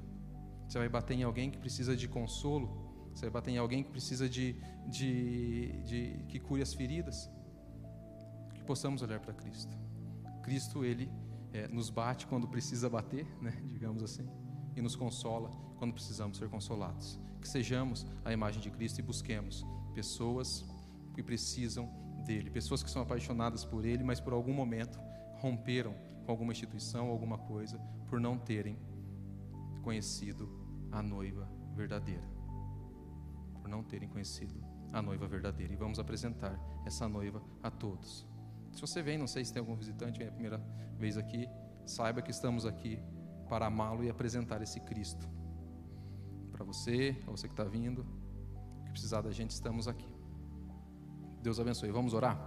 Você 0.69 0.79
vai 0.79 0.89
bater 0.89 1.15
em 1.15 1.23
alguém 1.23 1.51
que 1.51 1.59
precisa 1.59 1.97
de 1.97 2.09
consolo. 2.09 2.67
Você 3.15 3.27
vai 3.27 3.31
bater 3.31 3.53
em 3.53 3.59
alguém 3.59 3.85
que 3.85 3.91
precisa 3.91 4.29
de, 4.29 4.57
de, 4.89 5.83
de 5.85 6.25
que 6.29 6.41
cure 6.41 6.61
as 6.61 6.75
feridas. 6.75 7.31
Que 8.55 8.65
possamos 8.65 9.01
olhar 9.01 9.21
para 9.21 9.33
Cristo. 9.33 9.79
Cristo, 10.43 10.85
Ele 10.85 11.09
é, 11.53 11.69
nos 11.69 11.89
bate 11.89 12.27
quando 12.27 12.49
precisa 12.49 12.91
bater, 12.91 13.27
né, 13.41 13.53
digamos 13.67 14.03
assim, 14.03 14.27
e 14.75 14.83
nos 14.83 14.97
consola 14.97 15.51
quando 15.83 15.95
precisamos 15.95 16.39
ser 16.39 16.49
consolados 16.49 17.19
que 17.41 17.49
sejamos 17.49 18.07
a 18.25 18.33
imagem 18.33 18.63
de 18.63 18.71
Cristo 18.71 19.01
e 19.01 19.03
busquemos 19.03 19.67
pessoas 19.93 20.65
que 21.13 21.25
precisam 21.25 21.91
dele, 22.25 22.51
pessoas 22.51 22.85
que 22.85 22.89
são 22.89 23.03
apaixonadas 23.03 23.65
por 23.65 23.85
ele, 23.85 24.05
mas 24.05 24.21
por 24.21 24.33
algum 24.33 24.53
momento 24.53 25.01
romperam 25.41 25.93
com 26.25 26.31
alguma 26.31 26.53
instituição, 26.53 27.09
alguma 27.09 27.37
coisa, 27.37 27.81
por 28.07 28.21
não 28.21 28.39
terem 28.39 28.79
conhecido 29.83 30.49
a 30.93 31.03
noiva 31.03 31.51
verdadeira. 31.75 32.23
Por 33.61 33.69
não 33.69 33.83
terem 33.83 34.09
conhecido 34.09 34.55
a 34.93 35.03
noiva 35.03 35.27
verdadeira. 35.27 35.73
E 35.73 35.77
vamos 35.77 35.99
apresentar 35.99 36.57
essa 36.87 37.09
noiva 37.09 37.43
a 37.61 37.73
todos. 37.73 38.25
Se 38.71 38.81
você 38.81 39.03
vem, 39.03 39.19
não 39.19 39.27
sei 39.27 39.45
se 39.45 39.53
tem 39.53 39.59
algum 39.59 39.75
visitante, 39.75 40.17
vem 40.17 40.29
a 40.29 40.33
primeira 40.33 40.59
vez 40.97 41.19
aqui, 41.19 41.49
saiba 41.85 42.23
que 42.23 42.31
estamos 42.31 42.65
aqui 42.65 43.03
para 43.49 43.67
amá-lo 43.67 44.05
e 44.05 44.09
apresentar 44.09 44.63
esse 44.63 44.79
Cristo 44.79 45.42
para 46.63 46.73
você, 46.73 47.17
para 47.25 47.33
você 47.33 47.49
que 47.49 47.53
está 47.53 47.65
vindo, 47.65 48.07
que 48.85 48.93
precisar 48.93 49.21
da 49.21 49.33
gente, 49.33 49.51
estamos 49.51 49.89
aqui. 49.89 50.07
Deus 51.43 51.59
abençoe. 51.59 51.91
Vamos 51.91 52.15
orar? 52.15 52.39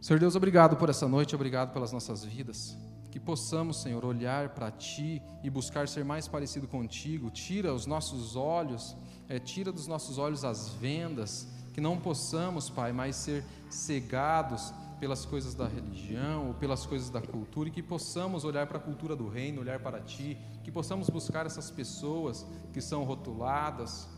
Senhor 0.00 0.18
Deus, 0.18 0.34
obrigado 0.34 0.76
por 0.76 0.90
essa 0.90 1.06
noite, 1.06 1.36
obrigado 1.36 1.72
pelas 1.72 1.92
nossas 1.92 2.24
vidas. 2.24 2.76
Que 3.12 3.20
possamos, 3.20 3.82
Senhor, 3.82 4.04
olhar 4.04 4.50
para 4.50 4.70
Ti 4.70 5.22
e 5.44 5.48
buscar 5.48 5.86
ser 5.86 6.04
mais 6.04 6.26
parecido 6.26 6.66
contigo. 6.66 7.30
Tira 7.30 7.72
os 7.72 7.86
nossos 7.86 8.34
olhos, 8.34 8.96
é, 9.28 9.38
tira 9.38 9.70
dos 9.70 9.86
nossos 9.86 10.18
olhos 10.18 10.44
as 10.44 10.70
vendas. 10.70 11.46
Que 11.72 11.80
não 11.80 11.96
possamos, 11.96 12.68
Pai, 12.68 12.92
mais 12.92 13.14
ser 13.14 13.44
cegados 13.70 14.72
pelas 14.98 15.24
coisas 15.24 15.54
da 15.54 15.66
religião 15.66 16.48
ou 16.48 16.54
pelas 16.54 16.84
coisas 16.84 17.10
da 17.10 17.20
cultura 17.20 17.68
e 17.68 17.72
que 17.72 17.82
possamos 17.82 18.44
olhar 18.44 18.66
para 18.66 18.78
a 18.78 18.80
cultura 18.80 19.14
do 19.14 19.28
reino, 19.28 19.60
olhar 19.60 19.80
para 19.80 20.00
Ti, 20.00 20.36
que 20.62 20.70
possamos 20.70 21.08
buscar 21.08 21.46
essas 21.46 21.70
pessoas 21.70 22.46
que 22.72 22.80
são 22.80 23.04
rotuladas, 23.04 24.08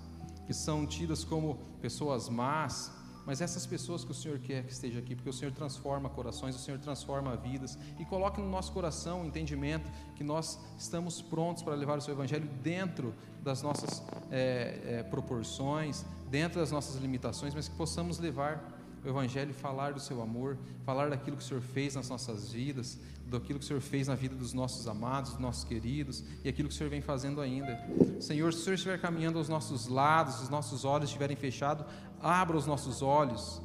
que 0.46 0.54
são 0.54 0.86
tidas 0.86 1.22
como 1.24 1.56
pessoas 1.80 2.28
más, 2.28 2.92
mas 3.26 3.40
essas 3.40 3.66
pessoas 3.66 4.02
que 4.04 4.10
o 4.10 4.14
Senhor 4.14 4.38
quer 4.38 4.64
que 4.64 4.72
esteja 4.72 4.98
aqui, 4.98 5.14
porque 5.14 5.30
o 5.30 5.32
Senhor 5.32 5.52
transforma 5.52 6.08
corações, 6.08 6.56
o 6.56 6.58
Senhor 6.58 6.80
transforma 6.80 7.36
vidas 7.36 7.78
e 7.98 8.04
coloque 8.04 8.40
no 8.40 8.48
nosso 8.48 8.72
coração 8.72 9.22
o 9.22 9.26
entendimento 9.26 9.90
que 10.16 10.24
nós 10.24 10.58
estamos 10.78 11.20
prontos 11.20 11.62
para 11.62 11.74
levar 11.74 11.98
o 11.98 12.00
Seu 12.00 12.14
Evangelho 12.14 12.48
dentro 12.62 13.14
das 13.42 13.62
nossas 13.62 14.02
é, 14.30 14.80
é, 14.84 15.02
proporções, 15.02 16.04
dentro 16.28 16.60
das 16.60 16.72
nossas 16.72 16.96
limitações, 16.96 17.54
mas 17.54 17.68
que 17.68 17.76
possamos 17.76 18.18
levar 18.18 18.79
o 19.04 19.08
Evangelho 19.08 19.54
falar 19.54 19.92
do 19.92 20.00
seu 20.00 20.20
amor, 20.20 20.58
falar 20.84 21.08
daquilo 21.08 21.36
que 21.36 21.42
o 21.42 21.46
Senhor 21.46 21.62
fez 21.62 21.94
nas 21.94 22.08
nossas 22.08 22.52
vidas, 22.52 22.98
daquilo 23.26 23.58
que 23.58 23.64
o 23.64 23.68
Senhor 23.68 23.80
fez 23.80 24.08
na 24.08 24.14
vida 24.14 24.34
dos 24.34 24.52
nossos 24.52 24.86
amados, 24.86 25.32
dos 25.32 25.40
nossos 25.40 25.64
queridos 25.64 26.24
e 26.44 26.48
aquilo 26.48 26.68
que 26.68 26.74
o 26.74 26.76
Senhor 26.76 26.90
vem 26.90 27.00
fazendo 27.00 27.40
ainda. 27.40 27.80
Senhor, 28.20 28.52
se 28.52 28.60
o 28.60 28.62
Senhor 28.62 28.74
estiver 28.74 29.00
caminhando 29.00 29.38
aos 29.38 29.48
nossos 29.48 29.86
lados, 29.86 30.34
se 30.34 30.42
os 30.42 30.48
nossos 30.48 30.84
olhos 30.84 31.08
estiverem 31.08 31.36
fechados, 31.36 31.86
abra 32.20 32.56
os 32.56 32.66
nossos 32.66 33.00
olhos, 33.00 33.62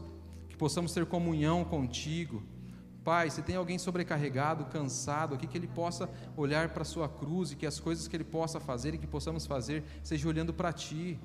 que 0.47 0.55
possamos 0.55 0.93
ter 0.93 1.05
comunhão 1.05 1.65
contigo. 1.65 2.43
Pai, 3.03 3.29
se 3.29 3.41
tem 3.41 3.55
alguém 3.55 3.77
sobrecarregado, 3.77 4.65
cansado 4.65 5.35
aqui, 5.35 5.45
que 5.45 5.57
ele 5.57 5.67
possa 5.67 6.09
olhar 6.35 6.69
para 6.69 6.81
a 6.81 6.85
sua 6.85 7.07
cruz 7.07 7.51
e 7.51 7.55
que 7.55 7.65
as 7.65 7.79
coisas 7.79 8.07
que 8.07 8.15
ele 8.15 8.23
possa 8.23 8.59
fazer 8.59 8.95
e 8.95 8.97
que 8.97 9.05
possamos 9.05 9.45
fazer 9.45 9.83
seja 10.01 10.27
olhando 10.27 10.53
para 10.53 10.73
Ti 10.73 11.19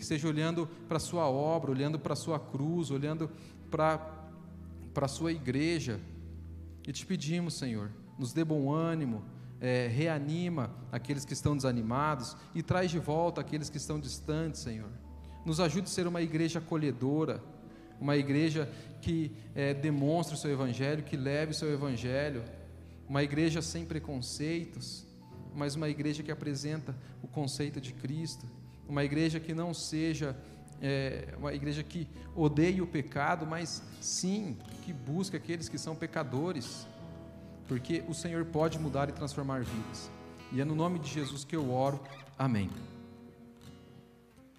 que 0.00 0.06
seja 0.06 0.26
olhando 0.26 0.66
para 0.88 0.96
a 0.96 1.00
sua 1.00 1.28
obra, 1.28 1.70
olhando 1.70 1.98
para 1.98 2.14
a 2.14 2.16
sua 2.16 2.40
cruz, 2.40 2.90
olhando 2.90 3.30
para, 3.70 4.00
a 4.96 5.08
sua 5.08 5.30
igreja. 5.30 6.00
E 6.88 6.90
te 6.90 7.04
pedimos, 7.04 7.52
Senhor, 7.52 7.90
nos 8.18 8.32
dê 8.32 8.42
bom 8.42 8.72
ânimo, 8.72 9.22
é, 9.60 9.88
reanima 9.88 10.74
aqueles 10.90 11.26
que 11.26 11.34
estão 11.34 11.54
desanimados 11.54 12.34
e 12.54 12.62
traz 12.62 12.90
de 12.90 12.98
volta 12.98 13.42
aqueles 13.42 13.68
que 13.68 13.76
estão 13.76 14.00
distantes, 14.00 14.62
Senhor. 14.62 14.88
Nos 15.44 15.60
ajude 15.60 15.84
a 15.84 15.90
ser 15.90 16.06
uma 16.06 16.22
igreja 16.22 16.60
acolhedora, 16.60 17.42
uma 18.00 18.16
igreja 18.16 18.72
que 19.02 19.30
é, 19.54 19.74
demonstre 19.74 20.34
o 20.34 20.38
seu 20.38 20.50
evangelho, 20.50 21.02
que 21.02 21.16
leve 21.16 21.52
o 21.52 21.54
seu 21.54 21.70
evangelho, 21.70 22.42
uma 23.06 23.22
igreja 23.22 23.60
sem 23.60 23.84
preconceitos, 23.84 25.06
mas 25.54 25.74
uma 25.74 25.90
igreja 25.90 26.22
que 26.22 26.32
apresenta 26.32 26.96
o 27.22 27.28
conceito 27.28 27.82
de 27.82 27.92
Cristo 27.92 28.46
uma 28.90 29.04
igreja 29.04 29.38
que 29.38 29.54
não 29.54 29.72
seja 29.72 30.36
é, 30.82 31.34
uma 31.38 31.54
igreja 31.54 31.82
que 31.82 32.08
odeie 32.34 32.82
o 32.82 32.86
pecado, 32.86 33.46
mas 33.46 33.82
sim 34.00 34.56
que 34.82 34.92
busque 34.92 35.36
aqueles 35.36 35.68
que 35.68 35.78
são 35.78 35.94
pecadores, 35.94 36.88
porque 37.68 38.02
o 38.08 38.14
Senhor 38.14 38.44
pode 38.46 38.78
mudar 38.78 39.08
e 39.08 39.12
transformar 39.12 39.62
vidas. 39.62 40.10
E 40.52 40.60
é 40.60 40.64
no 40.64 40.74
nome 40.74 40.98
de 40.98 41.08
Jesus 41.08 41.44
que 41.44 41.54
eu 41.54 41.70
oro. 41.72 42.00
Amém. 42.36 42.68